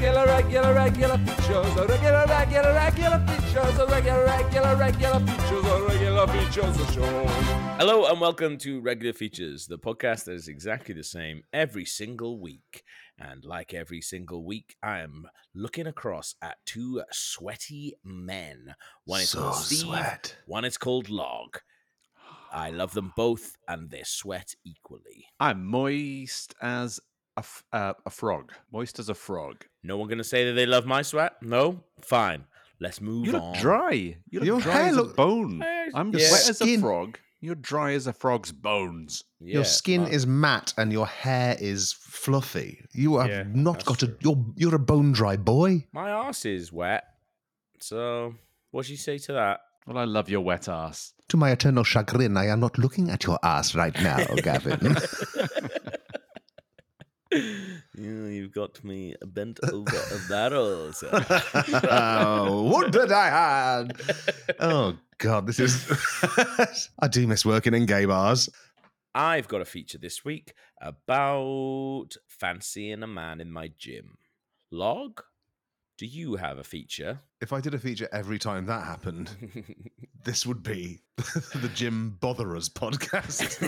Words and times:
regular, 0.00 0.26
regular, 0.26 0.74
regular 0.74 1.18
features. 1.18 1.76
A 1.76 1.86
regular, 1.86 2.24
regular, 2.28 2.72
regular 2.72 3.18
features. 3.26 3.78
A 3.78 3.86
regular, 3.86 4.24
regular, 4.24 4.76
regular 4.76 5.20
features. 5.20 5.64
A 5.64 5.86
regular 5.88 6.26
features. 6.28 6.94
Show. 6.94 7.26
Hello 7.78 8.06
and 8.06 8.20
welcome 8.20 8.58
to 8.58 8.80
Regular 8.80 9.12
Features, 9.12 9.66
the 9.66 9.78
podcast 9.78 10.24
that 10.24 10.32
is 10.34 10.48
exactly 10.48 10.94
the 10.94 11.04
same 11.04 11.42
every 11.52 11.84
single 11.84 12.40
week. 12.40 12.82
And 13.18 13.44
like 13.44 13.74
every 13.74 14.00
single 14.00 14.44
week, 14.44 14.76
I 14.82 14.98
am 15.00 15.26
looking 15.54 15.86
across 15.86 16.34
at 16.42 16.58
two 16.64 17.02
sweaty 17.10 17.94
men. 18.04 18.74
One 19.04 19.20
is 19.20 19.30
So 19.30 19.40
called 19.40 19.56
Steve, 19.56 19.78
sweat. 19.80 20.36
one 20.46 20.64
is 20.64 20.78
called 20.78 21.08
Log. 21.08 21.58
I 22.52 22.70
love 22.70 22.94
them 22.94 23.12
both, 23.16 23.56
and 23.66 23.90
they 23.90 24.02
sweat 24.04 24.54
equally. 24.64 25.26
I'm 25.38 25.66
moist 25.66 26.54
as 26.62 26.98
a, 27.36 27.40
f- 27.40 27.64
uh, 27.72 27.92
a 28.06 28.10
frog. 28.10 28.52
Moist 28.72 28.98
as 28.98 29.08
a 29.08 29.14
frog. 29.14 29.66
No 29.88 29.96
one 29.96 30.06
gonna 30.06 30.22
say 30.22 30.44
that 30.44 30.52
they 30.52 30.66
love 30.66 30.84
my 30.84 31.00
sweat? 31.00 31.42
No? 31.42 31.80
Fine. 32.02 32.44
Let's 32.78 33.00
move 33.00 33.24
You 33.24 33.32
look 33.32 33.42
on. 33.42 33.56
dry. 33.58 33.92
You 34.28 34.40
look 34.40 34.46
Your 34.46 34.60
dry 34.60 34.72
hair 34.74 34.82
as 34.90 34.96
look- 34.96 35.12
a 35.12 35.14
bone. 35.14 35.62
I'm 35.94 36.12
yeah. 36.12 36.30
wet 36.30 36.40
as 36.48 36.50
a 36.50 36.54
Skin- 36.54 36.80
frog. 36.82 37.18
You're 37.40 37.54
dry 37.54 37.92
as 37.94 38.06
a 38.06 38.12
frog's 38.12 38.52
bones. 38.52 39.24
Yeah, 39.40 39.54
your 39.54 39.64
skin 39.64 40.02
well, 40.02 40.10
is 40.12 40.26
matte 40.26 40.74
and 40.76 40.92
your 40.92 41.06
hair 41.06 41.56
is 41.58 41.92
fluffy. 41.92 42.84
You 42.92 43.16
have 43.18 43.30
Yeah, 43.30 43.44
not 43.46 43.74
that's 43.74 43.84
got 43.84 43.98
true. 44.00 44.08
a. 44.08 44.22
You're 44.24 44.44
you're 44.56 44.74
a 44.74 44.78
bone 44.80 45.12
dry 45.12 45.36
boy. 45.36 45.86
my 45.92 46.10
arse 46.10 46.44
is 46.44 46.70
wet. 46.72 47.04
So 47.78 48.34
what 48.72 48.86
do 48.86 48.92
you 48.92 48.98
say 48.98 49.16
to 49.18 49.32
that? 49.34 49.60
Well, 49.86 49.96
I 49.98 50.04
love 50.04 50.28
your 50.28 50.40
wet 50.42 50.68
ass. 50.68 51.14
To 51.28 51.36
my 51.38 51.50
eternal 51.52 51.84
chagrin, 51.84 52.36
I 52.36 52.46
am 52.48 52.60
not 52.60 52.76
looking 52.76 53.08
at 53.08 53.24
your 53.24 53.38
ass 53.42 53.74
right 53.74 53.94
now, 54.02 54.18
Gavin. 54.42 54.96
you, 57.98 58.24
you've 58.26 58.52
got 58.52 58.82
me 58.84 59.14
bent 59.24 59.60
over 59.72 59.96
a 59.96 60.28
barrel. 60.28 60.92
sir. 60.92 61.10
oh, 61.90 62.62
what 62.62 62.92
did 62.92 63.12
I 63.12 63.28
had? 63.28 64.00
Oh 64.60 64.96
God, 65.18 65.46
this 65.46 65.58
is. 65.58 66.88
I 66.98 67.08
do 67.08 67.26
miss 67.26 67.44
working 67.44 67.74
in 67.74 67.86
gay 67.86 68.04
bars. 68.04 68.48
I've 69.14 69.48
got 69.48 69.60
a 69.60 69.64
feature 69.64 69.98
this 69.98 70.24
week 70.24 70.54
about 70.80 72.10
fancying 72.28 73.02
a 73.02 73.06
man 73.06 73.40
in 73.40 73.50
my 73.50 73.72
gym. 73.76 74.18
Log, 74.70 75.22
do 75.96 76.06
you 76.06 76.36
have 76.36 76.58
a 76.58 76.62
feature? 76.64 77.18
If 77.40 77.52
I 77.52 77.60
did 77.60 77.74
a 77.74 77.78
feature 77.78 78.08
every 78.12 78.38
time 78.38 78.66
that 78.66 78.84
happened, 78.84 79.30
this 80.24 80.46
would 80.46 80.62
be 80.62 81.00
the 81.16 81.70
Gym 81.74 82.16
Botherers 82.20 82.68
podcast. 82.68 83.58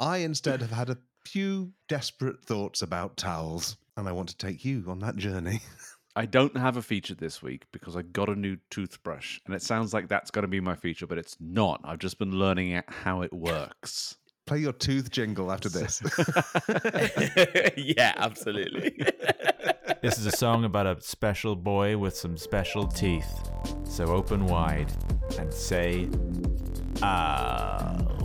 I 0.00 0.18
instead 0.18 0.60
have 0.62 0.72
had 0.72 0.90
a 0.90 0.98
few 1.26 1.72
desperate 1.88 2.42
thoughts 2.44 2.82
about 2.82 3.16
towels, 3.16 3.76
and 3.96 4.08
I 4.08 4.12
want 4.12 4.28
to 4.28 4.36
take 4.36 4.64
you 4.64 4.84
on 4.88 5.00
that 5.00 5.16
journey. 5.16 5.60
I 6.16 6.24
don't 6.24 6.56
have 6.56 6.78
a 6.78 6.82
feature 6.82 7.14
this 7.14 7.42
week 7.42 7.66
because 7.72 7.94
I 7.94 8.02
got 8.02 8.30
a 8.30 8.34
new 8.34 8.56
toothbrush, 8.70 9.38
and 9.44 9.54
it 9.54 9.60
sounds 9.60 9.92
like 9.92 10.08
that's 10.08 10.30
going 10.30 10.44
to 10.44 10.48
be 10.48 10.60
my 10.60 10.74
feature, 10.74 11.06
but 11.06 11.18
it's 11.18 11.36
not. 11.40 11.80
I've 11.84 11.98
just 11.98 12.18
been 12.18 12.30
learning 12.32 12.70
it- 12.70 12.84
how 12.88 13.20
it 13.22 13.32
works. 13.32 14.16
Play 14.46 14.58
your 14.60 14.72
tooth 14.72 15.10
jingle 15.10 15.50
after 15.50 15.68
this. 15.68 16.00
yeah, 17.76 18.14
absolutely. 18.16 18.96
This 20.02 20.18
is 20.18 20.26
a 20.26 20.30
song 20.30 20.64
about 20.64 20.86
a 20.86 21.00
special 21.02 21.56
boy 21.56 21.98
with 21.98 22.16
some 22.16 22.36
special 22.38 22.86
teeth. 22.86 23.50
So 23.84 24.06
open 24.06 24.46
wide 24.46 24.92
and 25.38 25.52
say, 25.52 26.08
"Ow." 27.02 28.15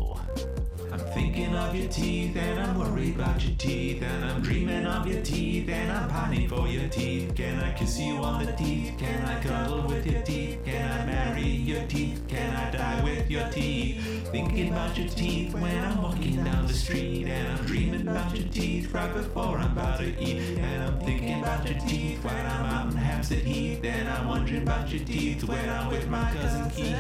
I'm 1.02 1.08
thinking 1.14 1.56
of 1.56 1.76
your 1.76 1.90
teeth 1.90 2.36
and 2.36 2.60
I'm 2.60 2.78
worried 2.78 3.16
about 3.16 3.44
your 3.44 3.56
teeth 3.58 4.04
and 4.04 4.24
I'm 4.24 4.42
dreaming 4.42 4.86
of 4.86 5.08
your 5.08 5.22
teeth 5.24 5.68
and 5.68 5.92
I'm 5.92 6.08
pining 6.08 6.48
for 6.48 6.68
your 6.68 6.88
teeth. 6.90 7.34
Can 7.34 7.60
I 7.60 7.74
kiss 7.74 8.00
you 8.00 8.18
on 8.18 8.46
the 8.46 8.52
teeth? 8.52 8.94
Can 9.00 9.26
I 9.26 9.42
cuddle 9.42 9.82
with 9.88 10.06
your 10.06 10.22
teeth? 10.22 10.60
Can 10.64 10.92
I 10.92 11.06
marry 11.06 11.48
your 11.48 11.84
teeth? 11.88 12.22
Can 12.28 12.56
I 12.56 12.70
die 12.70 13.04
with 13.04 13.32
your 13.32 13.50
teeth? 13.50 14.30
Thinking 14.32 14.70
about 14.70 14.96
your 14.96 15.08
teeth 15.08 15.56
when 15.56 15.84
I'm 15.84 16.04
walking 16.04 16.44
down 16.44 16.68
the 16.68 16.74
street 16.74 17.26
and 17.28 17.48
I'm 17.48 17.66
dreaming 17.66 18.08
about 18.08 18.36
your 18.38 18.48
teeth 18.50 18.94
right 18.94 19.12
before 19.12 19.58
I'm 19.58 19.72
about 19.72 20.00
to 20.02 20.24
eat. 20.24 20.60
And 20.60 20.84
I'm 20.84 21.00
thinking 21.00 21.40
about 21.40 21.68
your 21.68 21.80
teeth 21.80 22.24
when 22.24 22.46
I'm 22.46 22.66
out 22.66 22.92
in 22.92 22.98
Hampstead 22.98 23.40
Heath 23.40 23.84
and 23.84 24.08
I'm 24.08 24.28
wondering 24.28 24.62
about 24.62 24.92
your 24.92 25.04
teeth 25.04 25.44
when 25.46 25.68
I'm 25.68 25.90
with 25.90 26.08
my 26.08 26.32
cousin 26.32 26.70
Keith. 26.70 26.96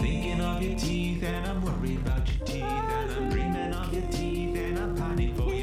Thinking 0.00 0.40
of 0.42 0.62
your 0.62 0.78
teeth 0.78 1.22
and 1.22 1.46
I'm 1.46 1.62
worried 1.62 1.98
about 1.98 2.28
your 2.28 2.46
teeth 2.46 2.62
and 2.62 3.12
I'm 3.12 3.21
dreaming 3.30 3.72
of 3.72 3.92
your 3.92 4.02
teeth 4.10 4.56
and 4.56 4.78
I'm 4.78 4.96
pining 4.96 5.34
for 5.34 5.52
your 5.54 5.61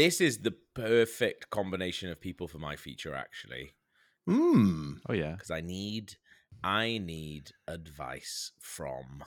this 0.00 0.20
is 0.20 0.38
the 0.38 0.54
perfect 0.74 1.50
combination 1.50 2.08
of 2.10 2.18
people 2.20 2.48
for 2.48 2.58
my 2.58 2.74
feature, 2.74 3.14
actually, 3.14 3.72
Hmm. 4.26 4.92
Oh, 5.08 5.12
yeah. 5.12 5.32
because 5.32 5.50
I 5.50 5.60
need, 5.60 6.14
I 6.64 6.98
need 6.98 7.50
advice 7.68 8.52
from 8.60 9.22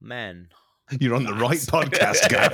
men. 0.00 0.50
You're 1.00 1.16
on 1.16 1.24
the 1.24 1.34
right 1.34 1.58
podcast, 1.58 2.28
Gav. 2.28 2.52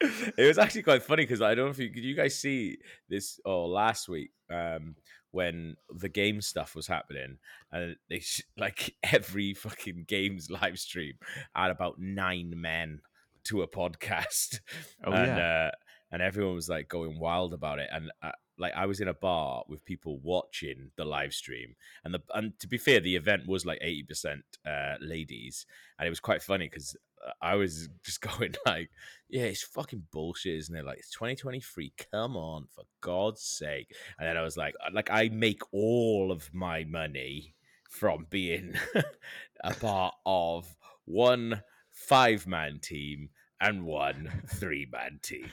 it 0.36 0.46
was 0.46 0.58
actually 0.58 0.82
quite 0.82 1.02
funny 1.02 1.22
because 1.22 1.40
I 1.40 1.54
don't 1.54 1.66
know 1.66 1.70
if 1.70 1.78
you 1.78 1.88
did 1.88 2.04
you 2.04 2.14
guys 2.16 2.38
see 2.38 2.78
this 3.08 3.40
or 3.44 3.68
last 3.68 4.08
week 4.08 4.30
um 4.50 4.96
when 5.30 5.76
the 5.88 6.08
game 6.10 6.40
stuff 6.40 6.74
was 6.76 6.86
happening 6.86 7.38
and 7.72 7.96
they 8.10 8.18
sh- 8.20 8.42
like 8.58 8.94
every 9.02 9.54
fucking 9.54 10.04
games 10.06 10.50
live 10.50 10.78
stream 10.78 11.14
had 11.54 11.70
about 11.70 11.98
nine 11.98 12.52
men 12.56 13.00
to 13.44 13.62
a 13.62 13.68
podcast 13.68 14.60
Oh, 15.04 15.12
and 15.12 15.26
yeah. 15.36 15.66
uh 15.66 15.70
and 16.12 16.22
everyone 16.22 16.54
was 16.54 16.68
like 16.68 16.88
going 16.88 17.18
wild 17.18 17.52
about 17.54 17.78
it 17.80 17.88
and 17.92 18.10
uh, 18.22 18.30
like 18.56 18.72
I 18.76 18.86
was 18.86 19.00
in 19.00 19.08
a 19.08 19.14
bar 19.14 19.64
with 19.68 19.84
people 19.84 20.20
watching 20.22 20.90
the 20.96 21.04
live 21.04 21.34
stream 21.34 21.74
and 22.04 22.14
the 22.14 22.20
and 22.34 22.58
to 22.60 22.68
be 22.68 22.78
fair 22.78 23.00
the 23.00 23.16
event 23.16 23.48
was 23.48 23.66
like 23.66 23.80
80% 23.80 24.42
uh 24.64 24.94
ladies 25.00 25.66
and 25.98 26.06
it 26.06 26.10
was 26.10 26.20
quite 26.20 26.42
funny 26.42 26.68
because 26.68 26.96
I 27.40 27.54
was 27.54 27.88
just 28.04 28.20
going 28.38 28.54
like, 28.66 28.90
yeah, 29.30 29.44
it's 29.44 29.62
fucking 29.62 30.02
bullshit, 30.12 30.56
isn't 30.56 30.76
it? 30.76 30.84
Like 30.84 30.98
it's 30.98 31.10
2023. 31.12 31.94
Come 32.12 32.36
on, 32.36 32.66
for 32.74 32.84
God's 33.00 33.40
sake. 33.40 33.94
And 34.18 34.28
then 34.28 34.36
I 34.36 34.42
was 34.42 34.58
like, 34.58 34.74
like 34.92 35.08
I 35.10 35.30
make 35.30 35.62
all 35.72 36.30
of 36.30 36.52
my 36.52 36.84
money 36.84 37.54
from 37.88 38.26
being 38.28 38.74
a 39.64 39.72
part 39.74 40.14
of 40.26 40.66
one 41.06 41.62
five 42.06 42.46
man 42.46 42.78
team 42.80 43.30
and 43.60 43.84
one 43.84 44.42
three 44.54 44.86
man 44.90 45.20
team. 45.22 45.50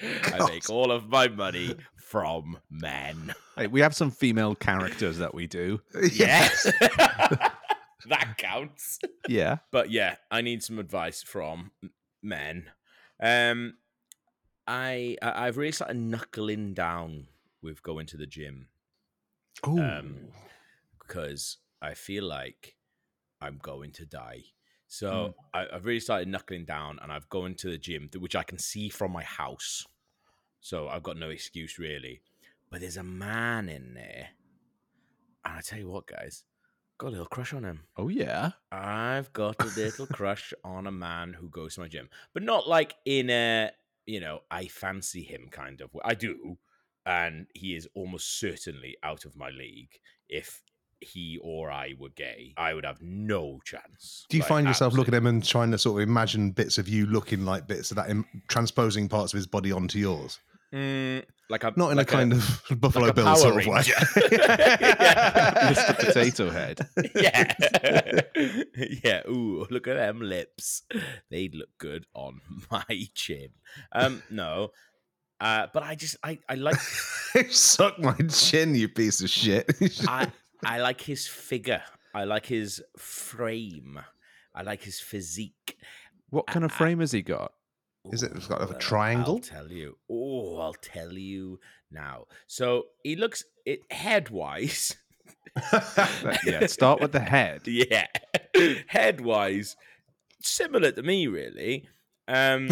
I 0.00 0.46
make 0.48 0.68
all 0.68 0.90
of 0.90 1.08
my 1.08 1.28
money 1.28 1.76
from 1.96 2.58
men. 2.70 3.34
Hey, 3.56 3.66
we 3.66 3.80
have 3.80 3.94
some 3.94 4.10
female 4.10 4.54
characters 4.54 5.18
that 5.18 5.34
we 5.34 5.46
do. 5.46 5.80
Yes. 6.12 6.70
that 6.80 8.34
counts. 8.36 8.98
Yeah. 9.28 9.58
but 9.70 9.90
yeah, 9.90 10.16
I 10.30 10.42
need 10.42 10.62
some 10.62 10.78
advice 10.78 11.22
from 11.22 11.70
men. 12.22 12.70
Um, 13.20 13.74
I 14.66 15.16
I've 15.22 15.56
really 15.56 15.72
started 15.72 15.96
knuckling 15.96 16.74
down 16.74 17.28
with 17.62 17.82
going 17.82 18.06
to 18.06 18.16
the 18.16 18.26
gym. 18.26 18.68
Um, 19.64 20.28
because 20.98 21.58
I 21.80 21.94
feel 21.94 22.24
like 22.24 22.74
I'm 23.42 23.58
going 23.62 23.92
to 23.92 24.06
die. 24.06 24.44
So 24.86 25.34
hmm. 25.52 25.56
I, 25.56 25.66
I've 25.74 25.84
really 25.84 26.00
started 26.00 26.28
knuckling 26.28 26.64
down, 26.64 26.98
and 27.02 27.10
I've 27.10 27.28
gone 27.28 27.54
to 27.56 27.70
the 27.70 27.78
gym, 27.78 28.08
which 28.18 28.36
I 28.36 28.42
can 28.42 28.58
see 28.58 28.88
from 28.88 29.12
my 29.12 29.24
house. 29.24 29.86
So 30.60 30.88
I've 30.88 31.02
got 31.02 31.16
no 31.16 31.30
excuse 31.30 31.78
really. 31.78 32.22
But 32.70 32.80
there's 32.80 32.96
a 32.96 33.02
man 33.02 33.68
in 33.68 33.94
there, 33.94 34.28
and 35.44 35.58
I 35.58 35.60
tell 35.60 35.78
you 35.78 35.88
what, 35.88 36.06
guys, 36.06 36.44
got 36.98 37.08
a 37.08 37.10
little 37.10 37.26
crush 37.26 37.52
on 37.52 37.64
him. 37.64 37.80
Oh, 37.96 38.08
yeah. 38.08 38.52
I've 38.70 39.32
got 39.32 39.60
a 39.60 39.66
little 39.76 40.06
crush 40.12 40.54
on 40.64 40.86
a 40.86 40.92
man 40.92 41.34
who 41.34 41.48
goes 41.48 41.74
to 41.74 41.80
my 41.80 41.88
gym, 41.88 42.08
but 42.32 42.42
not 42.42 42.68
like 42.68 42.94
in 43.04 43.28
a 43.28 43.70
you 44.06 44.20
know 44.20 44.40
I 44.50 44.66
fancy 44.66 45.22
him 45.22 45.48
kind 45.50 45.80
of 45.80 45.92
way. 45.94 46.02
I 46.04 46.14
do, 46.14 46.58
and 47.04 47.46
he 47.54 47.74
is 47.74 47.88
almost 47.94 48.38
certainly 48.38 48.96
out 49.02 49.24
of 49.24 49.36
my 49.36 49.50
league. 49.50 50.00
If 50.28 50.62
he 51.02 51.38
or 51.42 51.70
I 51.70 51.94
were 51.98 52.10
gay, 52.10 52.54
I 52.56 52.74
would 52.74 52.84
have 52.84 53.00
no 53.02 53.60
chance. 53.64 54.24
Do 54.28 54.36
you 54.36 54.42
Like, 54.42 54.48
find 54.48 54.66
yourself 54.66 54.94
looking 54.94 55.14
at 55.14 55.18
him 55.18 55.26
and 55.26 55.44
trying 55.44 55.70
to 55.72 55.78
sort 55.78 56.02
of 56.02 56.08
imagine 56.08 56.50
bits 56.52 56.78
of 56.78 56.88
you 56.88 57.06
looking 57.06 57.44
like 57.44 57.66
bits 57.66 57.90
of 57.90 57.96
that, 57.96 58.10
im- 58.10 58.26
transposing 58.48 59.08
parts 59.08 59.32
of 59.32 59.36
his 59.36 59.46
body 59.46 59.72
onto 59.72 59.98
yours? 59.98 60.38
Mm, 60.72 61.22
like 61.50 61.64
a 61.64 61.72
Not 61.76 61.90
in 61.90 61.98
like 61.98 62.08
a 62.10 62.16
kind 62.16 62.32
of 62.32 62.62
Buffalo 62.80 63.06
like 63.06 63.14
Bill 63.14 63.26
Power 63.26 63.36
sort 63.36 63.60
of 63.60 63.66
way. 63.66 63.82
Mr. 63.82 65.98
Potato 65.98 66.50
Head. 66.50 66.80
yeah. 67.14 67.54
yeah. 69.04 69.20
Ooh, 69.28 69.66
look 69.70 69.86
at 69.86 69.96
them 69.96 70.20
lips. 70.20 70.82
They'd 71.30 71.54
look 71.54 71.68
good 71.78 72.06
on 72.14 72.40
my 72.70 72.84
chin. 73.14 73.48
Um, 73.92 74.22
no. 74.30 74.70
Uh, 75.40 75.66
but 75.74 75.82
I 75.82 75.96
just 75.96 76.16
I, 76.22 76.38
I 76.48 76.54
like 76.54 76.78
Suck 77.50 77.98
my 77.98 78.14
chin, 78.30 78.76
you 78.76 78.88
piece 78.88 79.20
of 79.22 79.28
shit. 79.28 79.68
I 80.06 80.30
I 80.64 80.78
like 80.80 81.00
his 81.00 81.26
figure. 81.26 81.82
I 82.14 82.24
like 82.24 82.46
his 82.46 82.82
frame. 82.98 83.98
I 84.54 84.62
like 84.62 84.82
his 84.82 85.00
physique. 85.00 85.78
What 86.30 86.46
kind 86.46 86.64
of 86.64 86.72
frame 86.72 87.00
has 87.00 87.12
he 87.12 87.22
got? 87.22 87.52
Is 88.12 88.22
it- 88.22 88.32
it's 88.34 88.48
got 88.48 88.60
like 88.60 88.70
a 88.70 88.78
triangle? 88.78 89.34
I'll 89.34 89.40
tell 89.40 89.70
you. 89.70 89.96
Oh, 90.10 90.58
I'll 90.58 90.74
tell 90.74 91.12
you 91.12 91.60
now. 91.90 92.26
So 92.46 92.86
he 93.02 93.16
looks 93.16 93.44
it 93.64 93.80
head 93.92 94.30
wise. 94.30 94.96
yeah, 96.46 96.66
start 96.66 97.00
with 97.00 97.12
the 97.12 97.20
head. 97.20 97.62
yeah, 97.66 98.06
head 98.86 99.20
wise, 99.20 99.76
similar 100.40 100.90
to 100.92 101.02
me, 101.02 101.26
really. 101.26 101.86
Um, 102.28 102.68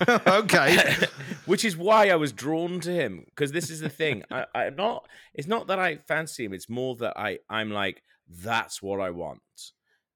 okay. 0.26 0.94
which 1.46 1.64
is 1.64 1.76
why 1.76 2.08
I 2.10 2.16
was 2.16 2.32
drawn 2.32 2.80
to 2.80 2.90
him 2.92 3.24
because 3.26 3.52
this 3.52 3.70
is 3.70 3.80
the 3.80 3.88
thing. 3.88 4.22
I, 4.30 4.44
I'm 4.54 4.76
not. 4.76 5.06
It's 5.34 5.48
not 5.48 5.66
that 5.68 5.78
I 5.78 5.96
fancy 6.08 6.44
him. 6.44 6.52
It's 6.52 6.68
more 6.68 6.96
that 6.96 7.14
I. 7.16 7.38
I'm 7.48 7.70
like 7.70 8.02
that's 8.28 8.80
what 8.80 9.00
I 9.00 9.10
want. 9.10 9.40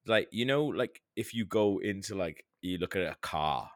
Like 0.06 0.28
you 0.31 0.44
know, 0.44 0.64
like 0.66 1.00
if 1.16 1.34
you 1.34 1.44
go 1.44 1.78
into 1.78 2.14
like 2.14 2.44
you 2.62 2.78
look 2.78 2.96
at 2.96 3.02
a 3.02 3.16
car 3.20 3.70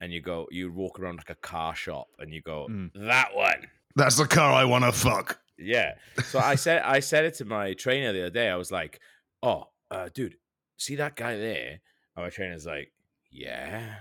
and 0.00 0.12
you 0.12 0.20
go, 0.20 0.46
you 0.50 0.72
walk 0.72 0.98
around 0.98 1.16
like 1.16 1.30
a 1.30 1.34
car 1.36 1.74
shop 1.74 2.08
and 2.18 2.32
you 2.32 2.40
go 2.42 2.66
Mm. 2.70 2.90
that 3.08 3.34
one. 3.34 3.66
That's 3.96 4.16
the 4.16 4.26
car 4.26 4.52
I 4.52 4.64
want 4.64 4.84
to 4.84 4.92
fuck. 4.92 5.38
Yeah. 5.56 5.92
So 6.26 6.38
I 6.40 6.56
said 6.56 6.82
I 6.82 7.00
said 7.00 7.24
it 7.24 7.34
to 7.34 7.44
my 7.44 7.74
trainer 7.74 8.12
the 8.12 8.22
other 8.22 8.30
day. 8.30 8.48
I 8.48 8.56
was 8.56 8.72
like, 8.72 9.00
"Oh, 9.42 9.68
uh, 9.90 10.08
dude, 10.12 10.36
see 10.78 10.96
that 10.96 11.14
guy 11.14 11.36
there?" 11.36 11.80
And 12.16 12.24
my 12.24 12.30
trainer's 12.30 12.66
like, 12.66 12.90
"Yeah." 13.30 13.94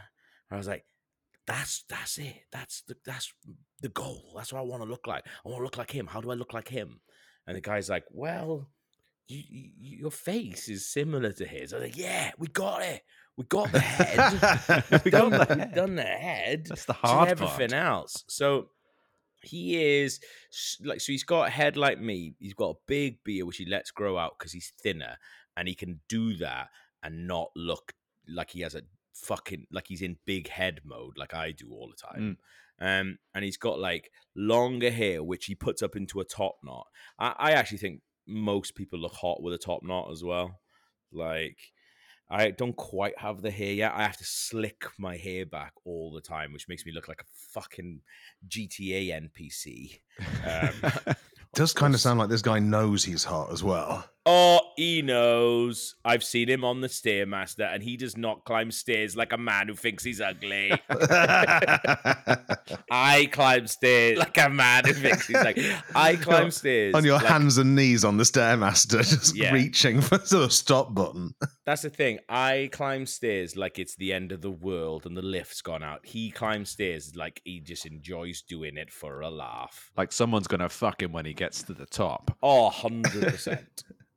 I 0.49 0.57
was 0.57 0.67
like, 0.67 0.85
"That's 1.45 1.83
that's 1.89 2.17
it. 2.17 2.43
That's 2.51 2.81
the 2.87 2.95
that's 3.05 3.33
the 3.81 3.89
goal. 3.89 4.33
That's 4.35 4.53
what 4.53 4.59
I 4.59 4.63
want 4.63 4.83
to 4.83 4.89
look 4.89 5.07
like. 5.07 5.25
I 5.45 5.49
want 5.49 5.59
to 5.59 5.63
look 5.63 5.77
like 5.77 5.91
him. 5.91 6.07
How 6.07 6.21
do 6.21 6.31
I 6.31 6.35
look 6.35 6.53
like 6.53 6.67
him?" 6.67 7.01
And 7.47 7.57
the 7.57 7.61
guy's 7.61 7.89
like, 7.89 8.05
"Well, 8.11 8.69
you, 9.27 9.43
you, 9.47 9.97
your 9.99 10.11
face 10.11 10.69
is 10.69 10.87
similar 10.91 11.31
to 11.33 11.45
his." 11.45 11.73
I 11.73 11.77
was 11.77 11.83
like, 11.85 11.97
"Yeah, 11.97 12.31
we 12.37 12.47
got 12.47 12.81
it. 12.81 13.03
We 13.35 13.45
got 13.45 13.71
the 13.71 13.79
head. 13.79 14.83
We 15.05 15.11
done, 15.11 15.31
got 15.31 15.47
the 15.47 15.55
head. 15.55 15.73
done 15.73 15.95
the 15.95 16.03
head. 16.03 16.65
That's 16.67 16.85
the 16.85 16.93
hard 16.93 17.29
everything 17.29 17.69
part. 17.69 17.73
else. 17.73 18.23
So 18.27 18.69
he 19.41 19.83
is 20.01 20.19
like 20.83 21.01
so 21.01 21.11
he's 21.11 21.23
got 21.23 21.47
a 21.47 21.51
head 21.51 21.75
like 21.75 21.99
me. 21.99 22.35
He's 22.39 22.53
got 22.53 22.75
a 22.75 22.79
big 22.87 23.23
beard 23.23 23.47
which 23.47 23.57
he 23.57 23.65
lets 23.65 23.91
grow 23.91 24.17
out 24.17 24.35
because 24.37 24.51
he's 24.53 24.71
thinner, 24.81 25.17
and 25.57 25.67
he 25.67 25.75
can 25.75 25.99
do 26.07 26.35
that 26.37 26.69
and 27.01 27.27
not 27.27 27.49
look 27.55 27.93
like 28.27 28.51
he 28.51 28.61
has 28.61 28.75
a 28.75 28.83
fucking 29.13 29.67
like 29.71 29.87
he's 29.87 30.01
in 30.01 30.17
big 30.25 30.49
head 30.49 30.81
mode 30.83 31.17
like 31.17 31.33
I 31.33 31.51
do 31.51 31.69
all 31.71 31.89
the 31.89 31.95
time. 31.95 32.37
Um, 32.81 33.19
and 33.33 33.45
he's 33.45 33.57
got 33.57 33.79
like 33.79 34.11
longer 34.35 34.89
hair 34.89 35.23
which 35.23 35.45
he 35.45 35.55
puts 35.55 35.81
up 35.81 35.95
into 35.95 36.19
a 36.19 36.25
top 36.25 36.55
knot. 36.63 36.87
I, 37.19 37.33
I 37.37 37.51
actually 37.51 37.77
think 37.77 38.01
most 38.27 38.75
people 38.75 38.99
look 38.99 39.13
hot 39.13 39.41
with 39.41 39.53
a 39.53 39.57
top 39.57 39.83
knot 39.83 40.11
as 40.11 40.23
well. 40.23 40.59
Like 41.11 41.57
I 42.29 42.51
don't 42.51 42.75
quite 42.75 43.17
have 43.19 43.41
the 43.41 43.51
hair 43.51 43.73
yet. 43.73 43.93
I 43.95 44.03
have 44.03 44.17
to 44.17 44.25
slick 44.25 44.85
my 44.97 45.17
hair 45.17 45.45
back 45.45 45.73
all 45.85 46.11
the 46.11 46.21
time, 46.21 46.51
which 46.51 46.67
makes 46.67 46.85
me 46.85 46.91
look 46.91 47.07
like 47.07 47.21
a 47.21 47.25
fucking 47.51 48.01
GTA 48.47 49.29
NPC. 49.29 49.99
Um, 50.45 51.15
Does 51.53 51.73
kind 51.73 51.93
of 51.93 51.99
sound 51.99 52.17
like 52.17 52.29
this 52.29 52.41
guy 52.41 52.57
knows 52.57 53.03
he's 53.03 53.23
hot 53.23 53.51
as 53.51 53.63
well. 53.63 54.09
Oh, 54.25 54.59
he 54.75 55.01
knows. 55.01 55.95
I've 56.05 56.23
seen 56.23 56.49
him 56.49 56.63
on 56.63 56.81
the 56.81 56.87
Stairmaster, 56.87 57.73
and 57.73 57.83
he 57.83 57.97
does 57.97 58.15
not 58.17 58.43
climb 58.45 58.71
stairs 58.71 59.15
like 59.15 59.33
a 59.33 59.37
man 59.37 59.67
who 59.67 59.75
thinks 59.75 60.03
he's 60.03 60.21
ugly. 60.21 60.71
I 62.91 63.27
climb 63.31 63.67
stairs 63.67 64.17
like 64.19 64.37
a 64.37 64.49
man 64.49 64.85
who 64.85 64.93
thinks 64.93 65.27
he's 65.27 65.35
like. 65.37 65.59
I 65.95 66.15
climb 66.21 66.51
stairs 66.51 66.93
on 66.95 67.03
your 67.03 67.17
like- 67.17 67.25
hands 67.25 67.57
and 67.57 67.75
knees 67.75 68.03
on 68.05 68.17
the 68.17 68.23
stairmaster, 68.23 68.97
just 69.09 69.35
Yeah. 69.35 69.53
reaching 69.53 70.01
for 70.01 70.17
the 70.17 70.49
stop 70.49 70.93
button. 70.93 71.35
That's 71.65 71.81
the 71.83 71.89
thing. 71.89 72.19
I 72.29 72.69
climb 72.71 73.05
stairs 73.05 73.55
like 73.55 73.79
it's 73.79 73.95
the 73.95 74.13
end 74.13 74.31
of 74.31 74.41
the 74.41 74.51
world 74.51 75.05
and 75.05 75.15
the 75.15 75.21
lift's 75.21 75.61
gone 75.61 75.83
out. 75.83 76.05
He 76.05 76.31
climbs 76.31 76.69
stairs 76.71 77.13
like 77.15 77.41
he 77.43 77.59
just 77.59 77.85
enjoys 77.85 78.41
doing 78.41 78.77
it 78.77 78.91
for 78.91 79.21
a 79.21 79.29
laugh. 79.29 79.91
Like 79.97 80.11
someone's 80.11 80.47
gonna 80.47 80.69
fuck 80.69 81.01
him 81.01 81.11
when 81.13 81.25
he 81.25 81.33
gets 81.33 81.63
to 81.63 81.73
the 81.73 81.85
top. 81.85 82.35
Oh, 82.43 82.69
100%. 82.73 83.65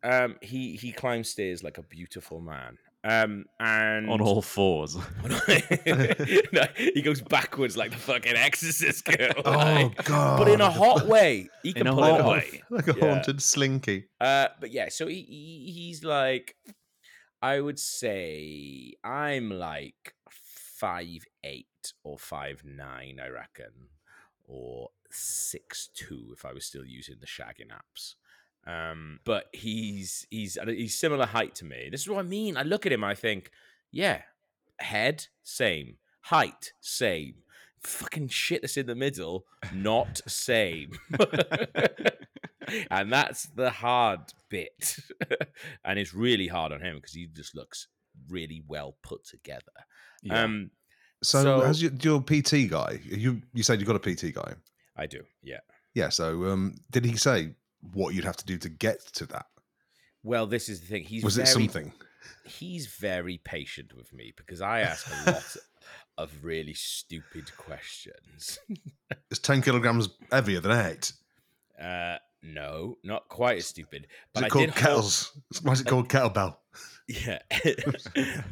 Um, 0.07 0.37
he, 0.41 0.77
he 0.77 0.93
climbs 0.93 1.29
stairs 1.29 1.63
like 1.63 1.79
a 1.79 1.83
beautiful 1.83 2.41
man. 2.41 2.79
Um, 3.05 3.45
and 3.61 4.11
On 4.11 4.21
all 4.21 4.43
fours. 4.43 4.97
no, 5.25 6.63
he 6.77 7.03
goes 7.03 7.21
backwards 7.21 7.77
like 7.77 7.93
the 7.93 7.97
fucking 7.97 8.35
exorcist 8.35 9.05
girl. 9.17 9.33
Oh 9.45 9.93
god! 10.05 10.39
but 10.39 10.49
in 10.49 10.61
a 10.61 10.71
hot 10.71 11.07
way. 11.07 11.49
He 11.63 11.73
can 11.73 11.87
a 11.87 11.93
pull 11.93 12.03
it 12.05 12.11
hot 12.11 12.21
off. 12.23 12.33
way. 12.33 12.63
like 12.69 12.89
a 12.89 12.95
Yeah. 12.97 13.15
haunted 13.15 13.41
slinky. 13.43 14.07
Uh, 14.21 14.49
but 14.61 14.73
yeah, 14.73 14.89
so 14.89 15.07
he, 15.07 15.23
he 15.23 15.73
he's 15.73 16.03
like, 16.03 16.57
I 17.41 17.61
would 17.61 17.79
say 17.79 18.95
I'm 19.05 19.51
like 19.51 20.15
five 20.29 21.25
eight 21.45 21.93
or 22.03 22.19
five 22.19 22.63
nine, 22.65 23.21
I 23.23 23.29
reckon, 23.29 23.91
or 24.49 24.89
six 25.13 25.89
two 25.95 26.31
if 26.37 26.45
I 26.45 26.53
was 26.53 26.65
still 26.67 26.85
using 26.85 27.17
the 27.21 27.27
shagging 27.27 27.71
apps. 27.71 28.15
Um, 28.67 29.21
but 29.25 29.47
he's 29.53 30.27
he's 30.31 30.59
he's 30.67 30.99
similar 30.99 31.27
height 31.27 31.55
to 31.57 31.65
me. 31.65 31.89
This 31.91 32.01
is 32.03 32.09
what 32.09 32.19
I 32.19 32.23
mean. 32.29 32.57
I 32.57 32.63
look 32.63 32.85
at 32.87 32.93
him, 32.93 33.05
I 33.05 33.15
think, 33.15 33.51
yeah, 33.93 34.23
head 34.79 35.27
same, 35.45 35.97
height 36.23 36.73
same, 36.81 37.35
fucking 37.81 38.29
shit 38.29 38.63
that's 38.63 38.77
in 38.77 38.87
the 38.87 38.95
middle, 38.97 39.45
not 39.73 40.21
same. 40.27 40.93
and 42.91 43.13
that's 43.13 43.45
the 43.45 43.71
hard 43.71 44.21
bit. 44.49 44.97
and 45.85 45.99
it's 45.99 46.15
really 46.15 46.49
hard 46.49 46.73
on 46.73 46.81
him 46.81 46.97
because 46.97 47.13
he 47.15 47.27
just 47.27 47.55
looks 47.55 47.89
really 48.29 48.63
well 48.67 48.97
put 49.03 49.25
together. 49.25 49.63
Yeah. 50.23 50.43
Um, 50.43 50.71
So, 51.23 51.43
So- 51.43 51.61
as 51.63 51.81
your, 51.83 51.93
your 52.01 52.21
PT 52.21 52.69
guy, 52.69 53.01
you 53.05 53.43
you 53.55 53.63
said 53.63 53.81
you 53.81 53.87
got 53.87 53.97
a 53.97 54.15
PT 54.15 54.35
guy. 54.35 54.55
I 54.97 55.07
do, 55.07 55.23
yeah. 55.43 55.61
Yeah. 55.95 56.09
So, 56.11 56.47
um, 56.51 56.75
did 56.91 57.05
he 57.05 57.17
say 57.17 57.55
what 57.93 58.15
you'd 58.15 58.25
have 58.25 58.37
to 58.39 58.45
do 58.47 58.59
to 58.59 58.69
get 58.69 59.01
to 59.15 59.27
that? 59.27 59.47
Well, 60.23 60.47
this 60.47 60.69
is 60.69 60.81
the 60.81 60.87
thing. 60.87 61.05
He's 61.05 61.23
Was 61.25 61.37
very, 61.37 61.49
it 61.49 61.53
something? 61.53 61.93
He's 62.45 62.87
very 62.87 63.39
patient 63.45 63.95
with 63.97 64.13
me 64.13 64.33
because 64.37 64.61
I 64.61 64.81
ask 64.81 65.07
a 65.27 65.31
lot 65.31 65.57
of 66.19 66.33
really 66.45 66.75
stupid 66.75 67.57
questions. 67.57 68.59
It's 69.31 69.41
ten 69.41 69.61
kilograms 69.63 70.09
heavier 70.31 70.61
than 70.61 70.73
eight. 70.87 71.13
Uh, 71.81 72.17
no, 72.43 72.97
not 73.03 73.29
quite 73.29 73.59
as 73.59 73.67
stupid. 73.67 74.07
Is 74.37 74.43
it 74.43 74.45
I 74.45 74.49
called 74.49 74.67
did 74.67 74.75
hold- 74.75 74.83
kettles? 74.83 75.33
Why 75.63 75.73
is 75.73 75.81
it 75.81 75.87
called 75.87 76.09
kettlebell? 76.09 76.57
Yeah. 77.09 77.39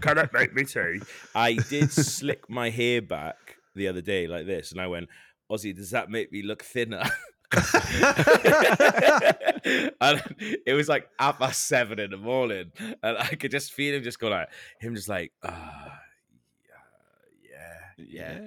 Can 0.01 0.19
it 0.19 0.31
make 0.33 0.55
me 0.55 0.63
tea? 0.65 1.01
I 1.35 1.55
did 1.55 1.91
slick 1.91 2.49
my 2.49 2.71
hair 2.71 3.03
back 3.03 3.35
the 3.75 3.89
other 3.89 4.01
day 4.01 4.29
like 4.29 4.47
this, 4.47 4.71
and 4.71 4.81
I 4.81 4.87
went, 4.87 5.09
Ozzy, 5.51 5.75
does 5.75 5.91
that 5.91 6.09
make 6.09 6.31
me 6.31 6.41
look 6.43 6.63
thinner? 6.63 7.03
and 10.01 10.23
it 10.67 10.75
was 10.75 10.89
like 10.89 11.09
half 11.19 11.39
past 11.39 11.67
seven 11.67 11.99
in 11.99 12.11
the 12.11 12.17
morning, 12.17 12.73
and 13.03 13.19
I 13.19 13.29
could 13.35 13.51
just 13.51 13.73
feel 13.73 13.95
him 13.95 14.03
just 14.03 14.19
go 14.19 14.29
like 14.29 14.49
him, 14.81 14.95
just 14.95 15.09
like, 15.09 15.33
ah, 15.43 16.01
yeah, 17.49 17.79
yeah, 17.99 18.41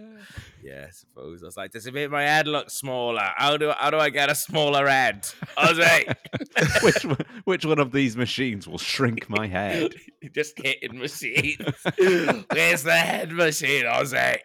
yeah. 0.63 0.85
I 0.87 0.91
suppose 0.91 1.43
I 1.43 1.45
was 1.45 1.57
like, 1.57 1.71
does 1.71 1.87
it 1.87 1.93
make 1.93 2.11
my 2.11 2.23
head 2.23 2.47
look 2.47 2.69
smaller? 2.69 3.29
How 3.37 3.57
do 3.57 3.71
how 3.77 3.89
do 3.89 3.97
I 3.97 4.09
get 4.09 4.29
a 4.29 4.35
smaller 4.35 4.87
head? 4.87 5.27
Ozzy, 5.57 6.13
which 6.83 7.05
one- 7.05 7.17
which 7.45 7.65
one 7.65 7.79
of 7.79 7.91
these 7.91 8.17
machines 8.17 8.67
will 8.67 8.77
shrink 8.77 9.29
my 9.29 9.47
head? 9.47 9.95
just 10.33 10.59
hitting 10.63 10.99
machines. 10.99 11.57
Where's 11.97 12.83
the 12.83 12.95
head 12.95 13.31
machine, 13.31 13.85
Ozzy? 13.85 14.37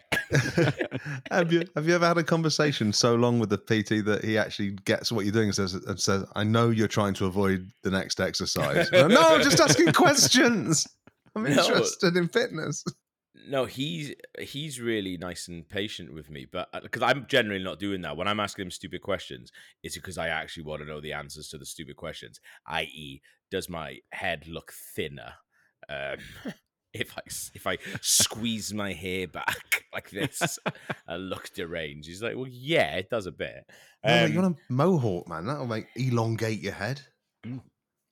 Have 1.31 1.53
you 1.53 1.65
have 1.77 1.87
you 1.87 1.95
ever 1.95 2.07
had 2.07 2.19
a 2.19 2.25
conversation 2.25 2.93
so 2.93 3.15
long 3.15 3.39
with 3.39 3.51
the 3.51 3.59
PT 3.59 4.05
that 4.07 4.21
he 4.25 4.37
actually 4.39 4.73
gets 4.85 5.11
what 5.13 5.25
you're 5.25 5.33
doing 5.33 5.47
and 5.49 5.55
says 5.55 5.75
and 5.75 5.99
says, 6.01 6.25
"I 6.35 6.45
know 6.45 6.71
you're 6.71 6.89
trying 6.89 7.15
to 7.15 7.27
avoid 7.27 7.71
the 7.83 7.91
next 7.91 8.21
exercise." 8.21 8.91
no, 8.93 9.07
I'm 9.09 9.43
just 9.43 9.61
asking 9.61 9.93
questions. 9.93 10.87
I'm 11.35 11.45
No. 11.45 11.51
interested 11.51 12.17
in 12.17 12.29
fitness. 12.29 12.85
no, 13.49 13.65
he's 13.65 14.15
he's 14.39 14.81
really 14.81 15.17
nice 15.17 15.49
and 15.49 15.69
patient 15.69 16.13
with 16.13 16.31
me, 16.31 16.47
but 16.51 16.69
because 16.83 17.03
I'm 17.03 17.27
generally 17.29 17.63
not 17.65 17.79
doing 17.79 18.03
that 18.03 18.17
when 18.17 18.29
I'm 18.29 18.41
asking 18.41 18.67
him 18.67 18.71
stupid 18.71 19.03
questions, 19.03 19.51
it's 19.83 19.97
because 19.97 20.19
I 20.19 20.29
actually 20.29 20.65
want 20.65 20.83
to 20.83 20.89
know 20.89 21.01
the 21.01 21.13
answers 21.15 21.49
to 21.49 21.59
the 21.59 21.67
stupid 21.67 21.97
questions. 21.97 22.39
I.e., 22.67 23.21
does 23.51 23.69
my 23.69 23.99
head 24.13 24.47
look 24.47 24.73
thinner? 24.95 25.35
Um, 25.89 26.19
if 26.95 27.17
I 27.17 27.23
if 27.55 27.67
I 27.67 27.79
squeeze 28.01 28.73
my 28.75 28.93
hair 28.93 29.27
back 29.27 29.85
like 29.93 30.11
this, 30.11 30.59
I 31.09 31.17
look 31.17 31.53
deranged. 31.55 32.09
He's 32.09 32.23
like, 32.23 32.37
well, 32.37 32.49
yeah, 32.49 32.97
it 32.97 33.11
does 33.11 33.27
a 33.27 33.33
bit. 33.33 33.65
No, 34.05 34.25
Um, 34.25 34.33
you 34.33 34.41
want 34.41 34.57
a 34.57 34.73
mohawk, 34.73 35.29
man? 35.29 35.47
That'll 35.47 35.67
make 35.67 35.87
elongate 35.97 36.61
your 36.61 36.75
head. 36.75 37.01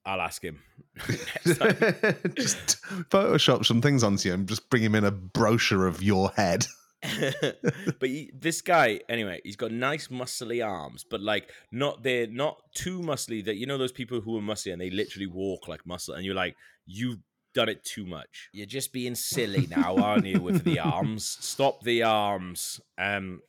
I'll 0.05 0.21
ask 0.21 0.43
him. 0.43 0.61
just 1.45 2.81
Photoshop 3.09 3.65
some 3.65 3.81
things 3.81 4.03
onto 4.03 4.29
you 4.29 4.33
and 4.33 4.47
just 4.47 4.69
bring 4.69 4.83
him 4.83 4.95
in 4.95 5.03
a 5.03 5.11
brochure 5.11 5.85
of 5.85 6.01
your 6.01 6.31
head. 6.31 6.65
but 7.01 8.09
he, 8.09 8.31
this 8.33 8.61
guy, 8.61 8.99
anyway, 9.09 9.41
he's 9.43 9.55
got 9.55 9.71
nice 9.71 10.07
muscly 10.07 10.65
arms, 10.65 11.03
but 11.07 11.21
like 11.21 11.49
not 11.71 12.03
they're 12.03 12.27
not 12.27 12.57
too 12.75 12.99
muscly. 12.99 13.43
That 13.43 13.57
you 13.57 13.65
know 13.65 13.77
those 13.77 13.91
people 13.91 14.21
who 14.21 14.37
are 14.37 14.41
muscly 14.41 14.71
and 14.71 14.81
they 14.81 14.89
literally 14.89 15.27
walk 15.27 15.67
like 15.67 15.85
muscle, 15.85 16.13
and 16.15 16.25
you're 16.25 16.35
like, 16.35 16.55
you've 16.85 17.17
done 17.53 17.69
it 17.69 17.83
too 17.83 18.05
much. 18.05 18.49
You're 18.53 18.65
just 18.65 18.93
being 18.93 19.15
silly 19.15 19.67
now, 19.69 19.95
aren't 19.97 20.25
you? 20.25 20.41
With 20.41 20.63
the 20.63 20.79
arms, 20.95 21.37
stop 21.39 21.83
the 21.83 22.03
arms. 22.03 22.79
Um, 22.97 23.41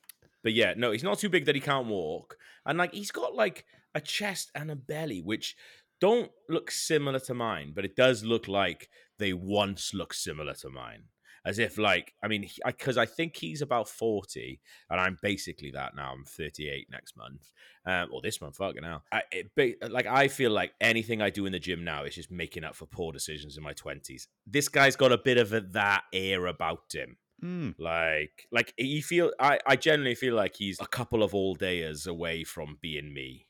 but 0.43 0.53
yeah, 0.53 0.75
no, 0.77 0.91
he's 0.91 1.05
not 1.05 1.19
too 1.19 1.29
big 1.29 1.47
that 1.47 1.55
he 1.55 1.61
can't 1.61 1.87
walk, 1.87 2.37
and 2.67 2.79
like 2.79 2.93
he's 2.93 3.11
got 3.13 3.35
like 3.35 3.65
a 3.95 4.01
chest 4.01 4.51
and 4.55 4.71
a 4.71 4.77
belly, 4.77 5.21
which 5.21 5.57
don't 6.01 6.31
look 6.49 6.71
similar 6.71 7.21
to 7.21 7.35
mine, 7.35 7.73
but 7.75 7.85
it 7.85 7.95
does 7.95 8.25
look 8.25 8.49
like 8.49 8.89
they 9.19 9.33
once 9.33 9.95
looked 9.95 10.17
similar 10.17 10.55
to 10.55 10.69
mine 10.69 11.05
as 11.45 11.59
if 11.59 11.79
like 11.79 12.15
I 12.23 12.29
mean 12.29 12.49
because 12.65 12.97
I, 12.99 13.07
think 13.07 13.37
he's 13.37 13.63
about 13.63 13.89
forty 13.89 14.61
and 14.91 15.01
I'm 15.01 15.19
basically 15.23 15.71
that 15.73 15.95
now. 15.95 16.13
I'm 16.13 16.25
thirty 16.25 16.69
eight 16.69 16.89
next 16.91 17.17
month, 17.17 17.51
um, 17.87 18.09
or 18.13 18.21
this 18.23 18.41
month. 18.41 18.57
Fucking 18.57 18.83
now. 18.83 19.03
I, 19.13 19.23
it, 19.31 19.91
like 19.91 20.07
I 20.07 20.29
feel 20.29 20.51
like 20.51 20.73
anything 20.81 21.21
I 21.21 21.31
do 21.31 21.47
in 21.47 21.53
the 21.53 21.59
gym 21.59 21.85
now 21.85 22.05
is 22.05 22.15
just 22.15 22.31
making 22.31 22.65
up 22.65 22.77
for 22.77 22.87
poor 22.87 23.13
decisions 23.13 23.57
in 23.57 23.63
my 23.63 23.73
twenties. 23.73 24.29
This 24.47 24.69
guy's 24.69 24.97
got 24.97 25.13
a 25.13 25.19
bit 25.19 25.39
of 25.39 25.53
a, 25.53 25.61
that 25.61 26.05
air 26.13 26.47
about 26.47 26.93
him. 26.93 27.17
Mm. 27.45 27.75
Like, 27.79 28.47
like 28.53 28.73
he 28.77 29.01
feel. 29.01 29.33
I, 29.41 29.59
I 29.67 29.77
generally 29.77 30.15
feel 30.15 30.35
like 30.35 30.55
he's 30.55 30.79
a 30.81 30.87
couple 30.87 31.23
of 31.23 31.35
all 31.35 31.57
dayers 31.57 32.07
away 32.07 32.45
from 32.45 32.79
being 32.81 33.13
me. 33.13 33.49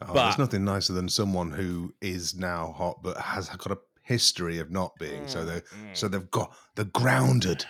Oh, 0.00 0.12
But- 0.12 0.24
there's 0.24 0.38
nothing 0.38 0.64
nicer 0.64 0.92
than 0.92 1.08
someone 1.08 1.52
who 1.52 1.94
is 2.00 2.34
now 2.34 2.72
hot 2.76 3.02
but 3.02 3.16
has 3.18 3.48
got 3.48 3.70
a 3.70 3.78
history 4.02 4.58
of 4.58 4.70
not 4.70 4.96
being. 4.98 5.26
So 5.26 5.44
they 5.44 5.60
Mm, 5.60 5.96
so 5.96 6.08
they've 6.08 6.30
got 6.30 6.54
they're 6.74 6.84
grounded. 6.84 7.64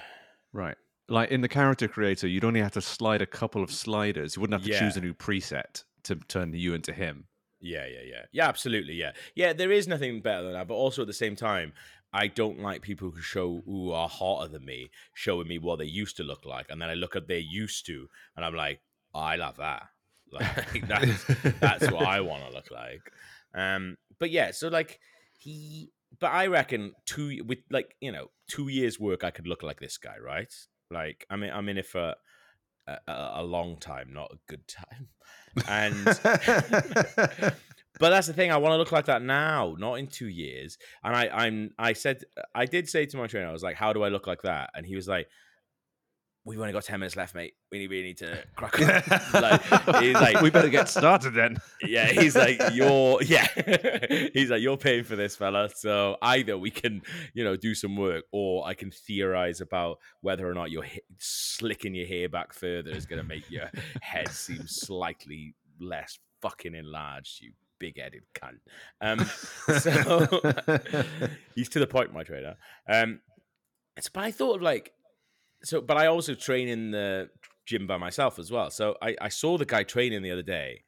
Right. 0.52 0.76
Like 1.08 1.30
in 1.30 1.40
the 1.40 1.48
character 1.48 1.88
creator, 1.88 2.26
you'd 2.26 2.44
only 2.44 2.60
have 2.60 2.72
to 2.72 2.80
slide 2.80 3.22
a 3.22 3.26
couple 3.26 3.62
of 3.62 3.70
sliders. 3.70 4.36
You 4.36 4.40
wouldn't 4.40 4.60
have 4.60 4.70
to 4.70 4.78
choose 4.78 4.96
a 4.96 5.00
new 5.00 5.14
preset 5.14 5.84
to 6.04 6.16
turn 6.16 6.52
you 6.54 6.74
into 6.74 6.92
him. 6.92 7.26
Yeah, 7.60 7.86
yeah, 7.86 8.02
yeah. 8.04 8.22
Yeah, 8.32 8.48
absolutely. 8.48 8.94
Yeah. 8.94 9.12
Yeah, 9.34 9.52
there 9.52 9.70
is 9.70 9.86
nothing 9.86 10.20
better 10.20 10.42
than 10.42 10.52
that. 10.54 10.68
But 10.68 10.74
also 10.74 11.02
at 11.02 11.06
the 11.08 11.12
same 11.12 11.36
time, 11.36 11.72
I 12.12 12.26
don't 12.26 12.60
like 12.60 12.82
people 12.82 13.10
who 13.10 13.20
show 13.20 13.62
who 13.64 13.92
are 13.92 14.08
hotter 14.08 14.48
than 14.48 14.64
me, 14.64 14.90
showing 15.14 15.48
me 15.48 15.58
what 15.58 15.78
they 15.78 15.84
used 15.86 16.16
to 16.18 16.24
look 16.24 16.44
like. 16.44 16.66
And 16.70 16.80
then 16.80 16.90
I 16.90 16.94
look 16.94 17.14
at 17.16 17.28
their 17.28 17.38
used 17.38 17.86
to 17.86 18.08
and 18.36 18.44
I'm 18.44 18.54
like, 18.54 18.80
oh, 19.14 19.20
I 19.20 19.36
love 19.36 19.56
that. 19.58 19.82
Like 20.32 20.88
that's 20.88 21.24
that's 21.60 21.90
what 21.90 22.06
I 22.06 22.22
want 22.22 22.42
to 22.46 22.54
look 22.54 22.70
like. 22.70 23.12
Um, 23.54 23.98
but 24.18 24.30
yeah, 24.30 24.52
so 24.52 24.68
like 24.68 24.98
he 25.36 25.90
but 26.20 26.32
I 26.32 26.46
reckon 26.46 26.92
two 27.06 27.42
with 27.46 27.58
like, 27.70 27.94
you 28.00 28.12
know, 28.12 28.28
two 28.48 28.68
years 28.68 28.98
work 28.98 29.24
I 29.24 29.30
could 29.30 29.46
look 29.46 29.62
like 29.62 29.80
this 29.80 29.98
guy, 29.98 30.16
right? 30.24 30.52
Like 30.90 31.26
I 31.30 31.36
mean 31.36 31.50
I'm 31.50 31.68
in 31.68 31.78
it 31.78 31.86
for 31.86 32.14
a, 32.86 32.96
a, 33.08 33.30
a 33.36 33.42
long 33.42 33.78
time, 33.78 34.12
not 34.12 34.30
a 34.32 34.38
good 34.48 34.66
time. 34.68 35.08
And 35.68 36.04
but 37.98 38.10
that's 38.10 38.26
the 38.26 38.32
thing. 38.32 38.50
I 38.50 38.56
want 38.56 38.72
to 38.72 38.78
look 38.78 38.92
like 38.92 39.06
that 39.06 39.22
now, 39.22 39.76
not 39.78 39.94
in 39.94 40.06
two 40.06 40.28
years. 40.28 40.78
And 41.04 41.14
I, 41.14 41.28
I'm, 41.28 41.70
I 41.78 41.92
said, 41.92 42.22
I 42.54 42.66
did 42.66 42.88
say 42.88 43.06
to 43.06 43.16
my 43.16 43.26
trainer, 43.26 43.48
I 43.48 43.52
was 43.52 43.62
like, 43.62 43.76
"How 43.76 43.92
do 43.92 44.02
I 44.02 44.08
look 44.08 44.26
like 44.26 44.42
that?" 44.42 44.70
And 44.74 44.86
he 44.86 44.96
was 44.96 45.06
like, 45.06 45.28
"We've 46.44 46.58
only 46.58 46.72
got 46.72 46.84
ten 46.84 47.00
minutes 47.00 47.16
left, 47.16 47.34
mate. 47.34 47.54
We 47.70 47.78
need, 47.78 47.90
we 47.90 48.02
need 48.02 48.18
to 48.18 48.42
crack 48.56 48.80
on." 48.80 49.40
like, 49.40 49.62
he's 50.02 50.14
like, 50.14 50.40
we 50.40 50.50
better 50.50 50.68
get 50.68 50.88
started 50.88 51.34
then. 51.34 51.58
yeah, 51.82 52.06
he's 52.06 52.36
like, 52.36 52.60
you're, 52.72 53.22
yeah, 53.24 53.46
he's 54.32 54.50
like, 54.50 54.60
you're 54.60 54.76
paying 54.76 55.04
for 55.04 55.16
this, 55.16 55.36
fella. 55.36 55.68
So 55.74 56.16
either 56.22 56.58
we 56.58 56.70
can, 56.70 57.02
you 57.34 57.44
know, 57.44 57.56
do 57.56 57.74
some 57.74 57.96
work, 57.96 58.24
or 58.32 58.66
I 58.66 58.74
can 58.74 58.90
theorize 58.90 59.60
about 59.60 59.98
whether 60.20 60.48
or 60.48 60.54
not 60.54 60.70
your 60.70 60.84
ha- 60.84 61.00
slicking 61.18 61.94
your 61.94 62.06
hair 62.06 62.28
back 62.28 62.52
further 62.52 62.90
is 62.90 63.06
going 63.06 63.22
to 63.22 63.28
make 63.28 63.50
your 63.50 63.70
head 64.00 64.28
seem 64.28 64.66
slightly 64.66 65.54
less 65.80 66.18
fucking 66.40 66.74
enlarged. 66.74 67.40
You 67.40 67.52
big-headed 67.82 68.22
cunt. 68.32 68.60
Um, 69.00 69.26
so 69.80 70.28
he's 71.56 71.68
to 71.70 71.80
the 71.80 71.86
point, 71.88 72.14
my 72.14 72.22
trader. 72.22 72.56
Um, 72.88 73.18
it's, 73.96 74.08
but 74.08 74.22
I 74.22 74.30
thought 74.30 74.56
of 74.56 74.62
like, 74.62 74.92
so, 75.64 75.80
but 75.80 75.96
I 75.96 76.06
also 76.06 76.34
train 76.34 76.68
in 76.68 76.90
the 76.90 77.30
gym 77.66 77.86
by 77.86 77.96
myself 77.96 78.38
as 78.38 78.50
well. 78.50 78.70
So 78.70 78.96
I, 79.00 79.16
I 79.20 79.28
saw 79.28 79.58
the 79.58 79.64
guy 79.64 79.82
training 79.82 80.22
the 80.22 80.30
other 80.30 80.42
day, 80.42 80.82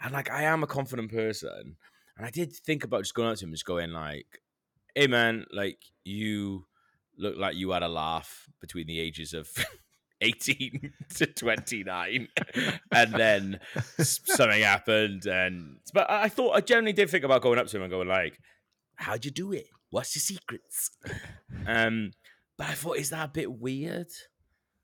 and 0.00 0.12
like 0.12 0.30
I 0.30 0.44
am 0.44 0.62
a 0.62 0.66
confident 0.66 1.10
person, 1.10 1.76
and 2.16 2.26
I 2.26 2.30
did 2.30 2.52
think 2.52 2.84
about 2.84 3.02
just 3.02 3.14
going 3.14 3.28
up 3.28 3.36
to 3.38 3.44
him, 3.44 3.52
just 3.52 3.64
going 3.64 3.92
like, 3.92 4.40
"Hey 4.94 5.06
man, 5.06 5.46
like 5.52 5.78
you 6.04 6.66
look 7.18 7.36
like 7.36 7.56
you 7.56 7.70
had 7.70 7.82
a 7.82 7.88
laugh 7.88 8.48
between 8.60 8.86
the 8.86 9.00
ages 9.00 9.34
of." 9.34 9.48
18 10.22 10.92
to 11.14 11.26
29 11.26 12.28
and 12.92 13.12
then 13.14 13.58
something 13.98 14.62
happened 14.62 15.24
and 15.24 15.78
but 15.94 16.10
i 16.10 16.24
I 16.24 16.28
thought 16.28 16.52
i 16.52 16.60
generally 16.60 16.92
did 16.92 17.08
think 17.08 17.24
about 17.24 17.40
going 17.40 17.58
up 17.58 17.68
to 17.68 17.76
him 17.78 17.84
and 17.84 17.90
going 17.90 18.06
like 18.06 18.38
how'd 18.96 19.24
you 19.24 19.30
do 19.30 19.52
it 19.52 19.66
what's 19.88 20.14
your 20.14 20.20
secrets 20.20 20.90
um 21.66 22.10
but 22.60 22.68
i 22.68 22.72
thought 22.72 22.98
is 22.98 23.10
that 23.10 23.24
a 23.24 23.32
bit 23.32 23.50
weird 23.50 24.08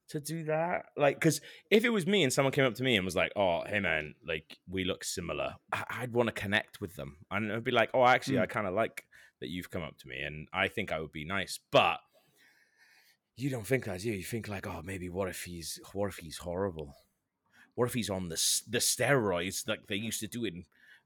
to 0.09 0.21
do 0.21 0.45
that 0.45 0.87
like 0.97 1.16
because 1.16 1.40
if 1.71 1.85
it 1.85 1.90
was 1.90 2.06
me 2.06 2.23
and 2.23 2.33
someone 2.33 2.52
came 2.52 2.64
up 2.64 2.75
to 2.75 2.83
me 2.83 2.97
and 2.97 3.04
was 3.04 3.16
like 3.16 3.33
oh 3.37 3.62
hey 3.66 3.80
man 3.80 4.14
like 4.26 4.56
we 4.68 4.85
look 4.85 5.04
similar 5.04 5.56
I- 5.73 5.85
i'd 6.00 6.12
want 6.12 6.28
to 6.28 6.33
connect 6.33 6.80
with 6.80 6.95
them 6.97 7.16
and 7.30 7.52
i'd 7.52 7.64
be 7.64 7.73
like 7.73 7.90
oh 7.92 8.04
actually 8.04 8.37
hmm. 8.37 8.42
i 8.42 8.47
kind 8.47 8.66
of 8.66 8.75
like 8.75 9.04
that 9.40 9.50
you've 9.50 9.71
come 9.71 9.83
up 9.83 9.99
to 9.99 10.09
me 10.09 10.21
and 10.21 10.49
i 10.52 10.68
think 10.68 10.92
i 10.92 11.00
would 11.00 11.12
be 11.12 11.25
nice 11.25 11.59
but 11.71 11.99
you 13.37 13.50
don't 13.50 13.66
think 13.66 13.85
that, 13.85 14.00
do 14.00 14.09
you? 14.09 14.14
You 14.14 14.25
think 14.25 14.49
like, 14.49 14.66
oh, 14.66 14.80
maybe 14.83 15.09
what 15.09 15.28
if 15.28 15.45
he's 15.45 15.78
what 15.92 16.09
if 16.09 16.16
he's 16.16 16.38
horrible? 16.38 16.95
What 17.75 17.87
if 17.87 17.95
he's 17.95 18.09
on 18.09 18.28
the 18.28 18.62
the 18.68 18.78
steroids 18.78 19.68
like 19.68 19.87
they 19.87 19.97
used 19.97 20.21
to 20.21 20.26
do 20.26 20.47
in 20.47 20.64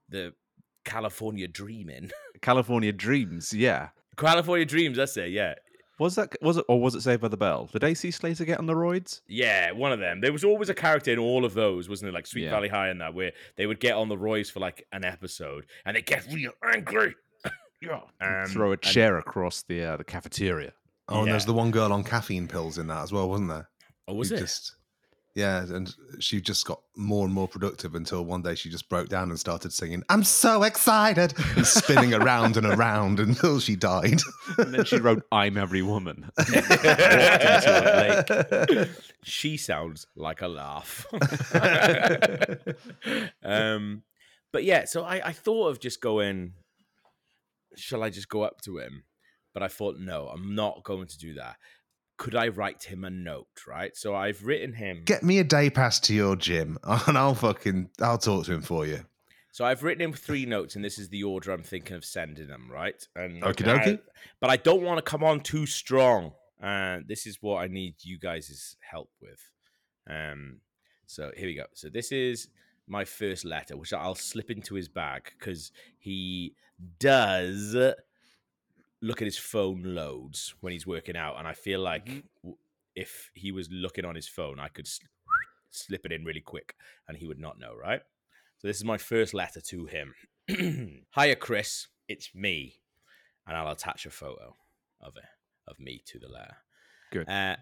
the 0.09 0.33
California 0.85 1.49
Dreaming? 1.49 2.11
California 2.41 2.93
Dreams, 2.93 3.53
yeah. 3.53 3.89
California 4.17 4.65
Dreams, 4.65 4.97
that's 4.97 5.17
it. 5.17 5.31
Yeah, 5.31 5.55
Was 6.00 6.16
that 6.16 6.35
was 6.42 6.57
it 6.57 6.64
or 6.69 6.80
was 6.80 6.95
it 6.97 7.02
Saved 7.02 7.21
by 7.23 7.28
the 7.28 7.37
Bell? 7.37 7.69
Did 7.73 7.85
AC 7.85 8.11
Slater 8.11 8.45
get 8.45 8.59
on 8.59 8.66
the 8.66 8.75
roids? 8.75 9.21
yeah, 9.28 9.71
one 9.71 9.92
of 9.92 10.00
them. 10.00 10.21
There 10.21 10.33
was 10.33 10.42
always 10.42 10.69
a 10.71 10.75
character 10.75 11.12
in 11.12 11.19
all 11.21 11.45
of 11.45 11.54
those, 11.54 11.88
wasn't 11.88 12.09
it? 12.09 12.14
Like 12.14 12.26
Sweet 12.26 12.45
Yeah. 12.45 12.50
Valley 12.50 12.69
High 12.69 12.88
and 12.88 13.00
that, 13.00 13.14
where 13.14 13.33
they 13.57 13.66
would 13.66 13.78
get 13.80 13.95
on 13.95 14.09
the 14.09 14.16
roids 14.16 14.50
for 14.50 14.59
like 14.61 14.87
an 14.92 15.04
episode 15.04 15.66
and 15.85 15.97
they 15.97 16.02
get 16.02 16.26
real 16.33 16.52
angry. 16.75 17.14
yeah, 17.83 18.00
um, 18.21 18.47
Throw 18.49 18.71
a 18.71 18.73
and- 18.73 18.83
chair 18.83 19.19
across 19.19 19.62
the 19.62 19.85
uh, 19.85 19.97
the 19.99 20.04
cafeteria. 20.04 20.73
Oh, 21.09 21.19
and 21.19 21.26
Yeah. 21.26 21.33
there's 21.35 21.45
the 21.47 21.52
one 21.54 21.71
girl 21.71 21.92
on 21.92 22.02
caffeine 22.02 22.49
pills 22.49 22.78
in 22.78 22.87
that 22.87 23.02
as 23.02 23.12
well, 23.12 23.28
wasn't 23.28 23.50
there? 23.50 23.69
Oh, 24.09 24.14
was 24.14 24.30
Who 24.30 24.37
it? 24.37 24.40
Just, 24.40 24.76
yeah, 25.34 25.62
and 25.62 25.94
she 26.18 26.40
just 26.40 26.66
got 26.66 26.80
more 26.96 27.25
and 27.25 27.32
more 27.32 27.46
productive 27.46 27.94
until 27.94 28.25
one 28.25 28.42
day 28.42 28.56
she 28.56 28.68
just 28.68 28.88
broke 28.88 29.08
down 29.08 29.30
and 29.30 29.38
started 29.38 29.72
singing, 29.72 30.02
I'm 30.08 30.25
so 30.25 30.64
excited, 30.64 31.34
and 31.56 31.64
spinning 31.66 32.14
around 32.14 32.56
and 32.56 32.66
around 32.66 33.20
until 33.20 33.60
she 33.60 33.76
died. 33.76 34.20
And 34.58 34.75
then 34.75 34.84
she 34.84 34.99
wrote 34.99 35.22
I'm 35.30 35.56
Every 35.56 35.82
Woman. 35.82 36.28
Walked 36.37 36.50
into 36.50 37.76
a 37.76 38.66
lake. 38.68 38.88
she 39.22 39.56
sounds 39.56 40.06
like 40.16 40.42
a 40.42 40.49
laugh. 40.49 41.06
um, 43.44 44.02
but 44.52 44.64
yeah, 44.64 44.84
so 44.84 45.04
I, 45.04 45.28
I 45.28 45.32
thought 45.32 45.68
of 45.68 45.78
just 45.78 46.00
going, 46.00 46.54
shall 47.76 48.02
I 48.02 48.10
just 48.10 48.28
go 48.28 48.42
up 48.42 48.62
to 48.62 48.78
him? 48.78 49.04
But 49.54 49.62
I 49.62 49.68
thought, 49.68 49.96
no, 49.99 50.26
I'm 50.28 50.56
not 50.56 50.82
going 50.84 51.06
to 51.06 51.18
do 51.18 51.34
that. 51.34 51.56
Could 52.21 52.35
I 52.35 52.49
write 52.49 52.83
him 52.85 53.05
a 53.05 53.09
note, 53.09 53.67
right? 53.67 53.97
So 53.97 54.15
I've 54.15 54.45
written 54.45 54.75
him. 54.75 55.05
Get 55.07 55.23
me 55.23 55.39
a 55.39 55.45
day 55.45 55.71
pass 55.71 55.99
to 56.00 56.15
your 56.15 56.37
gym 56.37 56.77
and 56.85 57.17
I'll 57.17 57.35
fucking, 57.35 57.89
I'll 57.99 58.19
talk 58.19 58.45
to 58.45 58.53
him 58.53 58.61
for 58.61 58.85
you. 58.85 59.07
So 59.53 59.65
I've 59.65 59.83
written 59.83 60.03
him 60.03 60.12
three 60.12 60.45
notes, 60.45 60.77
and 60.77 60.85
this 60.85 60.99
is 60.99 61.09
the 61.09 61.25
order 61.25 61.50
I'm 61.50 61.62
thinking 61.62 61.97
of 61.97 62.05
sending 62.05 62.47
them, 62.47 62.69
right? 62.71 63.09
And 63.17 63.43
Okie 63.43 63.65
dokie. 63.65 64.00
But 64.39 64.50
I 64.50 64.59
don't 64.59 64.83
want 64.83 64.99
to 64.99 65.03
come 65.03 65.25
on 65.25 65.41
too 65.41 65.65
strong. 65.65 66.33
And 66.61 67.09
this 67.09 67.27
is 67.27 67.39
what 67.41 67.62
I 67.62 67.69
need 67.69 67.95
you 68.03 68.19
guys' 68.19 68.77
help 68.81 69.09
with. 69.23 69.41
Um, 70.07 70.59
so 71.07 71.31
here 71.35 71.47
we 71.47 71.55
go. 71.55 71.65
So 71.73 71.89
this 71.89 72.12
is 72.12 72.49
my 72.87 73.07
first 73.07 73.47
letter, 73.47 73.79
which 73.79 73.95
I'll 73.95 74.15
slip 74.15 74.50
into 74.50 74.75
his 74.75 74.89
bag 74.89 75.33
because 75.39 75.73
he 75.99 76.53
does 76.99 77.75
look 79.02 79.23
at 79.23 79.26
his 79.26 79.38
phone 79.38 79.83
loads 79.83 80.54
when 80.61 80.73
he's 80.73 80.87
working 80.87 81.16
out, 81.16 81.38
and 81.38 81.47
I 81.49 81.54
feel 81.54 81.80
like 81.80 82.07
Mhm. 82.07 82.57
if 82.95 83.30
he 83.35 83.50
was 83.52 83.69
looking 83.71 84.04
on 84.04 84.14
his 84.14 84.28
phone, 84.28 84.59
I 84.61 84.69
could 84.69 84.87
s- 84.87 85.00
slip 85.71 86.04
it 86.04 86.12
in 86.12 86.25
really 86.25 86.40
quick, 86.40 86.76
and 87.09 87.16
he 87.16 87.26
would 87.26 87.38
not 87.38 87.59
know, 87.59 87.75
right? 87.75 88.02
So 88.59 88.69
this 88.69 88.76
is 88.76 88.85
my 88.85 88.99
first 88.99 89.33
letter 89.33 89.61
to 89.61 89.87
him. 89.87 90.14
Hiya, 90.49 91.37
Chris. 91.37 91.88
It's 92.09 92.35
me, 92.35 92.83
and 93.47 93.57
I'll 93.57 93.71
attach 93.71 94.04
a 94.04 94.11
photo 94.11 94.57
of 95.00 95.16
it 95.16 95.25
of 95.66 95.78
me 95.78 96.02
to 96.07 96.19
the 96.19 96.28
letter. 96.28 96.57
Good. 97.12 97.28
Uh, 97.28 97.57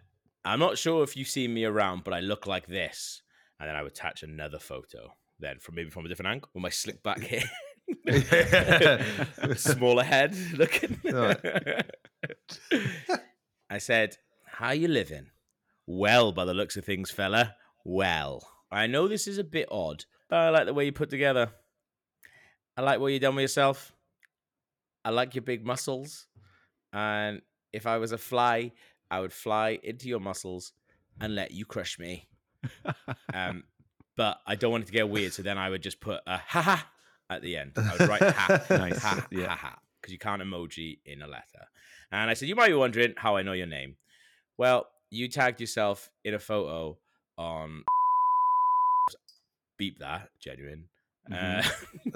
I'm 0.45 0.59
not 0.59 0.79
sure 0.79 1.05
if 1.05 1.17
you've 1.17 1.29
seen 1.29 1.53
me 1.53 1.65
around, 1.65 2.03
but 2.05 2.15
I 2.15 2.21
look 2.21 2.47
like 2.47 2.67
this, 2.67 3.23
and 3.61 3.69
then 3.69 3.77
I 3.77 3.83
would 3.83 3.93
attach 3.93 4.23
another 4.23 4.59
photo. 4.59 5.17
Then 5.39 5.59
from 5.61 5.75
maybe 5.77 5.91
from 5.91 6.07
a 6.07 6.09
different 6.09 6.31
angle 6.33 6.51
with 6.55 6.63
my 6.63 6.71
slick 6.71 7.03
back 7.03 7.19
hair. 7.33 7.45
smaller 9.57 10.05
head 10.05 10.37
looking. 10.57 11.01
I 13.71 13.79
said, 13.79 14.17
"How 14.47 14.71
you 14.73 14.89
living?" 14.89 15.27
Well, 15.87 16.33
by 16.33 16.45
the 16.45 16.55
looks 16.55 16.77
of 16.77 16.85
things, 16.85 17.11
fella. 17.11 17.55
Well, 17.85 18.47
I 18.71 18.87
know 18.87 19.09
this 19.09 19.27
is 19.27 19.39
a 19.39 19.45
bit 19.45 19.69
odd, 19.71 20.05
but 20.29 20.37
I 20.37 20.51
like 20.51 20.67
the 20.67 20.75
way 20.75 20.85
you 20.85 20.93
put 20.93 21.11
together. 21.11 21.51
I 22.77 22.83
like 22.83 23.01
what 23.01 23.09
you've 23.09 23.23
done 23.23 23.35
with 23.35 23.43
yourself. 23.43 23.93
I 25.05 25.11
like 25.11 25.35
your 25.35 25.43
big 25.43 25.65
muscles, 25.65 26.27
and 26.93 27.41
if 27.73 27.87
I 27.87 27.99
was 27.99 28.13
a 28.13 28.19
fly, 28.19 28.73
I 29.11 29.21
would 29.21 29.33
fly 29.33 29.79
into 29.83 30.09
your 30.09 30.21
muscles 30.21 30.73
and 31.21 31.35
let 31.35 31.51
you 31.53 31.65
crush 31.65 31.99
me. 31.99 32.29
Um, 33.33 33.65
but 34.17 34.39
I 34.47 34.57
don't 34.57 34.73
want 34.73 34.85
it 34.85 34.87
to 34.87 34.93
get 34.93 35.09
weird, 35.09 35.33
so 35.33 35.43
then 35.43 35.59
I 35.59 35.71
would 35.71 35.83
just 35.83 36.01
put 36.01 36.21
a 36.27 36.39
ha 36.39 36.61
ha 36.61 36.91
at 37.31 37.43
the 37.43 37.57
end. 37.57 37.73
I 37.77 37.97
would 37.99 38.09
write 38.09 38.23
ha 38.23 38.65
Nice, 38.71 39.03
ha 39.03 39.27
yeah. 39.31 39.49
ha 39.49 39.57
ha 39.57 39.79
because 40.01 40.13
you 40.13 40.19
can't 40.19 40.43
emoji 40.43 40.99
in 41.05 41.23
a 41.23 41.27
letter. 41.27 41.67
And 42.11 42.31
I 42.31 42.35
said, 42.35 42.49
you 42.49 42.55
might 42.57 42.69
be 42.69 42.75
wondering 42.75 43.15
how 43.17 43.37
I 43.37 43.43
know 43.43 43.53
your 43.53 43.67
name. 43.67 43.97
Well, 44.57 44.87
you 45.11 45.29
tagged 45.29 45.61
yourself 45.61 46.11
in 46.25 46.35
a 46.35 46.39
photo 46.39 46.97
on 47.37 47.85
beep 49.77 49.99
that 49.99 50.31
genuine. 50.41 50.85
Uh, 51.31 51.63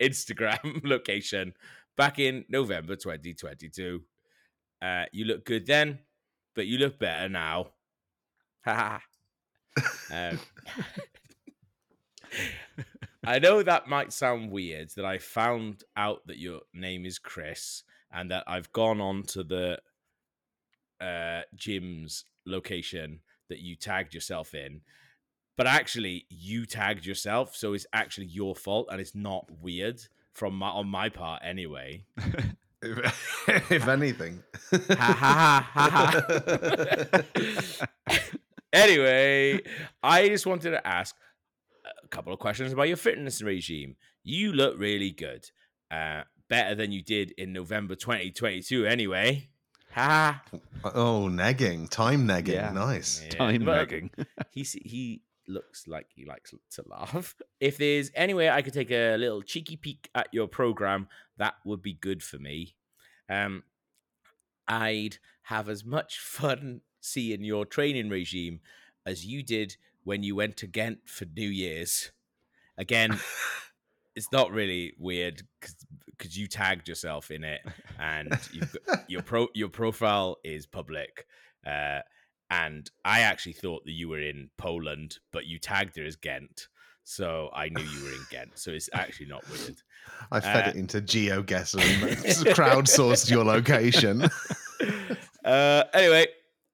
Instagram 0.00 0.80
location 0.84 1.52
back 1.96 2.18
in 2.18 2.44
November 2.48 2.94
2022. 2.96 4.02
Uh, 4.80 5.04
you 5.12 5.24
look 5.24 5.44
good 5.44 5.66
then, 5.66 5.98
but 6.54 6.66
you 6.66 6.78
look 6.78 6.98
better 6.98 7.28
now. 7.28 7.68
Ha 8.64 8.74
ha. 8.74 9.02
Um, 10.12 10.38
I 13.24 13.38
know 13.38 13.62
that 13.62 13.88
might 13.88 14.12
sound 14.12 14.50
weird 14.50 14.90
that 14.96 15.04
I 15.04 15.18
found 15.18 15.84
out 15.96 16.26
that 16.26 16.38
your 16.38 16.60
name 16.72 17.04
is 17.04 17.18
Chris 17.18 17.82
and 18.12 18.30
that 18.30 18.44
I've 18.46 18.72
gone 18.72 19.00
on 19.00 19.22
to 19.24 19.42
the 19.42 19.78
uh, 21.00 21.42
gym's 21.54 22.24
location 22.46 23.20
that 23.48 23.58
you 23.58 23.76
tagged 23.76 24.14
yourself 24.14 24.54
in, 24.54 24.80
but 25.56 25.66
actually 25.66 26.26
you 26.28 26.64
tagged 26.64 27.04
yourself, 27.04 27.54
so 27.54 27.72
it's 27.74 27.86
actually 27.92 28.26
your 28.26 28.54
fault 28.54 28.88
and 28.90 29.00
it's 29.00 29.14
not 29.14 29.50
weird 29.60 30.00
from 30.32 30.54
my 30.54 30.68
on 30.68 30.88
my 30.88 31.08
part 31.08 31.42
anyway. 31.44 32.04
if, 32.82 33.48
if 33.70 33.88
anything. 33.88 34.42
Ha 34.72 35.12
ha 35.12 35.68
ha 35.72 35.90
ha 35.90 37.04
ha. 37.12 38.16
anyway, 38.72 39.60
I 40.02 40.28
just 40.28 40.46
wanted 40.46 40.70
to 40.70 40.86
ask 40.86 41.16
a 42.10 42.14
couple 42.16 42.32
of 42.32 42.38
questions 42.38 42.72
about 42.72 42.88
your 42.88 42.96
fitness 42.96 43.42
regime. 43.42 43.96
You 44.24 44.52
look 44.52 44.78
really 44.78 45.10
good. 45.10 45.50
Uh, 45.90 46.22
better 46.48 46.74
than 46.74 46.92
you 46.92 47.02
did 47.02 47.32
in 47.32 47.52
November 47.52 47.94
2022, 47.94 48.86
anyway. 48.86 49.48
Ha. 49.92 50.42
oh, 50.84 51.28
negging, 51.30 51.88
time 51.90 52.26
negging, 52.26 52.48
Yeah. 52.54 52.70
nice. 52.72 53.22
Yeah, 53.24 53.30
Time 53.30 53.64
but 53.64 53.76
nagging. 53.76 54.10
He 54.50 54.62
he 54.62 55.22
looks 55.46 55.86
like 55.86 56.06
he 56.14 56.24
likes 56.24 56.52
to 56.72 56.84
laugh. 56.86 57.34
If 57.60 57.78
there's 57.78 58.10
any 58.14 58.34
way 58.34 58.50
I 58.50 58.62
could 58.62 58.74
take 58.74 58.90
a 58.90 59.16
little 59.16 59.42
cheeky 59.42 59.76
peek 59.76 60.08
at 60.14 60.28
your 60.32 60.46
program, 60.46 61.08
that 61.38 61.54
would 61.64 61.82
be 61.82 61.94
good 61.94 62.22
for 62.22 62.38
me. 62.38 62.74
Um, 63.30 63.62
I'd 64.66 65.16
have 65.44 65.68
as 65.68 65.84
much 65.84 66.18
fun 66.18 66.82
seeing 67.00 67.42
your 67.44 67.64
training 67.64 68.08
regime 68.10 68.60
as 69.06 69.24
you 69.24 69.42
did 69.42 69.76
when 70.08 70.22
you 70.22 70.34
went 70.34 70.56
to 70.56 70.66
Ghent 70.66 71.00
for 71.04 71.26
New 71.26 71.50
Year's. 71.50 72.12
Again, 72.78 73.20
it's 74.16 74.32
not 74.32 74.50
really 74.50 74.94
weird 74.98 75.42
because 76.16 76.34
you 76.38 76.46
tagged 76.46 76.88
yourself 76.88 77.30
in 77.30 77.44
it, 77.44 77.60
and 78.00 78.32
you've 78.50 78.74
got, 78.86 79.10
your 79.10 79.20
pro 79.22 79.48
your 79.54 79.68
profile 79.68 80.38
is 80.42 80.64
public. 80.64 81.26
Uh, 81.66 82.00
and 82.50 82.90
I 83.04 83.20
actually 83.20 83.52
thought 83.52 83.84
that 83.84 83.92
you 83.92 84.08
were 84.08 84.22
in 84.22 84.48
Poland, 84.56 85.18
but 85.30 85.44
you 85.44 85.58
tagged 85.58 85.98
it 85.98 86.06
as 86.06 86.16
Ghent, 86.16 86.68
so 87.04 87.50
I 87.52 87.68
knew 87.68 87.82
you 87.84 88.04
were 88.04 88.12
in 88.12 88.24
Ghent. 88.30 88.52
So 88.58 88.70
it's 88.70 88.88
actually 88.94 89.26
not 89.26 89.44
weird. 89.50 89.76
I 90.32 90.40
fed 90.40 90.68
Uh, 90.68 90.70
it 90.70 90.76
into 90.76 91.02
GeoGuessr 91.02 91.82
and 91.82 92.46
crowdsourced 92.56 93.28
your 93.28 93.44
location. 93.44 94.26
uh, 95.44 95.84
anyway, 95.92 96.28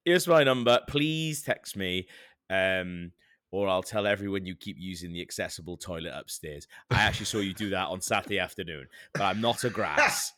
here's 0.05 0.29
my 0.29 0.45
number. 0.45 0.79
Please 0.87 1.43
text 1.43 1.77
me, 1.77 2.07
um, 2.49 3.11
or 3.55 3.69
I'll 3.69 3.85
tell 3.85 4.05
everyone 4.05 4.45
you 4.45 4.57
keep 4.57 4.77
using 4.81 5.13
the 5.13 5.21
accessible 5.21 5.77
toilet 5.77 6.13
upstairs. 6.13 6.67
I 6.91 7.03
actually 7.03 7.27
saw 7.27 7.39
you 7.39 7.55
do 7.55 7.71
that 7.71 7.87
on 7.87 8.01
Saturday 8.01 8.41
afternoon, 8.41 8.89
but 9.13 9.23
I'm 9.23 9.41
not 9.41 9.63
a 9.63 9.71
grass. 9.71 10.33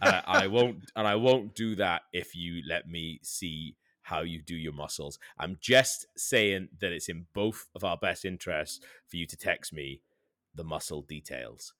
I 0.00 0.46
won't, 0.46 0.78
and 0.96 1.06
I 1.06 1.14
won't 1.16 1.54
do 1.54 1.74
that 1.74 2.02
if 2.14 2.34
you 2.34 2.62
let 2.66 2.88
me 2.88 3.20
see 3.22 3.76
how 4.00 4.22
you 4.22 4.40
do 4.40 4.56
your 4.56 4.72
muscles. 4.72 5.18
I'm 5.38 5.58
just 5.60 6.06
saying 6.16 6.68
that 6.80 6.90
it's 6.90 7.10
in 7.10 7.26
both 7.34 7.66
of 7.74 7.84
our 7.84 7.98
best 7.98 8.24
interests 8.24 8.80
for 9.08 9.18
you 9.18 9.26
to 9.26 9.36
text 9.36 9.74
me 9.74 10.00
the 10.54 10.64
muscle 10.64 11.02
details. 11.02 11.74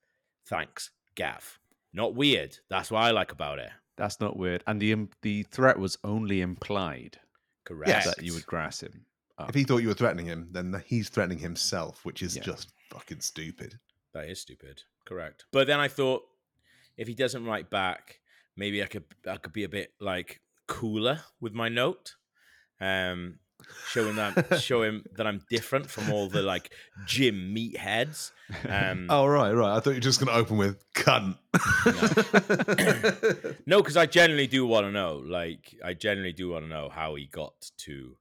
Thanks, 0.45 0.91
Gav. 1.15 1.59
Not 1.93 2.13
weird. 2.13 2.59
That's 2.69 2.91
what 2.91 3.01
I 3.01 3.09
like 3.09 3.31
about 3.31 3.57
it. 3.57 3.71
That's 3.97 4.19
not 4.19 4.37
weird. 4.37 4.63
And 4.67 4.79
the 4.79 4.91
im- 4.91 5.09
the 5.23 5.43
threat 5.43 5.79
was 5.79 5.97
only 6.03 6.41
implied 6.41 7.17
Correct. 7.63 7.89
Yes. 7.89 8.05
that 8.05 8.23
you 8.23 8.35
would 8.35 8.45
grass 8.45 8.83
him. 8.83 9.05
Up. 9.37 9.49
if 9.49 9.55
he 9.55 9.63
thought 9.63 9.77
you 9.79 9.87
were 9.89 9.93
threatening 9.93 10.25
him, 10.25 10.47
then 10.51 10.81
he's 10.85 11.09
threatening 11.09 11.39
himself, 11.39 12.03
which 12.05 12.21
is 12.21 12.35
Yeah. 12.35 12.43
just 12.43 12.71
fucking 12.89 13.21
stupid. 13.21 13.79
That 14.13 14.29
is 14.29 14.39
stupid. 14.41 14.83
Correct. 15.05 15.45
But 15.51 15.67
then 15.67 15.79
I 15.79 15.87
thought 15.87 16.23
if 16.97 17.07
he 17.07 17.13
doesn't 17.13 17.45
write 17.45 17.69
back, 17.69 18.19
maybe 18.55 18.81
I 18.81 18.85
could 18.87 19.03
I 19.27 19.37
could 19.37 19.53
be 19.53 19.63
a 19.65 19.69
bit 19.69 19.93
like 19.99 20.39
cooler 20.67 21.21
with 21.41 21.53
my 21.53 21.67
note. 21.69 22.15
Um 22.79 23.39
showing 23.89 24.15
that 24.17 24.59
show 24.61 24.83
him 24.83 25.03
that 25.15 25.25
I'm 25.25 25.41
different 25.49 25.89
from 25.89 26.11
all 26.11 26.27
the 26.29 26.41
like 26.41 26.71
gym 27.05 27.53
meatheads. 27.55 28.31
Um 28.69 29.07
Oh 29.09 29.25
right, 29.27 29.51
right. 29.51 29.75
I 29.75 29.79
thought 29.79 29.91
you 29.91 29.95
were 29.97 30.01
just 30.01 30.19
going 30.19 30.31
to 30.31 30.39
open 30.39 30.57
with 30.57 30.77
cunt. 30.93 31.37
no, 33.65 33.77
because 33.81 33.97
I 33.97 34.05
generally 34.05 34.47
do 34.47 34.65
want 34.65 34.85
to 34.85 34.91
know. 34.91 35.17
Like 35.25 35.75
I 35.83 35.93
generally 35.93 36.33
do 36.33 36.49
want 36.49 36.65
to 36.65 36.69
know 36.69 36.89
how 36.89 37.15
he 37.15 37.25
got 37.27 37.53
to 37.79 38.15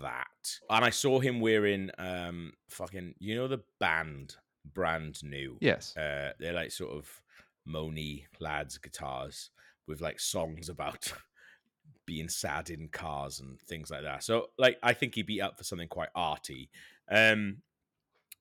that. 0.00 0.58
And 0.70 0.84
I 0.84 0.90
saw 0.90 1.20
him 1.20 1.40
wearing 1.40 1.90
um 1.98 2.52
fucking 2.68 3.14
you 3.18 3.34
know 3.34 3.48
the 3.48 3.60
band 3.80 4.36
brand 4.74 5.22
new. 5.24 5.56
yes. 5.60 5.96
uh, 5.96 6.32
they're 6.38 6.52
like 6.52 6.70
sort 6.70 6.92
of 6.92 7.22
moany 7.68 8.24
lads 8.40 8.78
guitars 8.78 9.50
with 9.88 10.00
like 10.00 10.20
songs 10.20 10.68
about 10.68 11.12
being 12.06 12.28
sad 12.28 12.70
in 12.70 12.88
cars 12.88 13.40
and 13.40 13.60
things 13.60 13.90
like 13.90 14.02
that. 14.02 14.22
So 14.22 14.50
like 14.58 14.78
I 14.82 14.92
think 14.92 15.14
he'd 15.14 15.26
be 15.26 15.42
up 15.42 15.58
for 15.58 15.64
something 15.64 15.88
quite 15.88 16.10
arty. 16.14 16.70
Um 17.10 17.58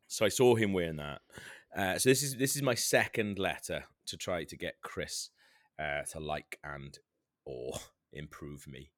so 0.07 0.25
I 0.25 0.29
saw 0.29 0.55
him 0.55 0.73
wearing 0.73 0.97
that. 0.97 1.21
Uh, 1.75 1.97
so 1.97 2.09
this 2.09 2.21
is 2.21 2.35
this 2.35 2.55
is 2.55 2.61
my 2.61 2.75
second 2.75 3.39
letter 3.39 3.85
to 4.07 4.17
try 4.17 4.43
to 4.43 4.57
get 4.57 4.75
Chris 4.81 5.29
uh, 5.79 6.01
to 6.11 6.19
like 6.19 6.59
and 6.63 6.99
or 7.45 7.79
improve 8.13 8.67
me. 8.67 8.91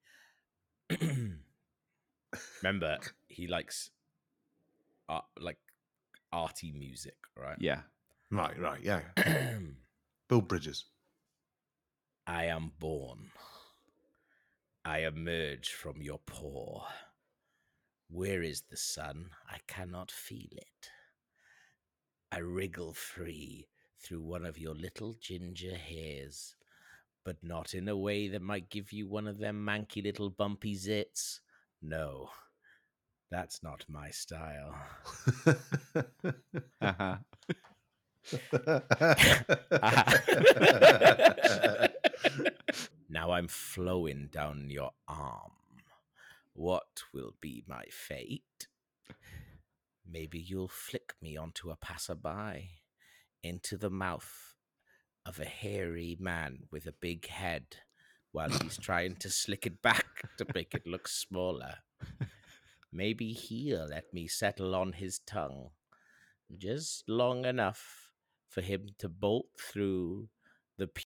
Remember, 2.62 2.98
he 3.28 3.48
likes 3.48 3.92
art, 5.10 5.26
like 5.40 5.58
arty 6.32 6.72
music, 6.72 7.16
right? 7.38 7.58
Yeah. 7.60 7.82
right, 8.32 8.60
right, 8.60 8.82
yeah. 8.82 9.02
Bill 10.30 10.42
Bridges. 10.42 10.86
I 12.26 12.46
am 12.46 12.72
born. 12.80 13.32
I 14.86 15.00
emerge 15.00 15.72
from 15.72 16.02
your 16.02 16.20
paw. 16.20 16.86
Where 18.10 18.44
is 18.44 18.64
the 18.70 18.78
sun? 18.78 19.30
I 19.50 19.58
cannot 19.68 20.12
feel 20.12 20.50
it. 20.52 20.90
I 22.32 22.40
wriggle 22.40 22.94
free 22.94 23.68
through 24.00 24.22
one 24.22 24.46
of 24.46 24.58
your 24.58 24.74
little 24.74 25.14
ginger 25.20 25.76
hairs, 25.76 26.56
but 27.24 27.38
not 27.44 27.74
in 27.74 27.88
a 27.88 27.96
way 27.96 28.28
that 28.28 28.42
might 28.42 28.70
give 28.70 28.92
you 28.92 29.08
one 29.08 29.28
of 29.28 29.38
them 29.38 29.66
manky 29.66 30.04
little 30.04 30.30
bumpy 30.30 30.76
zits. 30.76 31.40
No, 31.84 32.30
that's 33.30 33.62
not 33.62 33.84
my 33.90 34.10
style. 34.10 34.74
Uh-huh. 36.82 37.18
now 43.10 43.32
I'm 43.32 43.50
flowing 43.50 44.30
down 44.32 44.70
your 44.70 44.92
arm. 45.10 45.52
What 46.54 47.04
will 47.14 47.36
be 47.42 47.64
my 47.68 47.84
fate? 47.90 48.68
Maybe 50.10 50.40
you'll 50.40 50.70
flick 50.70 51.14
me 51.22 51.36
onto 51.36 51.70
a 51.70 51.76
passerby, 51.76 52.70
into 53.44 53.78
the 53.78 53.90
mouth 53.90 54.56
of 55.26 55.40
a 55.40 55.46
hairy 55.46 56.18
man 56.20 56.64
with 56.72 56.86
a 56.86 56.94
big 56.94 57.28
head, 57.28 57.78
while 58.34 58.50
he's 58.50 58.78
trying 58.78 59.16
to 59.16 59.30
slick 59.30 59.66
it 59.66 59.82
back 59.82 60.06
to 60.38 60.46
make 60.54 60.74
it 60.74 60.86
look 60.86 61.08
smaller. 61.08 61.76
Maybe 62.92 63.32
he'll 63.32 63.88
let 63.88 64.14
me 64.14 64.28
settle 64.28 64.76
on 64.76 64.94
his 64.94 65.20
tongue, 65.20 65.70
just 66.58 67.08
long 67.08 67.46
enough 67.46 68.10
for 68.50 68.62
him 68.62 68.90
to 69.00 69.08
bolt 69.08 69.48
through 69.58 70.28
the 70.78 70.88
p- 70.88 71.04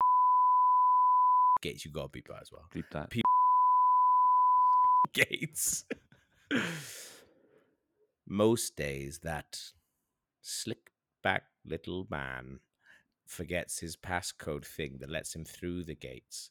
gates. 1.62 1.86
You 1.86 1.92
gotta 1.92 2.10
beep 2.10 2.28
that 2.28 2.42
as 2.42 2.52
well. 2.52 2.66
Keep 2.74 2.90
that. 2.92 3.10
Pe- 3.10 3.22
gates. 5.14 5.86
Most 8.28 8.76
days, 8.76 9.20
that 9.24 9.60
slick 10.42 10.92
back 11.24 11.44
little 11.66 12.08
man 12.10 12.60
forgets 13.26 13.80
his 13.80 13.96
passcode 13.96 14.66
thing 14.66 14.98
that 15.00 15.10
lets 15.10 15.36
him 15.36 15.46
through 15.46 15.84
the 15.84 15.96
gates. 15.96 16.50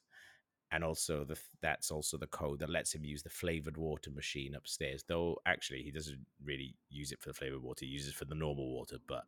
And 0.71 0.83
also, 0.83 1.23
the 1.23 1.39
that's 1.61 1.91
also 1.91 2.17
the 2.17 2.27
code 2.27 2.59
that 2.59 2.69
lets 2.69 2.93
him 2.93 3.05
use 3.05 3.23
the 3.23 3.29
flavored 3.29 3.77
water 3.77 4.11
machine 4.11 4.53
upstairs. 4.53 5.03
Though, 5.07 5.37
actually, 5.45 5.83
he 5.83 5.91
doesn't 5.91 6.25
really 6.43 6.75
use 6.89 7.11
it 7.11 7.21
for 7.21 7.29
the 7.29 7.33
flavored 7.33 7.63
water; 7.63 7.85
he 7.85 7.91
uses 7.91 8.09
it 8.09 8.15
for 8.15 8.25
the 8.25 8.35
normal 8.35 8.69
water. 8.73 8.97
But 9.07 9.23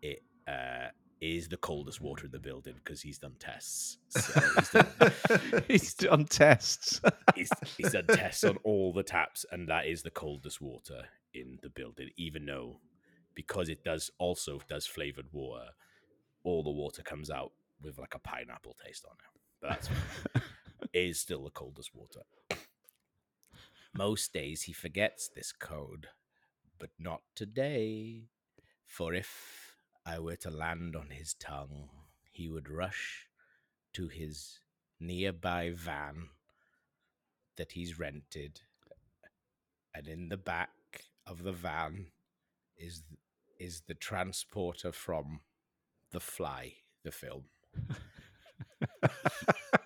it 0.00 0.22
uh, 0.48 0.88
is 1.20 1.48
the 1.48 1.56
coldest 1.58 2.00
water 2.00 2.24
in 2.24 2.32
the 2.32 2.38
building 2.38 2.74
because 2.82 3.02
he's 3.02 3.18
done 3.18 3.34
tests. 3.38 3.98
So 4.08 4.40
he's 4.56 4.70
done, 4.70 5.62
He's 5.68 5.94
done 5.94 6.24
tests. 6.24 7.00
he's, 7.34 7.50
he's 7.76 7.92
done 7.92 8.06
tests 8.06 8.44
on 8.44 8.56
all 8.64 8.92
the 8.92 9.02
taps, 9.02 9.44
and 9.52 9.68
that 9.68 9.86
is 9.86 10.02
the 10.02 10.10
coldest 10.10 10.60
water 10.60 11.04
in 11.34 11.58
the 11.62 11.68
building. 11.68 12.08
Even 12.16 12.46
though, 12.46 12.80
because 13.34 13.68
it 13.68 13.84
does 13.84 14.10
also 14.18 14.60
does 14.68 14.86
flavored 14.86 15.26
water, 15.32 15.66
all 16.42 16.62
the 16.62 16.70
water 16.70 17.02
comes 17.02 17.30
out 17.30 17.52
with 17.82 17.98
like 17.98 18.14
a 18.14 18.18
pineapple 18.18 18.76
taste 18.84 19.04
on 19.04 19.16
it. 19.18 19.40
But 19.60 19.68
that's 19.70 19.88
is 20.92 21.20
still 21.20 21.44
the 21.44 21.50
coldest 21.50 21.94
water. 21.94 22.22
Most 23.92 24.32
days 24.32 24.62
he 24.62 24.72
forgets 24.72 25.28
this 25.28 25.52
code, 25.52 26.08
but 26.78 26.90
not 26.98 27.22
today. 27.34 28.28
For 28.86 29.14
if 29.14 29.76
I 30.06 30.18
were 30.18 30.36
to 30.36 30.50
land 30.50 30.96
on 30.96 31.10
his 31.10 31.34
tongue, 31.34 31.88
he 32.30 32.48
would 32.48 32.68
rush 32.68 33.26
to 33.94 34.08
his 34.08 34.60
nearby 35.00 35.72
van 35.74 36.28
that 37.56 37.72
he's 37.72 37.98
rented, 37.98 38.60
and 39.94 40.06
in 40.08 40.28
the 40.28 40.36
back 40.36 40.70
of 41.26 41.42
the 41.42 41.52
van 41.52 42.06
is 42.76 43.02
is 43.58 43.82
the 43.86 43.94
transporter 43.94 44.90
from 44.92 45.40
The 46.12 46.20
Fly, 46.20 46.76
the 47.04 47.12
film. 47.12 47.44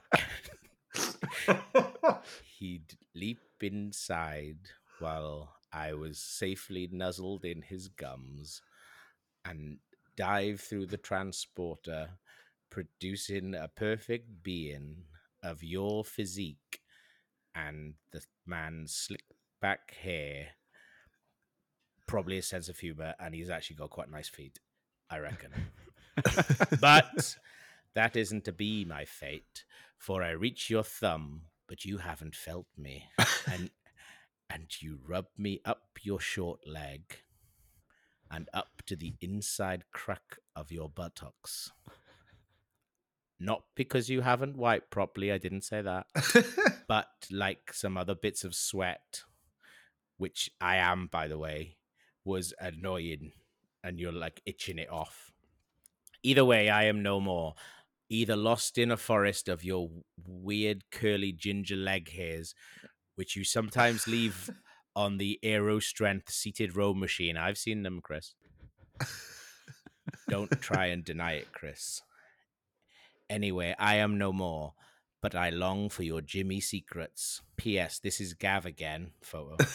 He'd 2.59 2.97
leap 3.15 3.41
inside 3.61 4.59
while 4.99 5.55
I 5.73 5.95
was 5.95 6.19
safely 6.19 6.89
nuzzled 6.91 7.45
in 7.45 7.63
his 7.63 7.89
gums 7.89 8.63
and 9.45 9.79
dive 10.17 10.61
through 10.61 10.87
the 10.87 10.97
transporter, 10.97 12.11
producing 12.71 13.55
a 13.55 13.69
perfect 13.69 14.43
being 14.43 15.05
of 15.43 15.63
your 15.63 16.05
physique 16.05 16.81
and 17.55 17.95
the 18.13 18.23
man's 18.47 18.95
slick 18.95 19.25
back 19.61 19.95
hair, 20.03 20.49
probably 22.07 22.39
a 22.39 22.43
sense 22.43 22.69
of 22.69 22.79
humor, 22.79 23.15
and 23.21 23.35
he's 23.35 23.51
actually 23.51 23.77
got 23.77 23.91
quite 23.91 24.11
nice 24.11 24.29
feet, 24.29 24.59
I 25.11 25.19
reckon. 25.19 25.53
but 26.81 27.37
that 27.95 28.17
isn't 28.17 28.45
to 28.45 28.53
be 28.53 28.85
my 28.85 29.05
fate, 29.05 29.65
for 29.99 30.23
I 30.23 30.31
reach 30.31 30.71
your 30.71 30.83
thumb, 30.83 31.43
but 31.69 31.85
you 31.85 31.99
haven't 31.99 32.35
felt 32.35 32.67
me, 32.77 33.07
and 33.47 33.71
and 34.51 34.81
you 34.81 34.99
rub 35.07 35.27
me 35.37 35.61
up 35.65 35.99
your 36.03 36.21
short 36.21 36.61
leg, 36.67 37.19
and 38.31 38.49
up 38.53 38.83
to 38.87 38.97
the 38.97 39.15
inside 39.21 39.85
crack 39.93 40.39
of 40.55 40.71
your 40.71 40.89
buttocks. 40.89 41.71
Not 43.41 43.65
because 43.75 44.09
you 44.09 44.21
haven't 44.21 44.57
wiped 44.57 44.91
properly, 44.91 45.33
I 45.33 45.39
didn't 45.39 45.65
say 45.65 45.83
that, 45.83 46.07
but 46.89 47.09
like 47.31 47.73
some 47.73 47.97
other 47.97 48.15
bits 48.15 48.45
of 48.45 48.55
sweat, 48.55 49.23
which 50.17 50.51
I 50.61 50.77
am, 50.77 51.09
by 51.11 51.29
the 51.29 51.39
way, 51.39 51.77
was 52.25 52.55
annoying, 52.61 53.33
and 53.83 53.99
you're 53.99 54.13
like 54.13 54.41
itching 54.47 54.79
it 54.79 54.91
off. 54.91 55.33
Either 56.23 56.45
way, 56.45 56.71
I 56.71 56.85
am 56.85 57.03
no 57.03 57.21
more. 57.21 57.55
Either 58.11 58.37
lost 58.37 58.79
in 58.79 58.91
a 58.91 58.97
forest 58.97 59.49
of 59.49 59.65
your 59.65 59.89
weird 60.27 60.85
curly 60.91 61.33
ginger 61.33 61.77
leg 61.77 62.11
hairs, 62.11 62.55
which 63.15 63.37
you 63.37 63.45
sometimes 63.45 64.07
leave 64.07 64.51
on 64.97 65.19
the 65.19 65.39
Hammer 65.43 65.81
Strength 65.81 66.31
seated 66.31 66.77
row 66.77 66.95
machine. 66.95 67.37
I've 67.37 67.59
seen 67.59 67.83
them, 67.83 68.01
Chris. 68.03 68.35
Don't 70.29 70.51
try 70.61 70.87
and 70.87 71.05
deny 71.05 71.33
it, 71.35 71.53
Chris. 71.53 72.01
Anyway, 73.29 73.75
I 73.79 73.97
am 73.97 74.19
no 74.19 74.33
more, 74.33 74.75
but 75.23 75.35
I 75.35 75.51
long 75.51 75.89
for 75.89 76.03
your 76.03 76.21
Jimmy 76.21 76.61
secrets. 76.61 77.43
P.S. 77.57 77.99
This 77.99 78.21
is 78.21 78.35
Gav 78.35 78.67
again. 78.67 79.13
Photo. 79.23 79.57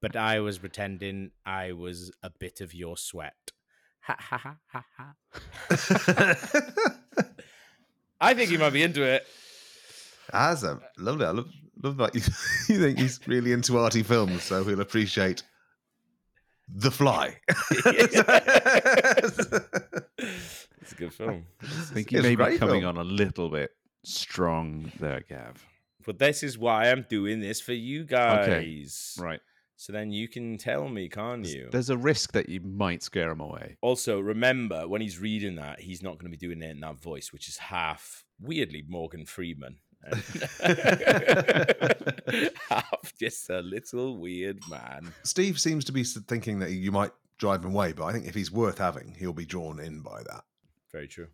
but 0.00 0.16
I 0.16 0.40
was 0.40 0.58
pretending 0.58 1.32
I 1.44 1.72
was 1.72 2.12
a 2.22 2.30
bit 2.30 2.60
of 2.60 2.74
your 2.74 2.96
sweat. 2.96 3.52
Ha 4.06 4.16
ha 4.18 4.36
ha 4.38 4.56
ha 4.72 4.84
ha. 4.96 5.14
I 8.20 8.34
think 8.34 8.50
he 8.50 8.56
might 8.56 8.72
be 8.72 8.82
into 8.82 9.02
it. 9.02 9.26
Azam, 10.32 10.80
lovely. 10.98 11.26
I 11.26 11.30
love, 11.30 11.48
love 11.82 11.96
that 11.98 12.14
you, 12.14 12.20
you 12.74 12.80
think 12.80 12.98
he's 12.98 13.20
really 13.26 13.52
into 13.52 13.78
arty 13.78 14.02
films, 14.02 14.42
so 14.42 14.62
he'll 14.64 14.80
appreciate 14.80 15.42
The 16.68 16.90
Fly. 16.90 17.36
It's 20.86 20.92
a 20.92 20.96
good 20.96 21.14
film. 21.14 21.46
I 21.62 21.66
think 21.66 22.12
you 22.12 22.18
It's 22.18 22.26
a 22.26 22.36
may 22.36 22.50
be 22.52 22.58
coming 22.58 22.82
film. 22.82 22.98
on 22.98 22.98
a 22.98 23.04
little 23.08 23.48
bit 23.48 23.70
strong 24.04 24.92
there, 25.00 25.22
Gav. 25.26 25.64
But 26.04 26.18
this 26.18 26.42
is 26.42 26.58
why 26.58 26.90
I'm 26.90 27.06
doing 27.08 27.40
this 27.40 27.60
for 27.62 27.72
you 27.72 28.04
guys. 28.04 29.16
Right. 29.18 29.40
So 29.76 29.92
then 29.92 30.12
you 30.12 30.28
can 30.28 30.56
tell 30.56 30.88
me, 30.88 31.08
can't 31.08 31.44
you? 31.44 31.68
There's 31.70 31.90
a 31.90 31.96
risk 31.96 32.32
that 32.32 32.48
you 32.48 32.60
might 32.60 33.02
scare 33.02 33.30
him 33.30 33.40
away. 33.40 33.76
Also, 33.80 34.20
remember 34.20 34.86
when 34.86 35.00
he's 35.00 35.18
reading 35.18 35.56
that, 35.56 35.80
he's 35.80 36.02
not 36.02 36.18
going 36.18 36.30
to 36.30 36.36
be 36.36 36.46
doing 36.46 36.62
it 36.62 36.70
in 36.70 36.80
that 36.80 37.00
voice, 37.00 37.32
which 37.32 37.48
is 37.48 37.58
half 37.58 38.24
weirdly 38.40 38.84
Morgan 38.86 39.26
Freeman. 39.26 39.78
half 42.68 43.14
just 43.18 43.48
a 43.50 43.60
little 43.60 44.18
weird 44.18 44.60
man. 44.68 45.12
Steve 45.22 45.58
seems 45.58 45.84
to 45.86 45.92
be 45.92 46.04
thinking 46.04 46.58
that 46.60 46.70
you 46.70 46.92
might 46.92 47.12
drive 47.38 47.64
him 47.64 47.74
away, 47.74 47.92
but 47.92 48.04
I 48.04 48.12
think 48.12 48.26
if 48.26 48.34
he's 48.34 48.52
worth 48.52 48.78
having, 48.78 49.14
he'll 49.18 49.32
be 49.32 49.46
drawn 49.46 49.80
in 49.80 50.00
by 50.00 50.22
that. 50.22 50.44
Very 50.92 51.08
true. 51.08 51.28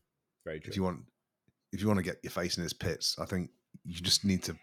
Very 0.44 0.60
true. 0.60 0.70
If 0.70 0.76
you 0.76 0.82
want, 0.82 1.00
if 1.72 1.80
you 1.80 1.88
want 1.88 1.98
to 1.98 2.04
get 2.04 2.18
your 2.22 2.30
face 2.30 2.56
in 2.56 2.62
his 2.62 2.72
pits, 2.72 3.16
I 3.18 3.26
think 3.26 3.50
you 3.84 4.00
just 4.00 4.24
need 4.24 4.42
to 4.44 4.56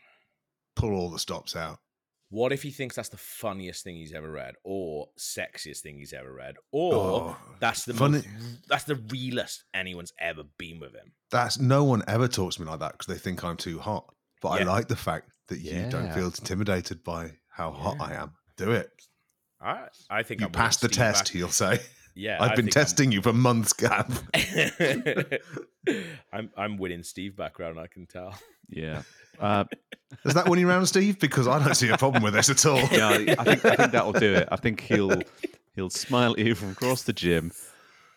pull 0.76 0.94
all 0.94 1.10
the 1.10 1.20
stops 1.20 1.56
out. 1.56 1.80
What 2.30 2.52
if 2.52 2.62
he 2.64 2.72
thinks 2.72 2.96
that's 2.98 3.08
the 3.10 3.18
funniest 3.18 3.84
thing 3.86 3.96
he's 3.96 4.14
ever 4.14 4.30
read, 4.30 4.56
or 4.64 5.08
sexiest 5.18 5.80
thing 5.80 5.98
he's 5.98 6.12
ever 6.12 6.34
read, 6.34 6.56
or 6.74 6.94
Oh, 6.94 7.38
that's 7.60 7.86
the 7.86 7.94
funny- 7.94 8.18
most, 8.40 8.68
that's 8.68 8.84
the 8.84 8.96
realest 8.96 9.64
anyone's 9.74 10.12
ever 10.20 10.44
been 10.58 10.80
with 10.80 10.94
him? 10.94 11.14
That's 11.32 11.58
no 11.60 11.84
one 11.86 12.04
ever 12.08 12.28
talks 12.28 12.56
to 12.56 12.64
me 12.64 12.68
like 12.70 12.80
that 12.82 12.94
because 12.94 13.08
they 13.08 13.18
think 13.20 13.44
I'm 13.44 13.56
too 13.58 13.80
hot. 13.80 14.14
But 14.42 14.50
I 14.50 14.64
like 14.64 14.88
the 14.88 14.96
fact 14.96 15.32
that 15.48 15.60
you 15.60 15.88
don't 15.90 16.14
feel 16.14 16.26
intimidated 16.26 17.04
by 17.04 17.32
how 17.50 17.72
hot 17.72 17.98
I 18.00 18.14
am. 18.16 18.34
Do 18.58 18.72
it. 18.72 18.90
I, 19.62 19.88
I 20.10 20.22
think 20.24 20.42
You 20.42 20.48
I'm 20.48 20.52
passed 20.52 20.82
the 20.82 20.88
Steve 20.90 20.98
test, 20.98 21.26
back. 21.26 21.34
he'll 21.34 21.50
say 21.50 21.80
yeah, 22.18 22.38
I've 22.42 22.52
I 22.52 22.56
been 22.56 22.68
testing 22.68 23.10
I'm... 23.10 23.14
you 23.14 23.22
for 23.22 23.34
months, 23.34 23.74
Gav. 23.74 24.24
I'm 26.34 26.50
I'm 26.58 26.78
winning 26.78 27.04
Steve 27.04 27.36
background. 27.36 27.80
I 27.80 27.88
can 27.88 28.06
tell. 28.06 28.34
Yeah. 28.70 29.04
Uh, 29.40 29.66
Is 30.26 30.34
that 30.34 30.50
winning 30.50 30.66
round, 30.66 30.88
Steve? 30.88 31.20
Because 31.20 31.48
I 31.48 31.64
don't 31.64 31.76
see 31.76 31.90
a 31.90 31.98
problem 32.00 32.24
with 32.24 32.34
this 32.34 32.50
at 32.50 32.66
all. 32.66 32.80
Yeah, 32.92 33.10
I 33.10 33.44
think, 33.44 33.66
I 33.66 33.76
think 33.76 33.92
that'll 33.92 34.14
do 34.14 34.34
it. 34.34 34.48
I 34.52 34.56
think 34.56 34.82
he'll 34.82 35.22
he'll 35.76 35.92
smile 35.92 36.32
at 36.32 36.40
you 36.40 36.56
from 36.56 36.72
across 36.72 37.04
the 37.04 37.14
gym 37.14 37.52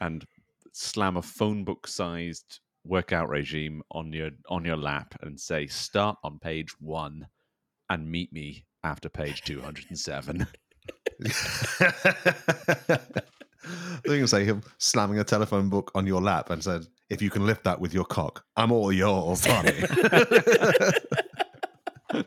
and 0.01 0.25
slam 0.73 1.19
a 1.19 1.23
phone 1.23 1.63
book 1.63 1.87
sized 1.87 2.61
workout 2.87 3.29
regime 3.29 3.83
on 3.91 4.15
your 4.15 4.31
on 4.49 4.65
your 4.65 4.79
lap 4.79 5.15
and 5.21 5.39
say 5.39 5.67
start 5.67 6.17
on 6.25 6.39
page 6.39 6.71
one 6.81 7.27
and 7.91 8.11
meet 8.11 8.33
me 8.33 8.65
after 8.83 9.11
page 9.11 9.43
207 9.43 10.47
say 14.27 14.45
him 14.45 14.63
slamming 14.79 15.19
a 15.19 15.25
telephone 15.25 15.69
book 15.69 15.91
on 15.95 16.07
your 16.07 16.21
lap 16.21 16.51
and 16.51 16.63
said, 16.63 16.87
"If 17.09 17.23
you 17.23 17.31
can 17.31 17.47
lift 17.47 17.65
that 17.65 17.81
with 17.81 17.95
your 17.95 18.05
cock, 18.05 18.45
I'm 18.57 18.73
all 18.73 18.93
yours, 18.93 19.45
honey." 19.47 19.71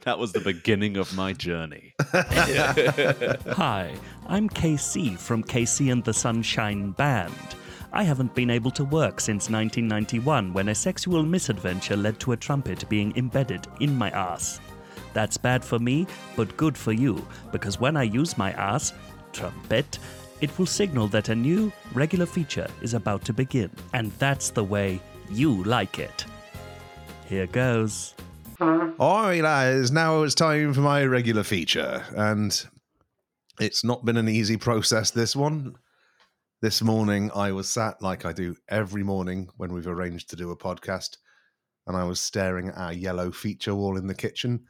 that 0.03 0.17
was 0.17 0.31
the 0.31 0.39
beginning 0.39 0.97
of 0.97 1.15
my 1.15 1.33
journey. 1.33 1.93
Hi, 3.55 3.93
I'm 4.27 4.49
KC 4.49 5.17
from 5.17 5.43
KC 5.43 5.91
and 5.91 6.03
the 6.03 6.13
Sunshine 6.13 6.91
Band. 6.91 7.33
I 7.91 8.03
haven't 8.03 8.33
been 8.33 8.49
able 8.49 8.71
to 8.71 8.85
work 8.85 9.19
since 9.19 9.51
1991 9.51 10.51
when 10.51 10.69
a 10.69 10.75
sexual 10.75 11.21
misadventure 11.21 11.95
led 11.95 12.19
to 12.21 12.31
a 12.31 12.37
trumpet 12.37 12.89
being 12.89 13.15
embedded 13.15 13.67
in 13.81 13.95
my 13.95 14.09
ass. 14.09 14.59
That's 15.13 15.37
bad 15.37 15.63
for 15.63 15.77
me, 15.77 16.07
but 16.35 16.57
good 16.57 16.75
for 16.75 16.91
you, 16.91 17.25
because 17.51 17.79
when 17.79 17.95
I 17.95 18.03
use 18.03 18.35
my 18.35 18.51
ass, 18.53 18.93
trumpet, 19.31 19.99
it 20.43 20.59
will 20.59 20.65
signal 20.65 21.07
that 21.07 21.29
a 21.29 21.35
new, 21.35 21.71
regular 21.93 22.25
feature 22.25 22.67
is 22.81 22.93
about 22.93 23.23
to 23.23 23.31
begin. 23.31 23.71
And 23.93 24.11
that's 24.19 24.49
the 24.49 24.65
way 24.65 24.99
you 25.31 25.63
like 25.63 25.99
it. 25.99 26.25
Here 27.29 27.47
goes. 27.47 28.13
All 28.59 29.23
right, 29.23 29.41
guys, 29.41 29.89
now 29.89 30.23
it's 30.23 30.35
time 30.35 30.73
for 30.73 30.81
my 30.81 31.05
regular 31.05 31.43
feature. 31.43 32.03
And 32.17 32.61
it's 33.57 33.85
not 33.85 34.03
been 34.03 34.17
an 34.17 34.27
easy 34.27 34.57
process, 34.57 35.11
this 35.11 35.33
one. 35.33 35.77
This 36.61 36.81
morning, 36.81 37.31
I 37.33 37.53
was 37.53 37.69
sat 37.69 38.01
like 38.01 38.25
I 38.25 38.33
do 38.33 38.57
every 38.67 39.01
morning 39.01 39.47
when 39.55 39.71
we've 39.71 39.87
arranged 39.87 40.29
to 40.31 40.35
do 40.35 40.51
a 40.51 40.57
podcast, 40.57 41.15
and 41.87 41.95
I 41.95 42.03
was 42.03 42.19
staring 42.19 42.67
at 42.67 42.77
our 42.77 42.91
yellow 42.91 43.31
feature 43.31 43.75
wall 43.75 43.95
in 43.95 44.07
the 44.07 44.13
kitchen, 44.13 44.65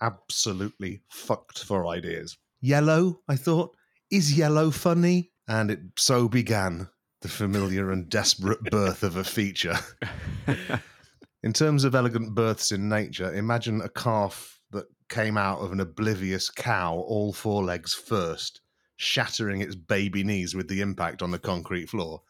absolutely 0.00 1.00
fucked 1.08 1.64
for 1.64 1.88
ideas. 1.88 2.38
Yellow, 2.60 3.22
I 3.28 3.34
thought, 3.34 3.75
is 4.10 4.36
yellow 4.36 4.70
funny? 4.70 5.32
And 5.48 5.70
it 5.70 5.80
so 5.96 6.28
began 6.28 6.88
the 7.22 7.28
familiar 7.28 7.90
and 7.90 8.08
desperate 8.08 8.62
birth 8.64 9.02
of 9.02 9.16
a 9.16 9.24
feature. 9.24 9.76
In 11.42 11.52
terms 11.52 11.84
of 11.84 11.94
elegant 11.94 12.34
births 12.34 12.72
in 12.72 12.88
nature, 12.88 13.32
imagine 13.32 13.80
a 13.80 13.88
calf 13.88 14.60
that 14.72 14.86
came 15.08 15.36
out 15.36 15.60
of 15.60 15.70
an 15.70 15.78
oblivious 15.78 16.50
cow, 16.50 16.94
all 16.94 17.32
four 17.32 17.62
legs 17.62 17.94
first, 17.94 18.60
shattering 18.96 19.60
its 19.60 19.76
baby 19.76 20.24
knees 20.24 20.56
with 20.56 20.68
the 20.68 20.80
impact 20.80 21.22
on 21.22 21.30
the 21.30 21.38
concrete 21.38 21.88
floor. 21.88 22.22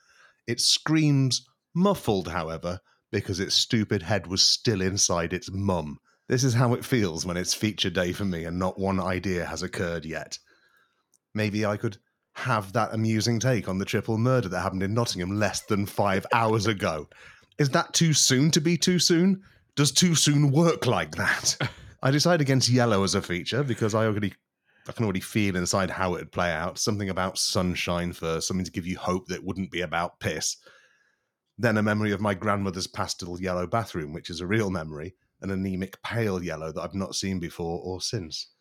It 0.47 0.61
screams 0.61 1.49
muffled, 1.75 2.29
however, 2.29 2.81
because 3.11 3.41
its 3.41 3.55
stupid 3.55 4.03
head 4.03 4.27
was 4.27 4.43
still 4.43 4.83
inside 4.83 5.33
its 5.33 5.51
mum. 5.51 5.99
This 6.29 6.45
is 6.45 6.55
how 6.55 6.75
it 6.75 6.85
feels 6.85 7.25
when 7.25 7.37
it's 7.37 7.55
feature 7.55 7.91
day 7.91 8.13
for 8.13 8.25
me 8.25 8.45
and 8.45 8.59
not 8.59 8.79
one 8.79 9.01
idea 9.01 9.47
has 9.47 9.63
occurred 9.63 10.05
yet. 10.05 10.39
Maybe 11.37 11.67
I 11.67 11.77
could 11.77 11.99
have 12.33 12.73
that 12.73 12.95
amusing 12.95 13.39
take 13.39 13.69
on 13.69 13.77
the 13.77 13.85
triple 13.85 14.17
murder 14.17 14.49
that 14.49 14.61
happened 14.61 14.83
in 14.83 14.95
Nottingham 14.95 15.39
less 15.39 15.61
than 15.61 15.85
five 15.85 16.25
hours 16.33 16.67
ago. 16.67 17.09
Is 17.59 17.69
that 17.71 17.93
too 17.93 18.15
soon 18.15 18.51
to 18.53 18.61
be 18.61 18.79
too 18.79 18.99
soon? 18.99 19.43
Does 19.75 19.93
too 19.93 20.15
soon 20.15 20.51
work 20.51 20.87
like 20.87 21.15
that? 21.17 21.59
I 22.03 22.11
decide 22.11 22.41
against 22.41 22.71
yellow 22.71 23.05
as 23.05 23.15
a 23.15 23.21
feature 23.21 23.63
because 23.63 23.95
I 23.95 24.07
already 24.07 24.33
I 24.89 24.93
can 24.93 25.05
already 25.05 25.21
feel 25.21 25.57
inside 25.57 25.91
how 25.91 26.15
it'd 26.15 26.33
play 26.33 26.53
out. 26.53 26.79
Something 26.79 27.11
about 27.11 27.37
sunshine 27.37 28.15
first, 28.15 28.49
something 28.49 28.65
to 28.65 28.73
give 28.73 28.87
you 28.87 28.97
hope 28.97 29.27
that 29.27 29.45
wouldn't 29.45 29.71
be 29.71 29.83
about 29.83 30.21
piss. 30.21 30.57
Then 31.59 31.77
a 31.77 31.83
memory 31.83 32.13
of 32.13 32.21
my 32.23 32.33
grandmother's 32.33 32.87
pastel 32.87 33.39
yellow 33.39 33.67
bathroom, 33.67 34.15
which 34.15 34.31
is 34.31 34.41
a 34.41 34.47
real 34.47 34.71
memory, 34.71 35.17
an 35.43 35.51
anemic 35.51 36.01
pale 36.03 36.43
yellow 36.43 36.73
that 36.73 36.81
I've 36.81 36.95
not 36.95 37.15
seen 37.15 37.41
before 37.41 37.81
or 37.83 38.01
since. 38.01 38.53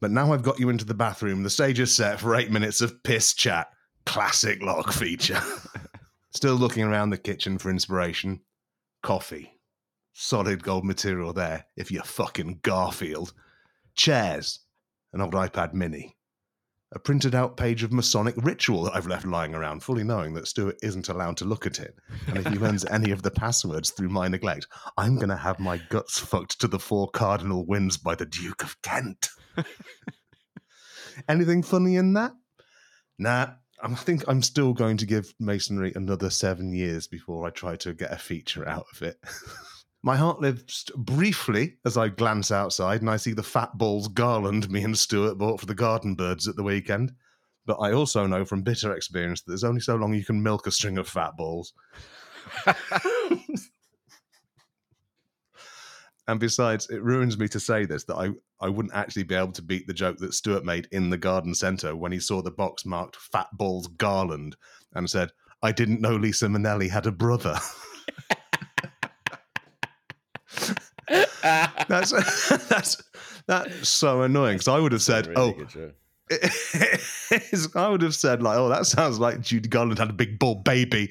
But 0.00 0.10
now 0.10 0.32
I've 0.32 0.42
got 0.42 0.60
you 0.60 0.68
into 0.68 0.84
the 0.84 0.94
bathroom, 0.94 1.42
the 1.42 1.50
stage 1.50 1.80
is 1.80 1.94
set 1.94 2.20
for 2.20 2.36
eight 2.36 2.50
minutes 2.50 2.80
of 2.80 3.02
piss 3.02 3.34
chat. 3.34 3.68
Classic 4.06 4.62
log 4.62 4.92
feature. 4.92 5.40
Still 6.32 6.54
looking 6.54 6.84
around 6.84 7.10
the 7.10 7.18
kitchen 7.18 7.58
for 7.58 7.70
inspiration. 7.70 8.40
Coffee. 9.02 9.58
Solid 10.12 10.62
gold 10.62 10.84
material 10.84 11.32
there, 11.32 11.66
if 11.76 11.90
you're 11.90 12.02
fucking 12.02 12.60
Garfield. 12.62 13.32
Chairs. 13.96 14.60
An 15.12 15.20
old 15.20 15.34
iPad 15.34 15.72
mini. 15.72 16.17
A 16.92 16.98
printed 16.98 17.34
out 17.34 17.58
page 17.58 17.82
of 17.82 17.92
Masonic 17.92 18.34
ritual 18.38 18.84
that 18.84 18.94
I've 18.94 19.06
left 19.06 19.26
lying 19.26 19.54
around, 19.54 19.82
fully 19.82 20.04
knowing 20.04 20.32
that 20.34 20.48
Stuart 20.48 20.78
isn't 20.82 21.10
allowed 21.10 21.36
to 21.36 21.44
look 21.44 21.66
at 21.66 21.78
it. 21.78 21.94
And 22.26 22.38
if 22.38 22.46
he 22.46 22.58
learns 22.58 22.86
any 22.86 23.10
of 23.10 23.22
the 23.22 23.30
passwords 23.30 23.90
through 23.90 24.08
my 24.08 24.26
neglect, 24.26 24.66
I'm 24.96 25.16
going 25.16 25.28
to 25.28 25.36
have 25.36 25.58
my 25.58 25.78
guts 25.90 26.18
fucked 26.18 26.58
to 26.60 26.66
the 26.66 26.78
four 26.78 27.10
cardinal 27.10 27.66
winds 27.66 27.98
by 27.98 28.14
the 28.14 28.24
Duke 28.24 28.62
of 28.62 28.80
Kent. 28.80 29.28
Anything 31.28 31.62
funny 31.62 31.96
in 31.96 32.14
that? 32.14 32.32
Nah, 33.18 33.48
I 33.82 33.94
think 33.94 34.24
I'm 34.26 34.42
still 34.42 34.72
going 34.72 34.96
to 34.96 35.06
give 35.06 35.34
Masonry 35.38 35.92
another 35.94 36.30
seven 36.30 36.72
years 36.72 37.06
before 37.06 37.46
I 37.46 37.50
try 37.50 37.76
to 37.76 37.92
get 37.92 38.12
a 38.12 38.18
feature 38.18 38.66
out 38.66 38.86
of 38.92 39.02
it. 39.02 39.18
My 40.02 40.16
heart 40.16 40.40
lives 40.40 40.84
briefly 40.96 41.76
as 41.84 41.96
I 41.96 42.08
glance 42.08 42.52
outside 42.52 43.00
and 43.00 43.10
I 43.10 43.16
see 43.16 43.32
the 43.32 43.42
fat 43.42 43.76
balls 43.76 44.06
garland 44.08 44.70
me 44.70 44.82
and 44.84 44.96
Stuart 44.96 45.38
bought 45.38 45.58
for 45.58 45.66
the 45.66 45.74
garden 45.74 46.14
birds 46.14 46.46
at 46.46 46.54
the 46.56 46.62
weekend. 46.62 47.12
But 47.66 47.78
I 47.80 47.92
also 47.92 48.26
know 48.26 48.44
from 48.44 48.62
bitter 48.62 48.94
experience 48.94 49.42
that 49.42 49.50
there's 49.50 49.64
only 49.64 49.80
so 49.80 49.96
long 49.96 50.14
you 50.14 50.24
can 50.24 50.42
milk 50.42 50.66
a 50.66 50.70
string 50.70 50.98
of 50.98 51.08
fat 51.08 51.36
balls. 51.36 51.74
and 56.26 56.40
besides, 56.40 56.88
it 56.88 57.02
ruins 57.02 57.36
me 57.36 57.48
to 57.48 57.60
say 57.60 57.84
this 57.84 58.04
that 58.04 58.16
I, 58.16 58.30
I 58.60 58.68
wouldn't 58.68 58.94
actually 58.94 59.24
be 59.24 59.34
able 59.34 59.52
to 59.52 59.62
beat 59.62 59.86
the 59.86 59.92
joke 59.92 60.18
that 60.18 60.32
Stuart 60.32 60.64
made 60.64 60.88
in 60.92 61.10
the 61.10 61.18
garden 61.18 61.54
centre 61.54 61.94
when 61.96 62.12
he 62.12 62.20
saw 62.20 62.40
the 62.40 62.50
box 62.50 62.86
marked 62.86 63.16
Fat 63.16 63.48
Balls 63.52 63.88
Garland 63.88 64.56
and 64.94 65.10
said, 65.10 65.30
I 65.60 65.72
didn't 65.72 66.00
know 66.00 66.16
Liza 66.16 66.46
Minnelli 66.46 66.88
had 66.88 67.06
a 67.06 67.12
brother. 67.12 67.58
that's 71.88 72.10
that's 72.68 73.02
that's 73.46 73.88
so 73.88 74.22
annoying 74.22 74.56
because 74.56 74.68
I 74.68 74.78
would 74.78 74.92
have 74.92 75.02
said, 75.02 75.26
Really 75.28 75.40
"Oh, 75.40 75.52
good 75.52 75.68
joke. 75.68 75.94
it's- 76.30 77.68
I 77.74 77.88
would 77.88 78.02
have 78.02 78.14
said 78.14 78.42
like, 78.42 78.58
oh, 78.58 78.68
that 78.68 78.86
sounds 78.86 79.18
like 79.18 79.40
Judy 79.40 79.68
Garland 79.68 79.98
had 79.98 80.10
a 80.10 80.14
big 80.14 80.38
bull 80.38 80.56
baby." 80.56 81.10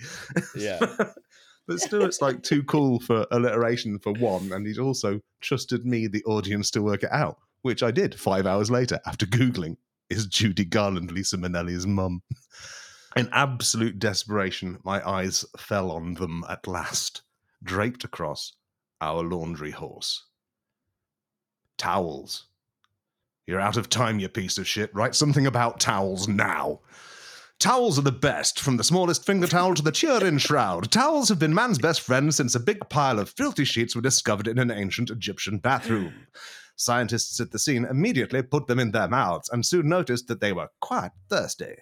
Yeah. 0.56 0.80
but 1.68 1.80
still, 1.80 2.04
it's 2.06 2.22
like 2.22 2.44
too 2.44 2.64
cool 2.64 3.00
for 3.00 3.26
alliteration 3.32 4.00
for 4.00 4.14
one, 4.14 4.52
and 4.52 4.66
he's 4.66 4.80
also 4.80 5.20
trusted 5.42 5.86
me, 5.86 6.08
the 6.08 6.24
audience, 6.26 6.72
to 6.72 6.82
work 6.82 7.04
it 7.04 7.12
out, 7.12 7.38
which 7.64 7.84
I 7.84 7.92
did 7.92 8.20
five 8.20 8.46
hours 8.46 8.70
later 8.72 9.00
after 9.06 9.26
googling 9.26 9.78
is 10.10 10.26
Judy 10.28 10.64
Garland 10.66 11.12
Liza 11.12 11.38
Minnelli's 11.38 11.86
mum. 11.86 12.22
In 13.16 13.28
absolute 13.32 13.98
desperation, 14.00 14.78
my 14.84 15.06
eyes 15.08 15.44
fell 15.58 15.92
on 15.92 16.14
them 16.14 16.44
at 16.48 16.68
last, 16.68 17.24
draped 17.64 18.04
across 18.04 18.54
our 19.02 19.24
laundry 19.24 19.72
horse. 19.72 20.27
Towels. 21.78 22.46
You're 23.46 23.62
out 23.62 23.78
of 23.78 23.90
time, 23.90 24.20
you 24.20 24.28
piece 24.28 24.58
of 24.58 24.68
shit. 24.68 24.94
Write 24.94 25.16
something 25.16 25.48
about 25.48 25.80
towels 25.80 26.28
now. 26.28 26.82
Towels 27.60 27.98
are 27.98 28.04
the 28.04 28.12
best, 28.12 28.60
from 28.60 28.78
the 28.78 28.84
smallest 28.84 29.26
finger 29.26 29.48
towel 29.48 29.74
to 29.74 29.82
the 29.82 29.92
Turin 29.92 30.38
shroud. 30.38 30.92
Towels 30.92 31.30
have 31.30 31.40
been 31.40 31.56
man's 31.56 31.80
best 31.80 32.02
friend 32.02 32.34
since 32.34 32.54
a 32.54 32.60
big 32.60 32.88
pile 32.90 33.20
of 33.20 33.30
filthy 33.30 33.66
sheets 33.66 33.96
were 33.96 34.02
discovered 34.02 34.48
in 34.48 34.60
an 34.60 34.70
ancient 34.70 35.10
Egyptian 35.10 35.58
bathroom. 35.58 36.28
Scientists 36.76 37.40
at 37.40 37.50
the 37.50 37.58
scene 37.58 37.86
immediately 37.86 38.44
put 38.44 38.68
them 38.68 38.80
in 38.80 38.92
their 38.92 39.08
mouths 39.08 39.50
and 39.50 39.66
soon 39.66 39.90
noticed 39.90 40.28
that 40.28 40.40
they 40.40 40.54
were 40.54 40.70
quite 40.82 41.12
thirsty. 41.30 41.78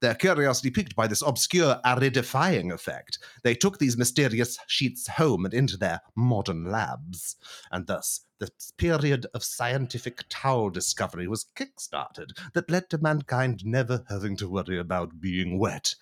Their 0.00 0.14
curiosity 0.14 0.70
piqued 0.70 0.94
by 0.94 1.08
this 1.08 1.22
obscure 1.22 1.80
aridifying 1.84 2.72
effect, 2.72 3.18
they 3.42 3.54
took 3.54 3.78
these 3.78 3.96
mysterious 3.96 4.58
sheets 4.68 5.08
home 5.08 5.44
and 5.44 5.52
into 5.52 5.76
their 5.76 6.00
modern 6.14 6.70
labs. 6.70 7.36
And 7.72 7.86
thus, 7.86 8.20
the 8.38 8.50
period 8.76 9.26
of 9.34 9.42
scientific 9.42 10.24
towel 10.28 10.70
discovery 10.70 11.26
was 11.26 11.46
kick-started 11.56 12.32
that 12.54 12.70
led 12.70 12.90
to 12.90 12.98
mankind 12.98 13.64
never 13.64 14.04
having 14.08 14.36
to 14.36 14.48
worry 14.48 14.78
about 14.78 15.20
being 15.20 15.58
wet 15.58 15.96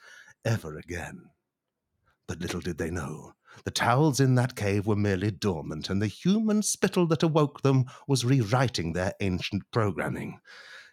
ever 0.44 0.76
again. 0.76 1.30
But 2.26 2.40
little 2.40 2.60
did 2.60 2.76
they 2.76 2.90
know, 2.90 3.32
the 3.64 3.70
towels 3.70 4.20
in 4.20 4.34
that 4.34 4.56
cave 4.56 4.86
were 4.86 4.96
merely 4.96 5.30
dormant, 5.30 5.88
and 5.88 6.02
the 6.02 6.06
human 6.06 6.62
spittle 6.62 7.06
that 7.06 7.22
awoke 7.22 7.62
them 7.62 7.86
was 8.06 8.24
rewriting 8.24 8.92
their 8.92 9.14
ancient 9.20 9.62
programming. 9.70 10.40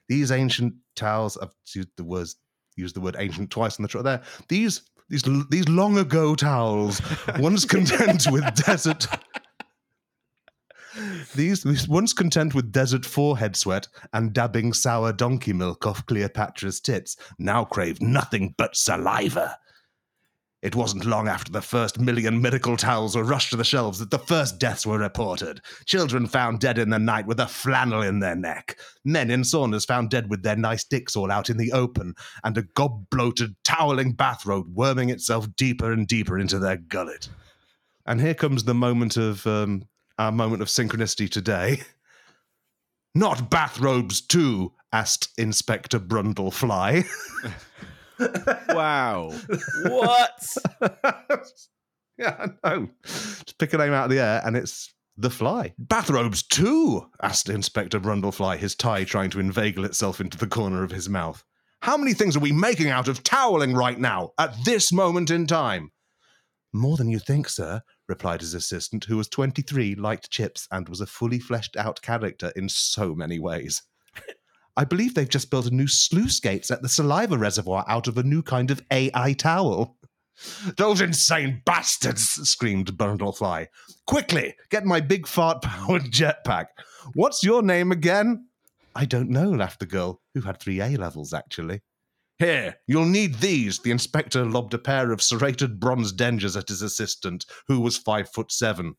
These 0.07 0.31
ancient 0.31 0.75
towels, 0.95 1.37
used 1.73 1.89
the 1.97 2.03
words 2.03 2.35
used 2.75 2.95
the 2.95 3.01
word 3.01 3.15
ancient 3.19 3.51
twice 3.51 3.77
in 3.77 3.83
the 3.83 3.87
trot 3.87 4.03
there. 4.03 4.21
These 4.47 4.81
these 5.09 5.23
these 5.49 5.69
long 5.69 5.97
ago 5.97 6.35
towels, 6.35 7.01
once 7.39 7.65
content 7.65 8.25
with 8.31 8.43
desert. 8.55 9.07
These, 11.35 11.63
these 11.63 11.87
once 11.87 12.13
content 12.13 12.53
with 12.53 12.71
desert 12.71 13.03
forehead 13.03 13.55
sweat 13.55 13.87
and 14.13 14.31
dabbing 14.31 14.73
sour 14.73 15.11
donkey 15.11 15.51
milk 15.51 15.87
off 15.87 16.05
Cleopatra's 16.05 16.79
tits, 16.79 17.17
now 17.39 17.65
crave 17.65 17.99
nothing 17.99 18.53
but 18.57 18.75
saliva. 18.75 19.57
It 20.63 20.77
wasn't 20.77 21.03
long 21.03 21.27
after 21.27 21.51
the 21.51 21.61
first 21.61 21.99
million 21.99 22.41
miracle 22.41 22.77
towels 22.77 23.17
were 23.17 23.25
rushed 23.25 23.49
to 23.49 23.57
the 23.57 23.65
shelves 23.65 23.99
that 23.99 24.11
the 24.11 24.17
first 24.17 24.59
deaths 24.59 24.85
were 24.85 24.97
reported. 24.97 25.59
Children 25.85 26.25
found 26.25 26.61
dead 26.61 26.77
in 26.77 26.89
the 26.89 26.97
night 26.97 27.27
with 27.27 27.41
a 27.41 27.47
flannel 27.47 28.01
in 28.01 28.19
their 28.19 28.35
neck. 28.35 28.79
Men 29.03 29.29
in 29.29 29.41
saunas 29.41 29.85
found 29.85 30.09
dead 30.09 30.29
with 30.29 30.41
their 30.41 30.55
nice 30.55 30.85
dicks 30.85 31.17
all 31.17 31.29
out 31.29 31.49
in 31.49 31.57
the 31.57 31.73
open, 31.73 32.15
and 32.45 32.57
a 32.57 32.61
gob 32.61 33.09
bloated, 33.09 33.57
toweling 33.65 34.13
bathrobe 34.13 34.73
worming 34.73 35.09
itself 35.09 35.53
deeper 35.57 35.91
and 35.91 36.07
deeper 36.07 36.39
into 36.39 36.59
their 36.59 36.77
gullet. 36.77 37.27
And 38.05 38.21
here 38.21 38.33
comes 38.33 38.63
the 38.63 38.73
moment 38.73 39.17
of 39.17 39.45
um, 39.45 39.83
our 40.17 40.31
moment 40.31 40.61
of 40.61 40.69
synchronicity 40.69 41.29
today. 41.29 41.81
Not 43.13 43.49
bathrobes 43.49 44.21
too, 44.21 44.71
asked 44.93 45.27
Inspector 45.37 45.99
Brundlefly. 45.99 47.05
Wow. 48.69 49.33
What? 49.85 50.57
yeah, 52.17 52.47
I 52.63 52.69
know. 52.69 52.89
Just 53.03 53.57
pick 53.57 53.73
a 53.73 53.77
name 53.77 53.93
out 53.93 54.05
of 54.05 54.09
the 54.11 54.19
air, 54.19 54.41
and 54.45 54.55
it's 54.55 54.93
the 55.17 55.29
fly. 55.29 55.73
Bathrobes 55.77 56.43
too? 56.43 57.09
asked 57.21 57.49
Inspector 57.49 57.99
Brundlefly, 57.99 58.57
his 58.57 58.75
tie 58.75 59.03
trying 59.03 59.29
to 59.31 59.39
inveigle 59.39 59.85
itself 59.85 60.19
into 60.19 60.37
the 60.37 60.47
corner 60.47 60.83
of 60.83 60.91
his 60.91 61.09
mouth. 61.09 61.43
How 61.81 61.97
many 61.97 62.13
things 62.13 62.35
are 62.35 62.41
we 62.41 62.51
making 62.51 62.89
out 62.89 63.07
of 63.07 63.23
toweling 63.23 63.73
right 63.73 63.99
now, 63.99 64.31
at 64.39 64.55
this 64.63 64.91
moment 64.91 65.29
in 65.29 65.45
time? 65.47 65.91
More 66.71 66.97
than 66.97 67.09
you 67.09 67.19
think, 67.19 67.49
sir, 67.49 67.81
replied 68.07 68.41
his 68.41 68.53
assistant, 68.53 69.05
who 69.05 69.17
was 69.17 69.27
23, 69.27 69.95
liked 69.95 70.31
chips, 70.31 70.67
and 70.71 70.89
was 70.89 71.01
a 71.01 71.05
fully 71.05 71.39
fleshed 71.39 71.75
out 71.77 72.01
character 72.01 72.51
in 72.55 72.69
so 72.69 73.13
many 73.13 73.37
ways. 73.37 73.83
I 74.75 74.85
believe 74.85 75.13
they've 75.13 75.29
just 75.29 75.51
built 75.51 75.67
a 75.67 75.73
new 75.73 75.87
sluice 75.87 76.39
gates 76.39 76.71
at 76.71 76.81
the 76.81 76.89
saliva 76.89 77.37
reservoir 77.37 77.85
out 77.87 78.07
of 78.07 78.17
a 78.17 78.23
new 78.23 78.41
kind 78.41 78.71
of 78.71 78.81
AI 78.91 79.33
towel. 79.33 79.97
Those 80.77 81.01
insane 81.01 81.61
bastards! 81.65 82.23
screamed 82.49 82.97
Brundlefly. 82.97 83.67
Quickly, 84.07 84.55
get 84.69 84.85
my 84.85 84.99
big 84.99 85.27
fart 85.27 85.61
powered 85.61 86.11
jetpack. 86.11 86.65
What's 87.13 87.43
your 87.43 87.61
name 87.61 87.91
again? 87.91 88.47
I 88.95 89.05
don't 89.05 89.29
know, 89.29 89.49
laughed 89.49 89.79
the 89.79 89.85
girl, 89.85 90.21
who 90.33 90.41
had 90.41 90.59
three 90.59 90.81
A 90.81 90.89
levels, 90.97 91.33
actually. 91.33 91.81
Here, 92.39 92.75
you'll 92.87 93.05
need 93.05 93.35
these. 93.35 93.79
The 93.79 93.91
inspector 93.91 94.45
lobbed 94.45 94.73
a 94.73 94.79
pair 94.79 95.11
of 95.11 95.21
serrated 95.21 95.79
bronze 95.79 96.11
dangers 96.11 96.57
at 96.57 96.67
his 96.67 96.81
assistant, 96.81 97.45
who 97.67 97.79
was 97.79 97.97
five 97.97 98.29
foot 98.29 98.51
seven. 98.51 98.95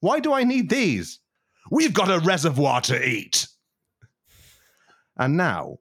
Why 0.00 0.20
do 0.20 0.32
I 0.32 0.44
need 0.44 0.70
these? 0.70 1.20
We've 1.70 1.94
got 1.94 2.10
a 2.10 2.20
reservoir 2.20 2.80
to 2.82 3.08
eat. 3.08 3.47
And 5.18 5.36
now, 5.36 5.78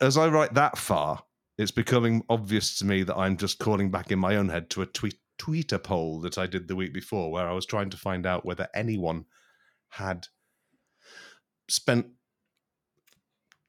as 0.00 0.16
I 0.16 0.28
write 0.28 0.54
that 0.54 0.78
far, 0.78 1.24
it's 1.56 1.70
becoming 1.70 2.22
obvious 2.28 2.78
to 2.78 2.86
me 2.86 3.02
that 3.02 3.16
I'm 3.16 3.36
just 3.36 3.58
calling 3.58 3.90
back 3.90 4.12
in 4.12 4.18
my 4.18 4.36
own 4.36 4.48
head 4.48 4.70
to 4.70 4.82
a 4.82 4.86
tweet 4.86 5.16
Twitter 5.38 5.78
poll 5.78 6.20
that 6.20 6.36
I 6.36 6.46
did 6.46 6.68
the 6.68 6.76
week 6.76 6.92
before, 6.92 7.30
where 7.30 7.48
I 7.48 7.52
was 7.52 7.66
trying 7.66 7.90
to 7.90 7.96
find 7.96 8.26
out 8.26 8.44
whether 8.44 8.68
anyone 8.74 9.24
had 9.90 10.26
spent 11.68 12.06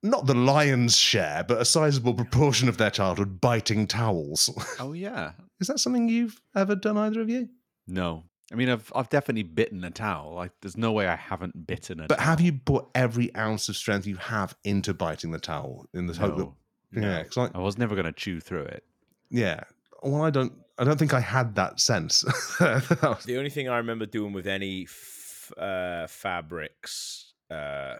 not 0.01 0.25
the 0.25 0.33
lion's 0.33 0.95
share, 0.95 1.43
but 1.47 1.61
a 1.61 1.65
sizable 1.65 2.13
proportion 2.13 2.69
of 2.69 2.77
their 2.77 2.89
childhood 2.89 3.41
biting 3.41 3.87
towels. 3.87 4.49
Oh 4.79 4.93
yeah. 4.93 5.31
Is 5.59 5.67
that 5.67 5.79
something 5.79 6.07
you've 6.07 6.39
ever 6.55 6.75
done, 6.75 6.97
either 6.97 7.21
of 7.21 7.29
you? 7.29 7.49
No. 7.85 8.23
I 8.51 8.55
mean, 8.55 8.69
I've 8.69 8.91
I've 8.95 9.09
definitely 9.09 9.43
bitten 9.43 9.83
a 9.83 9.91
towel. 9.91 10.33
Like, 10.35 10.51
there's 10.61 10.77
no 10.77 10.91
way 10.91 11.07
I 11.07 11.15
haven't 11.15 11.67
bitten 11.67 11.99
a. 11.99 12.07
But 12.07 12.19
have 12.19 12.41
you 12.41 12.53
put 12.53 12.85
every 12.95 13.33
ounce 13.35 13.69
of 13.69 13.75
strength 13.77 14.07
you 14.07 14.15
have 14.17 14.55
into 14.63 14.93
biting 14.93 15.31
the 15.31 15.39
towel 15.39 15.87
in 15.93 16.07
the 16.07 16.13
hope 16.15 16.35
that 16.37 16.43
No, 16.45 16.55
yeah, 16.91 17.17
no. 17.21 17.23
'cause 17.25 17.37
I- 17.53 17.57
I 17.57 17.61
was 17.61 17.77
never 17.77 17.93
going 17.95 18.05
to 18.05 18.11
chew 18.11 18.39
through 18.39 18.63
it. 18.63 18.83
yeah. 19.29 19.63
Well, 20.01 20.23
I 20.23 20.29
don't. 20.29 20.53
I 20.77 20.85
don't 20.85 20.97
think 20.97 21.13
I 21.13 21.19
had 21.19 21.55
that 21.55 21.79
sense. 21.81 22.23
That 22.59 23.21
The 23.25 23.37
only 23.37 23.49
thing 23.49 23.67
I 23.67 23.77
remember 23.77 24.05
doing 24.05 24.31
with 24.33 24.47
any 24.47 24.83
f- 24.83 25.51
uh, 25.57 26.07
fabrics, 26.07 27.33
uh, 27.51 27.97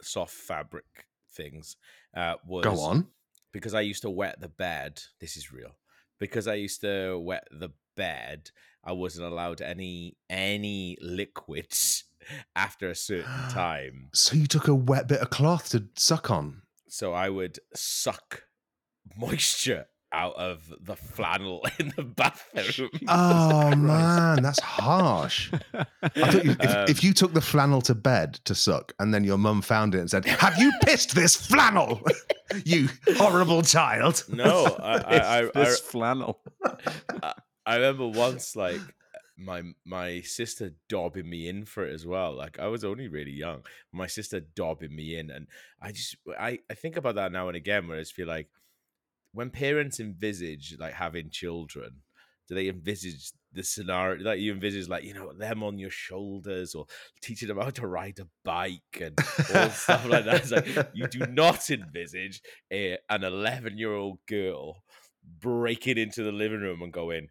soft 0.00 0.32
fabric 0.34 0.84
things, 1.32 1.76
uh, 2.16 2.36
was 2.46 2.64
Go 2.64 2.78
on. 2.80 3.08
because 3.52 3.74
I 3.74 3.80
used 3.80 4.02
to 4.02 4.10
wet 4.10 4.40
the 4.40 4.48
bed. 4.48 5.02
This 5.20 5.36
is 5.36 5.52
real. 5.52 5.72
Because 6.20 6.46
I 6.46 6.54
used 6.54 6.80
to 6.82 7.18
wet 7.18 7.46
the 7.50 7.70
bed, 7.96 8.50
I 8.86 8.92
wasn't 8.92 9.26
allowed 9.30 9.60
any 9.60 10.16
any 10.30 10.96
liquids 11.02 12.04
after 12.56 12.88
a 12.88 12.94
certain 12.94 13.48
time. 13.50 14.08
So 14.14 14.36
you 14.36 14.46
took 14.46 14.68
a 14.68 14.74
wet 14.74 15.08
bit 15.08 15.20
of 15.20 15.30
cloth 15.30 15.70
to 15.70 15.88
suck 15.96 16.30
on. 16.30 16.62
So 16.88 17.12
I 17.12 17.28
would 17.28 17.58
suck 17.74 18.44
moisture 19.16 19.86
out 20.12 20.36
of 20.36 20.72
the 20.80 20.94
flannel 20.94 21.66
in 21.78 21.92
the 21.96 22.04
bathroom. 22.04 22.90
Oh 23.08 23.74
man, 23.74 24.42
that's 24.42 24.60
harsh. 24.60 25.50
I 25.74 25.84
thought 26.30 26.44
you, 26.44 26.50
if, 26.52 26.76
Um, 26.76 26.84
if 26.88 27.02
you 27.04 27.12
took 27.12 27.32
the 27.34 27.40
flannel 27.40 27.82
to 27.82 27.94
bed 27.94 28.34
to 28.44 28.54
suck, 28.54 28.92
and 29.00 29.12
then 29.12 29.24
your 29.24 29.36
mum 29.36 29.62
found 29.62 29.94
it 29.94 29.98
and 29.98 30.10
said, 30.10 30.24
"Have 30.24 30.58
you 30.58 30.72
pissed 30.84 31.14
this 31.14 31.34
flannel, 31.36 32.00
you 32.64 32.88
horrible 33.16 33.62
child?" 33.62 34.24
No, 34.28 34.64
I, 34.80 34.92
I, 34.92 35.16
I, 35.16 35.38
I, 35.42 35.50
this 35.54 35.80
flannel. 35.80 36.40
I 37.66 37.76
remember 37.76 38.06
once 38.06 38.54
like 38.54 38.80
my 39.36 39.62
my 39.84 40.20
sister 40.22 40.72
dobbing 40.88 41.28
me 41.28 41.48
in 41.48 41.64
for 41.64 41.84
it 41.84 41.92
as 41.92 42.06
well. 42.06 42.34
Like 42.34 42.58
I 42.58 42.68
was 42.68 42.84
only 42.84 43.08
really 43.08 43.32
young. 43.32 43.62
My 43.92 44.06
sister 44.06 44.40
dobbing 44.40 44.94
me 44.94 45.18
in, 45.18 45.30
and 45.30 45.48
I 45.80 45.92
just 45.92 46.16
I 46.38 46.60
I 46.70 46.74
think 46.74 46.96
about 46.96 47.16
that 47.16 47.32
now 47.32 47.48
and 47.48 47.56
again, 47.56 47.88
where 47.88 47.98
I 47.98 48.00
just 48.00 48.14
feel 48.14 48.28
like 48.28 48.48
when 49.32 49.50
parents 49.50 50.00
envisage 50.00 50.76
like 50.78 50.94
having 50.94 51.28
children, 51.28 52.02
do 52.48 52.54
they 52.54 52.68
envisage 52.68 53.32
the 53.52 53.62
scenario 53.62 54.22
like 54.22 54.38
you 54.38 54.52
envisage 54.52 54.86
like 54.88 55.02
you 55.02 55.14
know 55.14 55.32
them 55.32 55.62
on 55.62 55.78
your 55.78 55.90
shoulders 55.90 56.74
or 56.74 56.86
teaching 57.22 57.48
them 57.48 57.58
how 57.58 57.70
to 57.70 57.86
ride 57.86 58.18
a 58.18 58.26
bike 58.44 59.00
and 59.00 59.18
all 59.54 59.70
stuff 59.70 60.06
like 60.06 60.24
that? 60.24 60.42
It's 60.42 60.52
like 60.52 60.90
you 60.94 61.08
do 61.08 61.26
not 61.26 61.68
envisage 61.68 62.40
a, 62.72 62.96
an 63.10 63.24
eleven 63.24 63.76
year 63.76 63.92
old 63.92 64.18
girl 64.26 64.82
breaking 65.40 65.98
into 65.98 66.22
the 66.22 66.32
living 66.32 66.60
room 66.60 66.82
and 66.82 66.92
going, 66.92 67.28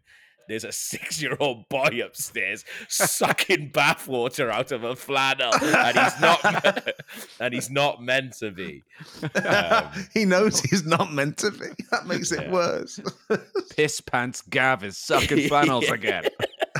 there's 0.48 0.64
a 0.64 0.72
six 0.72 1.20
year 1.20 1.36
old 1.40 1.68
boy 1.68 2.00
upstairs 2.04 2.64
sucking 2.88 3.70
bathwater 3.74 4.50
out 4.50 4.72
of 4.72 4.84
a 4.84 4.94
flannel 4.96 5.52
and 5.54 5.98
he's 5.98 6.20
not 6.20 6.88
and 7.40 7.54
he's 7.54 7.70
not 7.70 8.02
meant 8.02 8.34
to 8.38 8.50
be. 8.50 8.82
Um, 9.46 9.90
he 10.12 10.24
knows 10.24 10.60
he's 10.60 10.84
not 10.84 11.12
meant 11.12 11.38
to 11.38 11.50
be. 11.50 11.66
That 11.90 12.06
makes 12.06 12.32
it 12.32 12.42
Yeah. 12.44 12.50
worse. 12.52 12.98
Piss 13.76 14.00
pants 14.00 14.42
Gav 14.42 14.82
is 14.84 14.96
sucking 14.98 15.48
flannels 15.48 15.88
again. 15.88 16.24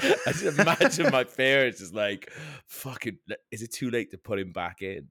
I 0.03 0.33
just 0.33 0.59
imagine 0.59 1.11
my 1.13 1.25
parents 1.25 1.81
is 1.81 1.93
like, 1.93 2.31
fucking, 2.67 3.19
is 3.51 3.63
it 3.63 3.73
too 3.73 3.91
late 3.91 4.11
to 4.11 4.19
put 4.19 4.39
him 4.39 4.53
back 4.53 4.83
in? 4.83 5.09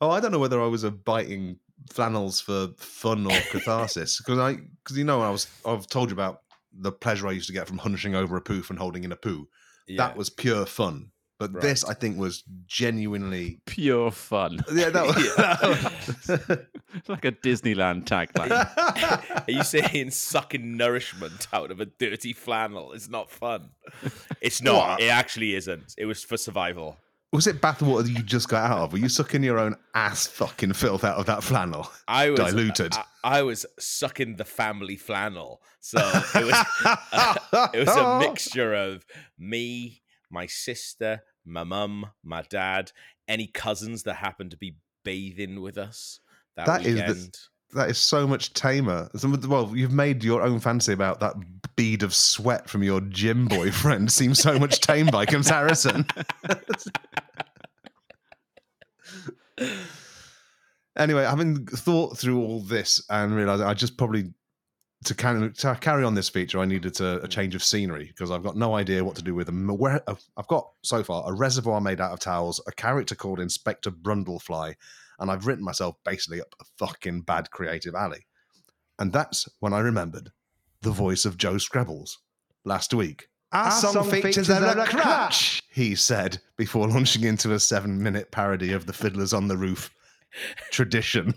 oh, 0.00 0.10
I 0.10 0.20
don't 0.20 0.32
know 0.32 0.38
whether 0.38 0.60
I 0.62 0.66
was 0.66 0.84
a 0.84 0.90
biting 0.90 1.58
flannels 1.90 2.40
for 2.40 2.68
fun 2.76 3.26
or 3.26 3.38
catharsis 3.50 4.18
because 4.18 4.38
I 4.38 4.54
because 4.82 4.96
you 4.96 5.04
know 5.04 5.20
I 5.20 5.30
was 5.30 5.46
I've 5.66 5.86
told 5.86 6.10
you 6.10 6.14
about 6.14 6.42
the 6.72 6.92
pleasure 6.92 7.26
I 7.28 7.32
used 7.32 7.46
to 7.48 7.52
get 7.52 7.66
from 7.68 7.78
hunching 7.78 8.14
over 8.14 8.36
a 8.36 8.40
poof 8.40 8.70
and 8.70 8.78
holding 8.78 9.04
in 9.04 9.12
a 9.12 9.16
poo. 9.16 9.48
Yeah. 9.86 10.06
That 10.06 10.16
was 10.16 10.30
pure 10.30 10.64
fun. 10.66 11.10
But 11.38 11.60
this 11.60 11.82
I 11.82 11.94
think 11.94 12.18
was 12.18 12.44
genuinely 12.66 13.58
Pure 13.66 14.12
fun. 14.12 14.60
yeah 14.72 14.90
that 14.90 15.06
was, 15.06 16.28
like 17.08 17.24
a 17.24 17.32
Disneyland 17.32 18.04
tagline. 18.04 18.52
Are 19.48 19.50
you 19.50 19.64
saying 19.64 20.12
sucking 20.12 20.76
nourishment 20.76 21.48
out 21.52 21.72
of 21.72 21.80
a 21.80 21.86
dirty 21.86 22.32
flannel 22.32 22.92
is 22.92 23.08
not 23.08 23.28
fun? 23.28 23.70
It's 24.40 24.62
not. 24.62 24.74
What? 24.90 25.00
It 25.00 25.08
actually 25.08 25.56
isn't. 25.56 25.94
It 25.98 26.04
was 26.04 26.22
for 26.22 26.36
survival. 26.36 26.96
Was 27.32 27.46
it 27.46 27.60
bathwater 27.62 28.04
that 28.04 28.10
you 28.10 28.22
just 28.22 28.48
got 28.48 28.70
out 28.70 28.78
of? 28.78 28.92
Were 28.92 28.98
you 28.98 29.08
sucking 29.08 29.42
your 29.42 29.58
own 29.58 29.74
ass 29.94 30.26
fucking 30.26 30.74
filth 30.74 31.02
out 31.02 31.16
of 31.16 31.26
that 31.26 31.42
flannel? 31.42 31.90
I 32.06 32.30
was 32.30 32.38
Diluted. 32.40 32.92
I, 32.92 33.04
I 33.38 33.42
was 33.42 33.64
sucking 33.78 34.36
the 34.36 34.44
family 34.44 34.96
flannel, 34.96 35.62
so 35.80 35.98
it 35.98 36.44
was 36.44 36.66
uh, 36.84 37.68
it 37.72 37.78
was 37.86 37.96
a 37.96 38.18
mixture 38.28 38.74
of 38.74 39.06
me, 39.38 40.02
my 40.30 40.46
sister, 40.46 41.22
my 41.44 41.64
mum, 41.64 42.10
my 42.22 42.42
dad, 42.42 42.92
any 43.26 43.46
cousins 43.46 44.02
that 44.02 44.14
happened 44.14 44.50
to 44.50 44.56
be 44.58 44.76
bathing 45.04 45.60
with 45.62 45.78
us 45.78 46.20
that, 46.56 46.66
that 46.66 46.86
is 46.86 46.96
the, 47.00 47.38
that 47.78 47.88
is 47.90 47.96
so 47.98 48.26
much 48.26 48.52
tamer. 48.52 49.08
Some 49.16 49.32
of 49.32 49.40
the- 49.40 49.48
Well, 49.48 49.72
you've 49.74 49.92
made 49.92 50.22
your 50.22 50.42
own 50.42 50.60
fancy 50.60 50.92
about 50.92 51.20
that 51.20 51.34
bead 51.76 52.02
of 52.02 52.14
sweat 52.14 52.68
from 52.68 52.82
your 52.82 53.00
gym 53.00 53.46
boyfriend 53.46 54.12
seem 54.12 54.34
so 54.34 54.58
much 54.58 54.80
tame 54.80 55.06
by 55.06 55.24
comparison. 55.24 56.06
anyway, 60.96 61.24
having 61.24 61.66
thought 61.66 62.18
through 62.18 62.40
all 62.40 62.60
this 62.60 63.04
and 63.08 63.34
realized 63.34 63.62
I 63.62 63.74
just 63.74 63.96
probably 63.96 64.32
to 65.04 65.50
to 65.50 65.76
carry 65.80 66.04
on 66.04 66.14
this 66.14 66.28
feature, 66.28 66.60
I 66.60 66.64
needed 66.64 66.94
to, 66.94 67.20
a 67.22 67.28
change 67.28 67.54
of 67.54 67.64
scenery 67.64 68.06
because 68.06 68.30
I've 68.30 68.42
got 68.42 68.56
no 68.56 68.74
idea 68.74 69.04
what 69.04 69.16
to 69.16 69.22
do 69.22 69.34
with 69.34 69.46
them. 69.46 69.66
Where 69.66 70.02
I've 70.08 70.48
got 70.48 70.68
so 70.82 71.02
far 71.02 71.28
a 71.28 71.34
reservoir 71.34 71.80
made 71.80 72.00
out 72.00 72.12
of 72.12 72.20
towels, 72.20 72.60
a 72.66 72.72
character 72.72 73.14
called 73.14 73.40
Inspector 73.40 73.90
Brundlefly, 73.90 74.74
and 75.18 75.30
I've 75.30 75.46
written 75.46 75.64
myself 75.64 75.96
basically 76.04 76.40
up 76.40 76.54
a 76.60 76.64
fucking 76.78 77.22
bad 77.22 77.50
creative 77.50 77.94
alley. 77.94 78.26
And 78.98 79.12
that's 79.12 79.48
when 79.60 79.72
I 79.72 79.80
remembered 79.80 80.30
the 80.82 80.90
voice 80.90 81.24
of 81.24 81.36
Joe 81.36 81.54
Scrabbles 81.54 82.18
last 82.64 82.94
week. 82.94 83.28
Our, 83.52 83.64
Our 83.64 83.70
song, 83.70 83.92
song 83.92 84.10
features, 84.10 84.46
features 84.46 84.48
a, 84.48 84.80
a 84.80 84.86
crutch, 84.86 85.62
he 85.70 85.94
said 85.94 86.38
before 86.56 86.88
launching 86.88 87.24
into 87.24 87.52
a 87.52 87.60
seven 87.60 88.02
minute 88.02 88.30
parody 88.30 88.72
of 88.72 88.86
the 88.86 88.92
Fiddlers 88.92 89.34
on 89.34 89.48
the 89.48 89.56
Roof 89.56 89.90
tradition. 90.70 91.34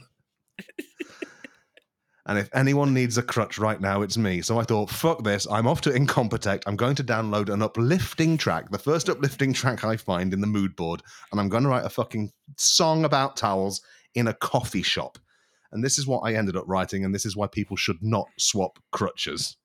and 2.26 2.39
if 2.39 2.49
anyone 2.53 2.93
needs 2.93 3.18
a 3.18 3.24
crutch 3.24 3.59
right 3.59 3.82
now, 3.82 4.01
it's 4.01 4.18
me. 4.18 4.41
So 4.41 4.59
I 4.59 4.63
thought, 4.63 4.89
fuck 4.89 5.24
this. 5.24 5.45
I'm 5.51 5.68
off 5.68 5.82
to 5.82 5.89
Incompetech. 5.89 6.63
I'm 6.66 6.78
going 6.78 6.95
to 6.95 7.03
download 7.03 7.49
an 7.49 7.61
uplifting 7.61 8.38
track, 8.38 8.72
the 8.72 8.80
first 8.80 9.09
uplifting 9.09 9.51
track 9.51 9.84
I 9.84 9.97
find 9.97 10.34
in 10.34 10.41
the 10.41 10.47
mood 10.47 10.76
board. 10.76 11.03
And 11.32 11.41
I'm 11.41 11.49
going 11.49 11.63
to 11.63 11.70
write 11.70 11.86
a 11.86 11.89
fucking 11.89 12.32
song 12.57 13.03
about 13.03 13.36
towels 13.36 13.82
in 14.13 14.28
a 14.28 14.34
coffee 14.34 14.84
shop. 14.84 15.18
And 15.74 15.84
this 15.84 15.97
is 15.97 16.07
what 16.07 16.22
I 16.22 16.36
ended 16.36 16.55
up 16.55 16.63
writing. 16.68 17.03
And 17.03 17.13
this 17.13 17.26
is 17.26 17.36
why 17.36 17.47
people 17.47 17.76
should 17.76 18.01
not 18.01 18.28
swap 18.38 18.80
crutches. 18.91 19.57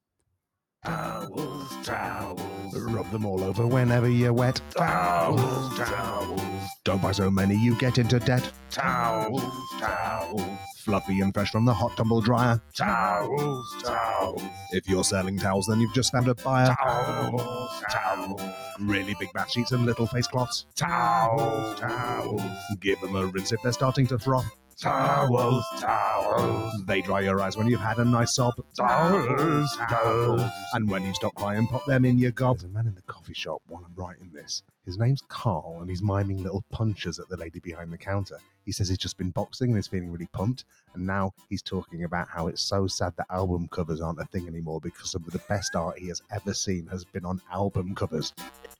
Towels, 0.85 1.76
towels, 1.85 2.74
Rub 2.74 3.11
them 3.11 3.26
all 3.26 3.45
over 3.45 3.66
whenever 3.66 4.09
you're 4.09 4.33
wet. 4.33 4.61
towels, 4.70 5.78
towels, 5.78 6.41
Don't 6.85 7.03
buy 7.03 7.12
so 7.12 7.31
many, 7.31 7.55
you 7.57 7.76
get 7.78 7.99
into 7.99 8.18
debt. 8.18 8.51
towels, 8.70 9.43
towels, 9.78 10.59
Fluffy 10.78 11.20
and 11.20 11.35
fresh 11.35 11.51
from 11.51 11.66
the 11.66 11.74
hot 11.74 11.95
tumble 11.99 12.22
dryer. 12.22 12.61
towels, 12.74 13.76
towels, 13.85 14.43
If 14.72 14.89
you're 14.89 15.05
selling 15.05 15.39
towels, 15.39 15.66
then 15.66 15.81
you've 15.81 15.93
just 15.93 16.12
found 16.12 16.28
a 16.28 16.35
buyer. 16.35 16.74
towels, 16.83 17.83
towels, 17.91 18.41
Really 18.81 19.14
big 19.20 19.31
bath 19.35 19.51
sheets 19.51 19.72
and 19.72 19.85
little 19.85 20.07
face 20.07 20.26
cloths. 20.28 20.64
towels, 20.76 21.78
towels, 21.78 22.41
Give 22.81 22.99
them 23.03 23.16
a 23.16 23.26
rinse 23.26 23.53
if 23.53 23.61
they're 23.62 23.72
starting 23.72 24.07
to 24.07 24.18
froth. 24.18 24.47
Towels, 24.81 25.64
towels, 25.78 26.85
They 26.87 27.01
dry 27.03 27.20
your 27.20 27.41
eyes 27.41 27.57
when 27.57 27.66
you've 27.68 27.81
had 27.81 27.99
a 27.99 28.05
nice 28.05 28.35
sob. 28.35 28.55
towels, 28.76 29.76
towels. 29.89 30.43
And 30.74 30.89
when 30.91 31.05
you 31.05 31.14
stop 31.14 31.35
crying, 31.35 31.66
pop 31.66 31.85
them 31.87 32.05
in 32.05 32.18
your 32.18 32.31
gob. 32.33 32.59
There's 32.59 32.70
a 32.70 32.74
man 32.74 32.87
in 32.87 32.95
the 32.95 33.03
coffee 33.03 33.35
shop 33.35 33.62
while 33.68 33.85
I'm 33.85 33.95
writing 33.95 34.31
this. 34.33 34.62
His 34.87 34.99
name's 34.99 35.22
Carl, 35.28 35.78
and 35.81 35.89
he's 35.91 36.03
miming 36.03 36.43
little 36.43 36.64
punches 36.70 37.18
at 37.18 37.28
the 37.28 37.37
lady 37.37 37.61
behind 37.61 37.93
the 37.93 37.99
counter. 37.99 38.39
He 38.64 38.72
says 38.72 38.89
he's 38.89 38.99
just 38.99 39.18
been 39.18 39.31
boxing 39.31 39.70
and 39.70 39.78
is 39.78 39.87
feeling 39.87 40.11
really 40.11 40.28
pumped. 40.33 40.64
And 40.95 41.07
now 41.07 41.33
he's 41.49 41.62
talking 41.62 42.05
about 42.05 42.28
how 42.28 42.49
it's 42.49 42.62
so 42.62 42.87
sad 42.87 43.12
that 43.16 43.26
album 43.31 43.68
covers 43.68 44.01
aren't 44.01 44.20
a 44.20 44.24
thing 44.26 44.47
anymore 44.49 44.81
because 44.81 45.11
some 45.11 45.24
of 45.26 45.33
the 45.33 45.41
best 45.49 45.76
art 45.76 45.99
he 45.99 46.09
has 46.09 46.22
ever 46.33 46.55
seen 46.55 46.87
has 46.87 47.05
been 47.05 47.24
on 47.24 47.41
album 47.53 47.95
covers. 47.95 48.33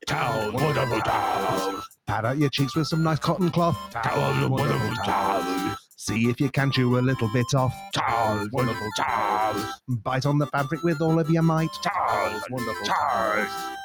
Towels, 0.07 0.53
wonderful 0.55 1.01
towels, 1.01 1.87
Pad 2.07 2.25
out 2.25 2.39
your 2.39 2.51
cheeks 2.51 2.75
with 2.75 2.87
some 2.89 3.03
nice 3.03 3.19
cotton 3.19 3.51
cloth. 3.51 3.79
towels, 3.93 4.49
wonderful 4.51 4.95
towels, 5.05 5.77
See 6.03 6.31
if 6.31 6.41
you 6.41 6.49
can 6.49 6.73
chew 6.73 6.99
a 6.99 7.01
little 7.03 7.29
bit 7.31 7.53
off. 7.55 7.75
towels, 7.93 8.49
wonderful 8.53 8.89
towels, 8.97 9.63
Bite 9.87 10.25
on 10.25 10.39
the 10.39 10.47
fabric 10.47 10.83
with 10.83 11.03
all 11.03 11.19
of 11.19 11.29
your 11.29 11.43
might. 11.43 11.69
towels, 11.83 12.43
wonderful 12.51 12.87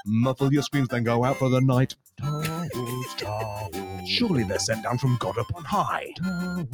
Muffle 0.05 0.53
your 0.53 0.63
screams, 0.63 0.88
then 0.88 1.03
go 1.03 1.26
out 1.26 1.36
for 1.36 1.49
the 1.49 1.59
night. 1.59 1.95
towels, 2.18 3.16
towels, 3.18 3.76
Surely 4.09 4.43
they're 4.43 4.59
sent 4.59 4.84
down 4.84 4.97
from 4.97 5.18
God 5.20 5.38
upon 5.38 5.66
high. 5.66 6.13
towels, 6.24 6.68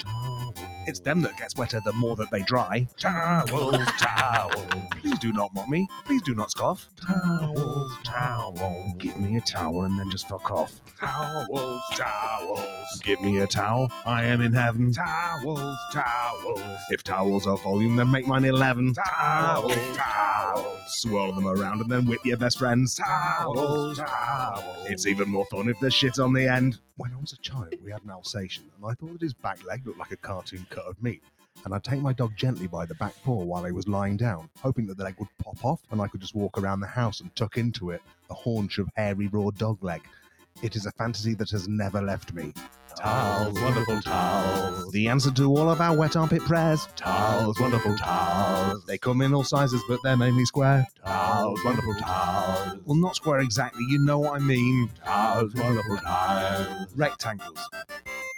towels, 0.00 0.54
It's 0.88 1.00
them 1.00 1.20
that 1.20 1.36
gets 1.36 1.54
wetter 1.54 1.80
the 1.84 1.92
more 1.92 2.16
that 2.16 2.30
they 2.30 2.40
dry. 2.44 2.88
towels, 2.96 3.76
towels, 3.98 4.66
Please 5.02 5.18
do 5.18 5.34
not 5.34 5.52
mock 5.54 5.68
me. 5.68 5.86
Please 6.06 6.22
do 6.22 6.34
not 6.34 6.50
scoff. 6.50 6.88
towels, 7.06 7.92
towels, 8.04 8.94
Give 8.96 9.20
me 9.20 9.36
a 9.36 9.40
towel 9.42 9.82
and 9.84 9.98
then 9.98 10.10
just 10.10 10.26
fuck 10.30 10.50
off. 10.50 10.80
towels, 10.98 11.82
towels, 11.94 13.00
Give 13.02 13.20
me 13.20 13.38
a 13.40 13.46
towel. 13.46 13.92
I 14.06 14.24
am 14.24 14.40
in 14.40 14.54
heaven. 14.54 14.90
towels, 14.94 15.76
towels, 15.92 16.62
If 16.88 17.04
towels 17.04 17.46
are 17.46 17.58
volume, 17.58 17.96
then 17.96 18.10
make 18.10 18.26
mine 18.26 18.46
11. 18.46 18.94
towels, 18.94 19.74
towels, 19.94 20.78
Swirl 20.86 21.32
them 21.34 21.46
around 21.46 21.82
and 21.82 21.90
then 21.90 22.06
whip 22.06 22.20
your 22.24 22.38
best 22.38 22.58
friends. 22.58 22.94
towels, 22.94 23.98
towels. 23.98 24.86
It's 24.88 25.06
even 25.06 25.28
more 25.28 25.44
fun 25.50 25.68
if 25.68 25.78
there's 25.80 25.92
shit 25.92 26.18
on 26.18 26.32
the 26.32 26.48
end. 26.50 26.78
When 26.98 27.12
I 27.12 27.20
was 27.20 27.32
a 27.32 27.36
child, 27.36 27.76
we 27.84 27.92
had 27.92 28.02
an 28.02 28.10
Alsatian, 28.10 28.64
and 28.74 28.84
I 28.84 28.92
thought 28.94 29.12
that 29.12 29.20
his 29.20 29.32
back 29.32 29.64
leg 29.64 29.86
looked 29.86 30.00
like 30.00 30.10
a 30.10 30.16
cartoon 30.16 30.66
cut 30.68 30.84
of 30.84 31.00
meat. 31.00 31.22
And 31.64 31.72
I'd 31.72 31.84
take 31.84 32.00
my 32.00 32.12
dog 32.12 32.32
gently 32.36 32.66
by 32.66 32.86
the 32.86 32.96
back 32.96 33.14
paw 33.22 33.44
while 33.44 33.64
he 33.64 33.70
was 33.70 33.86
lying 33.86 34.16
down, 34.16 34.50
hoping 34.60 34.84
that 34.88 34.96
the 34.96 35.04
leg 35.04 35.14
would 35.20 35.28
pop 35.38 35.64
off 35.64 35.80
and 35.92 36.00
I 36.00 36.08
could 36.08 36.20
just 36.20 36.34
walk 36.34 36.58
around 36.58 36.80
the 36.80 36.88
house 36.88 37.20
and 37.20 37.34
tuck 37.36 37.56
into 37.56 37.90
it 37.90 38.02
a 38.30 38.34
haunch 38.34 38.78
of 38.78 38.88
hairy 38.96 39.28
raw 39.28 39.50
dog 39.50 39.82
leg. 39.84 40.02
It 40.60 40.74
is 40.74 40.86
a 40.86 40.92
fantasy 40.92 41.34
that 41.34 41.50
has 41.50 41.68
never 41.68 42.02
left 42.02 42.32
me. 42.32 42.52
Towels, 42.98 43.60
wonderful 43.60 44.00
towels, 44.02 44.90
The 44.92 45.08
answer 45.08 45.30
to 45.32 45.44
all 45.56 45.70
of 45.70 45.80
our 45.80 45.96
wet 45.96 46.16
armpit 46.16 46.42
prayers. 46.42 46.88
towels, 46.96 47.58
wonderful 47.60 47.96
towels, 47.96 48.84
They 48.86 48.98
come 48.98 49.20
in 49.22 49.32
all 49.34 49.44
sizes, 49.44 49.82
but 49.88 50.00
they're 50.02 50.16
mainly 50.16 50.44
square. 50.44 50.86
towels, 51.04 51.60
wonderful 51.64 51.94
towels, 51.94 52.78
Well, 52.84 52.96
not 52.96 53.14
square 53.16 53.40
exactly, 53.40 53.84
you 53.88 53.98
know 54.00 54.18
what 54.18 54.34
I 54.34 54.38
mean. 54.44 54.90
towels, 55.04 55.54
wonderful 55.54 55.96
towels. 55.98 56.88
Rectangles. 56.96 57.58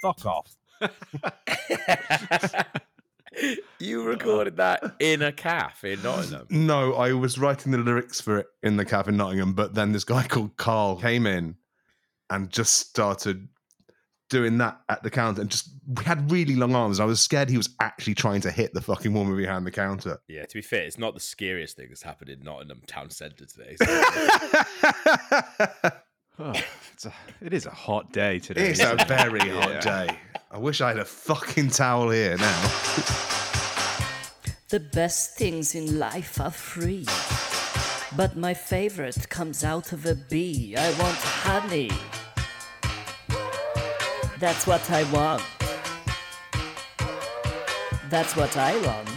Fuck 0.02 0.26
off. 0.26 0.56
you 3.78 4.02
recorded 4.02 4.56
that 4.56 4.82
in 4.98 5.22
a 5.22 5.32
calf 5.32 5.84
in 5.84 6.02
Nottingham. 6.02 6.46
No, 6.50 6.94
I 6.94 7.12
was 7.12 7.38
writing 7.38 7.72
the 7.72 7.78
lyrics 7.78 8.20
for 8.20 8.38
it 8.38 8.46
in 8.62 8.76
the 8.76 8.84
cafe 8.84 9.10
in 9.10 9.16
Nottingham, 9.16 9.54
but 9.54 9.74
then 9.74 9.92
this 9.92 10.04
guy 10.04 10.24
called 10.26 10.56
Carl 10.56 10.96
came 10.96 11.26
in 11.26 11.56
and 12.28 12.50
just 12.50 12.74
started 12.76 13.48
doing 14.30 14.56
that 14.58 14.80
at 14.88 15.02
the 15.02 15.10
counter 15.10 15.42
and 15.42 15.50
just 15.50 15.68
we 15.86 16.02
had 16.04 16.30
really 16.30 16.56
long 16.56 16.74
arms. 16.74 17.00
I 17.00 17.04
was 17.04 17.20
scared 17.20 17.50
he 17.50 17.56
was 17.58 17.68
actually 17.80 18.14
trying 18.14 18.40
to 18.42 18.50
hit 18.50 18.72
the 18.72 18.80
fucking 18.80 19.12
woman 19.12 19.36
behind 19.36 19.66
the 19.66 19.70
counter. 19.70 20.18
Yeah, 20.28 20.46
to 20.46 20.54
be 20.54 20.62
fair, 20.62 20.84
it's 20.84 20.98
not 20.98 21.12
the 21.14 21.20
scariest 21.20 21.76
thing 21.76 21.88
that's 21.88 22.02
happened 22.02 22.30
in 22.30 22.42
Nottingham 22.42 22.80
town 22.86 23.10
centre 23.10 23.44
today. 23.44 23.76
Oh, 26.42 26.54
it's 26.94 27.04
a, 27.04 27.12
it 27.42 27.52
is 27.52 27.66
a 27.66 27.70
hot 27.70 28.14
day 28.14 28.38
today. 28.38 28.70
it's 28.70 28.80
a 28.80 28.84
isn't 28.94 29.00
it? 29.02 29.08
very 29.08 29.40
Yeah. 29.46 29.60
hot 29.60 29.82
day. 29.82 30.18
I 30.50 30.56
wish 30.56 30.80
I 30.80 30.88
had 30.88 30.98
a 30.98 31.04
fucking 31.04 31.68
towel 31.68 32.08
here 32.08 32.38
now. 32.38 32.62
The 34.70 34.80
best 34.80 35.36
things 35.36 35.74
in 35.74 35.98
life 35.98 36.40
are 36.40 36.50
free. 36.50 37.04
But 38.16 38.38
my 38.38 38.54
favorite 38.54 39.28
comes 39.28 39.62
out 39.64 39.92
of 39.92 40.06
a 40.06 40.14
bee. 40.14 40.76
I 40.78 40.88
want 40.92 41.18
honey. 41.18 41.90
That's 44.40 44.66
what 44.66 44.90
I 44.90 45.02
want. 45.12 45.42
That's 48.08 48.34
what 48.34 48.56
I 48.56 48.74
want. 48.86 49.10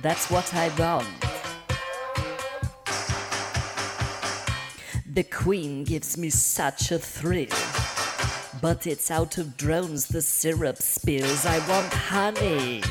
That's 0.00 0.30
what 0.30 0.54
I 0.54 0.70
want. 0.78 1.06
The 5.06 5.24
queen 5.24 5.84
gives 5.84 6.16
me 6.16 6.30
such 6.30 6.90
a 6.90 6.98
thrill. 6.98 7.48
But 8.62 8.86
it's 8.86 9.10
out 9.10 9.36
of 9.36 9.58
drones 9.58 10.06
the 10.06 10.22
syrup 10.22 10.78
spills. 10.78 11.44
I 11.44 11.58
want 11.68 11.92
honey. 11.92 12.82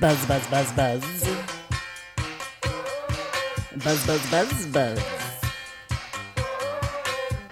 Buzz, 0.00 0.26
buzz, 0.26 0.44
buzz, 0.48 0.72
buzz. 0.72 1.04
Buzz, 3.84 4.04
buzz, 4.04 4.30
buzz, 4.32 4.66
buzz. 4.66 5.17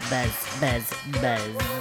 Buzz, 0.09 0.61
buzz, 0.61 0.93
buzz. 1.21 1.77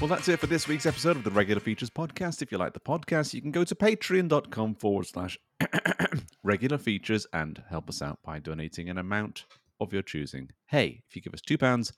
Well, 0.00 0.08
that's 0.08 0.28
it 0.28 0.40
for 0.40 0.46
this 0.46 0.66
week's 0.66 0.84
episode 0.84 1.16
of 1.16 1.22
the 1.24 1.30
Regular 1.30 1.60
Features 1.60 1.90
Podcast. 1.90 2.42
If 2.42 2.50
you 2.50 2.58
like 2.58 2.72
the 2.72 2.80
podcast, 2.80 3.34
you 3.34 3.40
can 3.40 3.50
go 3.50 3.62
to 3.62 3.74
patreon.com 3.74 4.74
forward 4.74 5.06
slash 5.06 5.38
regular 6.42 6.76
features 6.76 7.26
and 7.32 7.62
help 7.68 7.88
us 7.88 8.02
out 8.02 8.18
by 8.24 8.40
donating 8.40 8.90
an 8.90 8.98
amount 8.98 9.44
of 9.80 9.92
your 9.92 10.02
choosing. 10.02 10.50
Hey, 10.66 11.02
if 11.08 11.14
you 11.14 11.22
give 11.22 11.34
us 11.34 11.40
£2, 11.40 11.92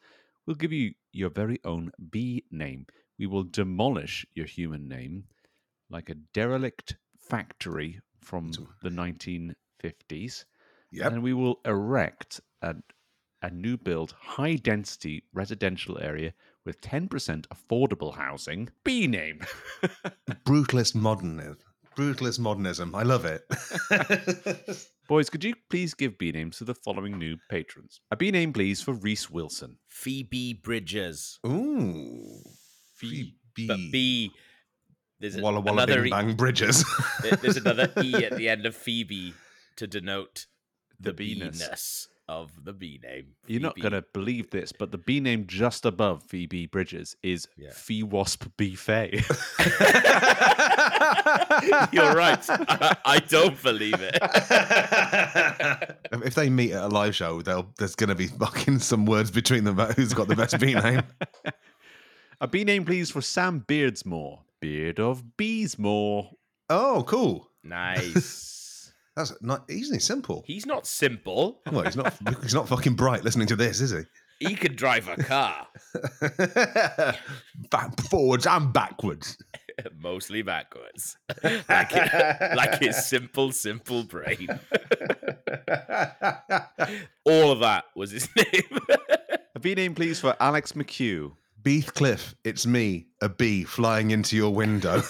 we'll 0.47 0.57
give 0.57 0.72
you 0.72 0.93
your 1.12 1.30
very 1.30 1.61
own 1.64 1.93
bee 2.11 2.45
name. 2.51 2.86
We 3.18 3.26
will 3.26 3.45
demolish 3.45 4.26
your 4.34 4.47
human 4.47 4.86
name 4.86 5.24
like 5.89 6.11
a 6.11 6.14
derelict 6.34 6.97
factory 7.18 8.01
from 8.20 8.53
the 8.82 8.91
1950s. 9.85 10.45
Yep. 10.93 11.12
And 11.12 11.22
we 11.22 11.35
will 11.35 11.61
erect 11.64 12.41
a, 12.62 12.74
a 13.43 13.51
new 13.51 13.76
build, 13.76 14.14
high 14.18 14.57
density 14.57 15.24
residential 15.35 15.99
area 16.01 16.33
with 16.64 16.81
10% 16.81 17.09
affordable 17.49 18.14
housing. 18.16 18.68
B 18.85 19.07
name. 19.07 19.41
Brutalist 20.47 20.95
modernism. 20.95 21.59
Brutalist 21.97 22.39
modernism. 22.39 22.95
I 22.95 23.03
love 23.03 23.24
it. 23.24 23.43
Boys, 25.09 25.29
could 25.31 25.43
you 25.43 25.55
please 25.68 25.95
give 25.95 26.16
B 26.18 26.31
names 26.33 26.59
to 26.59 26.64
the 26.64 26.74
following 26.74 27.18
new 27.18 27.37
patrons? 27.51 28.01
A 28.11 28.16
B 28.16 28.31
name, 28.31 28.53
please, 28.53 28.81
for 28.83 28.93
Reese 28.93 29.29
Wilson. 29.31 29.79
Phoebe 29.89 30.53
Bridges. 30.55 31.39
Ooh. 31.47 32.41
Phoebe. 32.95 33.35
But 33.66 33.79
B, 33.91 34.31
there's 35.18 35.37
a- 35.37 35.41
Walla 35.41 35.61
Walla 35.61 35.83
another 35.83 35.97
Bing 36.03 36.07
e- 36.07 36.11
Bang 36.11 36.35
Bridges. 36.37 36.85
there's 37.43 37.57
another 37.57 37.91
E 38.03 38.14
at 38.24 38.37
the 38.37 38.49
end 38.49 38.64
of 38.66 38.76
Phoebe 38.76 39.35
to 39.79 39.87
denote 39.87 40.47
The 41.01 41.12
the 41.12 41.24
beeness. 41.24 41.62
beeness. 41.62 42.07
of 42.29 42.51
the 42.64 42.74
B 42.74 43.01
name. 43.03 43.29
You're 43.47 43.62
not 43.62 43.81
going 43.81 43.93
to 43.93 44.05
believe 44.12 44.51
this, 44.51 44.70
but 44.70 44.93
the 44.93 44.99
bee 44.99 45.20
name 45.20 45.47
just 45.47 45.87
above 45.87 46.22
Phoebe 46.24 46.66
Bridges 46.66 47.16
is 47.22 47.49
Yeah. 47.57 47.70
Fee 47.72 48.03
Wasp 48.03 48.45
Bee 48.59 48.74
Fay. 48.74 49.18
You're 51.93 52.14
right. 52.14 52.45
I, 52.49 52.97
I 53.05 53.18
don't 53.29 53.61
believe 53.62 54.01
it. 54.01 54.18
If 56.12 56.22
if 56.26 56.35
they 56.35 56.51
meet 56.51 56.72
at 56.72 56.85
a 56.85 56.89
live 56.89 57.14
show, 57.16 57.43
they'll, 57.43 57.68
there's 57.79 57.95
going 57.95 58.09
to 58.09 58.14
be 58.14 58.26
fucking 58.26 58.79
some 58.81 59.07
words 59.07 59.31
between 59.31 59.64
them 59.64 59.74
about 59.79 59.95
who's 59.95 60.12
got 60.14 60.29
the 60.29 60.37
best 60.37 60.59
bee 60.61 60.74
name. 60.74 61.03
A 62.41 62.47
bee 62.47 62.64
name, 62.64 62.85
please, 62.85 63.11
for 63.11 63.20
Sam 63.22 63.64
Beardsmore. 63.66 64.41
Beard 64.61 65.01
of 65.01 65.22
Beesmore. 65.39 66.31
Oh, 66.68 67.05
cool. 67.07 67.49
Nice. 67.64 68.67
That's 69.18 69.34
not 69.42 69.68
easily 69.68 69.98
simple. 69.98 70.44
He's 70.46 70.64
not 70.64 70.86
simple. 70.86 71.60
Well, 71.72 71.82
he's 71.82 71.96
not. 71.96 72.14
he's 72.42 72.54
not 72.54 72.68
fucking 72.68 72.94
bright 72.94 73.24
listening 73.24 73.48
to 73.48 73.56
this, 73.56 73.80
is 73.80 73.90
he? 73.90 74.02
He 74.38 74.54
could 74.54 74.76
drive 74.76 75.08
a 75.08 75.16
car, 75.16 75.66
Back, 77.70 78.00
forwards 78.08 78.46
and 78.46 78.72
backwards. 78.72 79.36
mostly 80.00 80.42
backwards, 80.42 81.16
like, 81.42 81.88
it, 81.90 82.56
like 82.56 82.78
his 82.78 83.04
simple, 83.04 83.50
simple 83.50 84.04
brain. 84.04 84.46
All 87.24 87.50
of 87.50 87.58
that 87.58 87.86
was 87.96 88.12
his 88.12 88.28
name. 88.36 88.78
A 89.56 89.58
bee 89.58 89.74
name, 89.74 89.96
please, 89.96 90.20
for 90.20 90.36
Alex 90.38 90.74
McHugh. 90.74 91.32
Beathcliff, 91.60 92.34
it's 92.44 92.64
me, 92.64 93.08
a 93.20 93.28
bee 93.28 93.64
flying 93.64 94.12
into 94.12 94.36
your 94.36 94.54
window. 94.54 95.02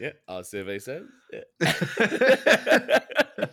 Yeah, 0.00 0.12
our 0.28 0.44
survey 0.44 0.78
says. 0.78 1.04
Yeah. 1.32 2.98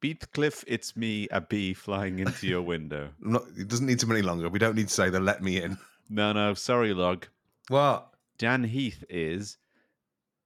Beathcliff, 0.00 0.64
it's 0.66 0.96
me, 0.96 1.28
a 1.30 1.40
bee 1.40 1.74
flying 1.74 2.20
into 2.20 2.46
your 2.46 2.62
window. 2.62 3.10
Not, 3.20 3.44
it 3.56 3.68
doesn't 3.68 3.86
need 3.86 3.98
to 4.00 4.06
be 4.06 4.12
any 4.12 4.22
longer. 4.22 4.48
We 4.48 4.58
don't 4.58 4.76
need 4.76 4.88
to 4.88 4.94
say 4.94 5.10
the 5.10 5.20
let 5.20 5.42
me 5.42 5.60
in. 5.60 5.76
No, 6.08 6.32
no, 6.32 6.54
sorry, 6.54 6.94
log. 6.94 7.26
What? 7.68 8.08
Dan 8.38 8.64
Heath 8.64 9.04
is 9.10 9.58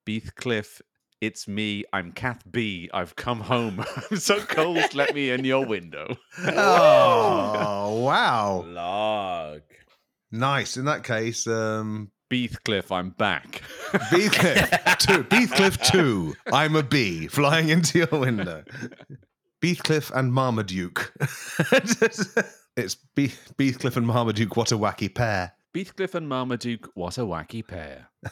Beathcliff, 0.06 0.80
it's 1.20 1.46
me, 1.46 1.84
I'm 1.92 2.10
Kath 2.10 2.42
B. 2.50 2.90
I've 2.92 3.14
come 3.14 3.40
home. 3.40 3.84
I'm 4.10 4.16
so 4.16 4.40
cold, 4.40 4.92
let 4.94 5.14
me 5.14 5.30
in 5.30 5.44
your 5.44 5.64
window. 5.64 6.16
Oh, 6.38 8.02
wow. 8.02 8.64
Log. 8.66 9.62
Nice. 10.32 10.76
In 10.76 10.86
that 10.86 11.04
case, 11.04 11.46
um, 11.46 12.10
Beathcliff, 12.32 12.90
I'm 12.90 13.10
back. 13.10 13.60
Beathcliff 14.10 14.96
two. 14.98 15.22
Beathcliff 15.24 15.76
two. 15.82 16.34
I'm 16.50 16.76
a 16.76 16.82
bee 16.82 17.26
flying 17.28 17.68
into 17.68 17.98
your 17.98 18.20
window. 18.20 18.64
Beathcliff 19.60 20.10
and 20.12 20.32
Marmaduke. 20.32 21.12
it's 22.74 22.94
Be- 23.14 23.34
Beathcliff 23.58 23.98
and 23.98 24.06
Marmaduke. 24.06 24.56
What 24.56 24.72
a 24.72 24.78
wacky 24.78 25.14
pair. 25.14 25.52
Beathcliff 25.74 26.14
and 26.14 26.26
Marmaduke, 26.26 26.88
what 26.94 27.18
a 27.18 27.22
wacky 27.22 27.66
pair. 27.66 28.08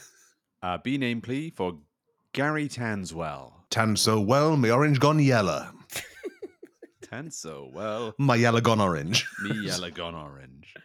Uh, 0.63 0.77
B 0.77 0.95
name 0.99 1.21
plea 1.21 1.49
for 1.49 1.79
Gary 2.33 2.69
Tanswell. 2.69 3.51
Tan 3.71 3.95
so 3.95 4.19
well, 4.21 4.55
me 4.55 4.69
orange 4.69 4.99
gone 4.99 5.17
yellow. 5.17 5.71
Tan 7.01 7.31
so 7.31 7.67
well, 7.73 8.13
My 8.19 8.35
yellow 8.35 8.61
gone 8.61 8.79
orange. 8.79 9.27
me 9.41 9.65
yellow 9.65 9.89
gone 9.89 10.13
orange. 10.13 10.75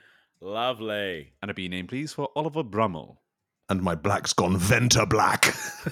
Lovely. 0.41 1.33
And 1.43 1.51
a 1.51 1.55
B 1.55 1.69
name 1.69 1.87
please 1.87 2.13
for 2.13 2.29
Oliver 2.37 2.63
Brummel. 2.63 3.21
And 3.69 3.83
my 3.83 3.97
black's 3.97 4.33
gone 4.33 4.57
Vantablack. 4.59 5.47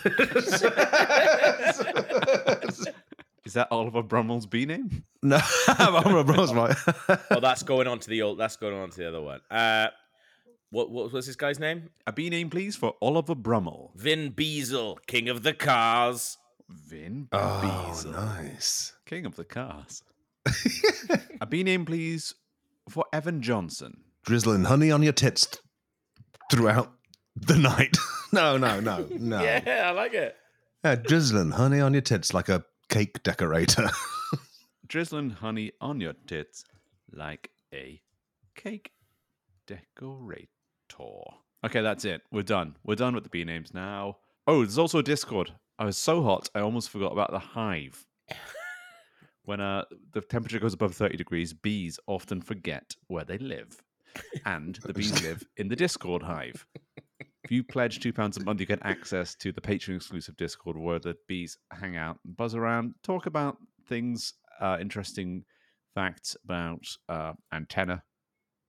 Is 3.44 3.52
that 3.52 3.68
Oliver 3.70 4.02
Brummel's 4.02 4.46
B 4.46 4.64
name? 4.64 5.04
no, 5.22 5.38
I'm 5.68 6.26
right. 6.54 6.76
Oh, 7.30 7.40
that's 7.40 7.62
going 7.62 7.86
on 7.86 7.98
to 7.98 8.08
the 8.08 8.22
old. 8.22 8.38
That's 8.38 8.56
going 8.56 8.74
on 8.74 8.90
to 8.90 8.96
the 8.96 9.08
other 9.08 9.20
one. 9.20 9.40
Uh, 9.50 9.88
what 10.70 10.90
what 10.90 11.12
was 11.12 11.26
this 11.26 11.36
guy's 11.36 11.58
name? 11.58 11.90
A 12.06 12.12
B 12.12 12.30
name 12.30 12.48
please 12.48 12.74
for 12.76 12.94
Oliver 13.02 13.34
Brummel. 13.34 13.92
Vin 13.96 14.30
Diesel, 14.30 14.98
king 15.06 15.28
of 15.28 15.42
the 15.42 15.52
cars. 15.52 16.38
Vin 16.70 17.28
Oh, 17.32 17.84
Diesel, 17.88 18.12
nice. 18.12 18.94
king 19.04 19.26
of 19.26 19.36
the 19.36 19.44
cars. 19.44 20.02
a 21.40 21.46
B 21.46 21.62
name 21.62 21.84
please 21.84 22.34
for 22.88 23.04
Evan 23.12 23.42
Johnson. 23.42 24.03
Drizzling 24.24 24.64
honey 24.64 24.90
on 24.90 25.02
your 25.02 25.12
tits 25.12 25.46
th- 25.46 25.60
throughout 26.50 26.92
the 27.36 27.56
night. 27.56 27.96
no, 28.32 28.56
no, 28.56 28.80
no, 28.80 29.06
no. 29.10 29.42
Yeah, 29.42 29.84
I 29.86 29.90
like 29.90 30.14
it. 30.14 30.36
Yeah, 30.84 30.94
drizzling 30.96 31.50
honey 31.52 31.80
on 31.80 31.92
your 31.92 32.02
tits 32.02 32.32
like 32.32 32.48
a 32.48 32.64
cake 32.88 33.22
decorator. 33.22 33.88
Drizzling 34.86 35.30
honey 35.30 35.72
on 35.80 36.00
your 36.00 36.12
tits 36.26 36.64
like 37.12 37.50
a 37.72 38.00
cake 38.54 38.92
decorator. 39.66 40.48
Okay, 41.64 41.80
that's 41.80 42.04
it. 42.04 42.22
We're 42.30 42.42
done. 42.42 42.76
We're 42.84 42.94
done 42.94 43.14
with 43.14 43.24
the 43.24 43.30
B 43.30 43.44
names 43.44 43.72
now. 43.74 44.18
Oh, 44.46 44.58
there's 44.60 44.78
also 44.78 44.98
a 44.98 45.02
Discord. 45.02 45.52
I 45.78 45.84
was 45.86 45.96
so 45.96 46.22
hot, 46.22 46.48
I 46.54 46.60
almost 46.60 46.90
forgot 46.90 47.12
about 47.12 47.30
the 47.32 47.38
hive. 47.38 48.06
when 49.44 49.60
uh, 49.60 49.84
the 50.12 50.20
temperature 50.20 50.60
goes 50.60 50.74
above 50.74 50.94
30 50.94 51.16
degrees, 51.16 51.52
bees 51.52 51.98
often 52.06 52.40
forget 52.42 52.94
where 53.08 53.24
they 53.24 53.38
live. 53.38 53.82
And 54.44 54.76
the 54.84 54.92
bees 54.94 55.22
live 55.22 55.42
in 55.56 55.68
the 55.68 55.76
Discord 55.76 56.22
hive. 56.22 56.66
If 57.44 57.50
you 57.50 57.62
pledge 57.62 58.00
£2 58.00 58.40
a 58.40 58.44
month, 58.44 58.60
you 58.60 58.66
get 58.66 58.78
access 58.82 59.34
to 59.36 59.52
the 59.52 59.60
Patreon 59.60 59.96
exclusive 59.96 60.36
Discord 60.36 60.78
where 60.78 60.98
the 60.98 61.16
bees 61.28 61.58
hang 61.72 61.96
out, 61.96 62.18
buzz 62.24 62.54
around, 62.54 62.94
talk 63.02 63.26
about 63.26 63.58
things, 63.86 64.32
uh, 64.60 64.78
interesting 64.80 65.44
facts 65.94 66.36
about 66.44 66.80
uh, 67.08 67.32
antenna 67.52 68.02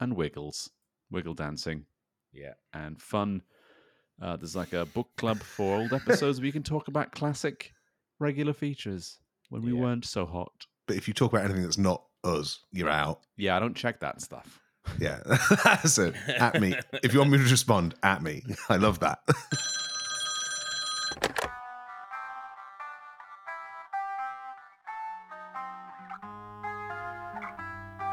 and 0.01 0.13
wiggles, 0.15 0.69
wiggle 1.09 1.33
dancing, 1.33 1.85
Yeah. 2.33 2.53
and 2.73 3.01
fun. 3.01 3.41
Uh, 4.21 4.35
there's 4.35 4.55
like 4.55 4.73
a 4.73 4.85
book 4.85 5.09
club 5.17 5.37
for 5.39 5.77
old 5.77 5.93
episodes 5.93 6.39
where 6.39 6.45
you 6.47 6.51
can 6.53 6.63
talk 6.63 6.87
about 6.89 7.11
classic 7.11 7.71
regular 8.19 8.53
features 8.53 9.19
when 9.49 9.61
we 9.61 9.71
Yeah. 9.73 9.79
weren't 9.81 10.05
so 10.05 10.25
hot. 10.25 10.51
but 10.87 10.95
if 10.97 11.07
you 11.07 11.13
talk 11.15 11.31
about 11.33 11.45
anything 11.45 11.63
that's 11.63 11.77
not 11.79 12.03
us, 12.23 12.59
you're 12.71 12.89
out. 12.89 13.21
Yeah, 13.37 13.55
I 13.55 13.59
don't 13.59 13.73
check 13.75 13.99
that 14.01 14.21
stuff. 14.21 14.59
Yeah, 14.99 15.19
that's 15.63 15.97
it. 15.97 16.15
At 16.27 16.59
me. 16.61 16.75
If 17.03 17.13
you 17.13 17.19
want 17.19 17.31
me 17.31 17.37
to 17.37 17.43
respond, 17.43 17.95
at 18.03 18.21
me. 18.21 18.43
I 18.69 18.77
love 18.77 18.99
that. 18.99 19.19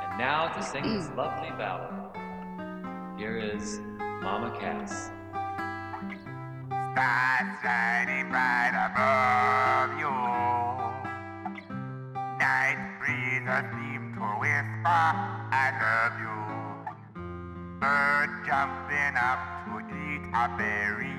And 0.02 0.18
now 0.18 0.48
to 0.54 0.62
sing 0.62 0.82
this 0.82 1.08
lovely 1.16 1.50
ballad. 1.56 2.16
Here 3.18 3.38
is 3.38 3.78
Mama 4.22 4.56
Cass. 4.58 5.10
Stars 6.92 7.58
shining 7.62 8.28
bright 8.30 8.74
above 8.74 9.98
you. 9.98 10.10
Night 12.38 12.78
breezes 13.00 13.64
seem 13.72 14.14
to 14.14 14.26
whisper, 14.40 14.86
I 14.86 15.70
love 15.80 16.11
you. 16.11 16.11
Bird 17.82 18.30
jumping 18.46 19.16
up 19.16 19.66
to 19.66 19.80
eat 19.90 20.22
a 20.32 20.46
berry. 20.56 21.18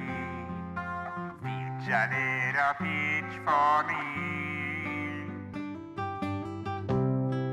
Feed 1.43 1.91
a 1.91 2.07
little 2.15 2.73
peach 2.79 3.35
for 3.43 3.83
me. 3.89 4.03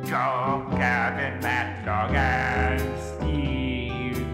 Joe, 0.08 0.62
Kevin, 0.78 1.40
Matt, 1.42 1.84
Dog, 1.84 2.14
and 2.14 2.80
Steve. 3.02 4.24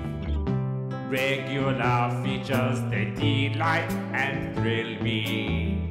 Regular 1.09 2.11
features, 2.23 2.79
they 2.91 3.07
delight 3.17 3.91
and 4.13 4.55
thrill 4.57 5.01
me. 5.03 5.89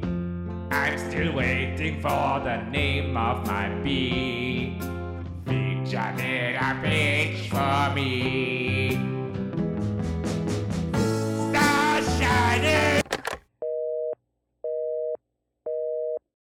I'm 0.70 0.96
still 0.96 1.32
waiting 1.34 2.00
for 2.00 2.38
the 2.38 2.62
name 2.70 3.16
of 3.16 3.44
my 3.48 3.68
bee. 3.82 4.78
Feature 5.44 6.14
little 6.16 6.74
peach 6.84 7.48
for 7.50 7.92
me. 7.92 8.55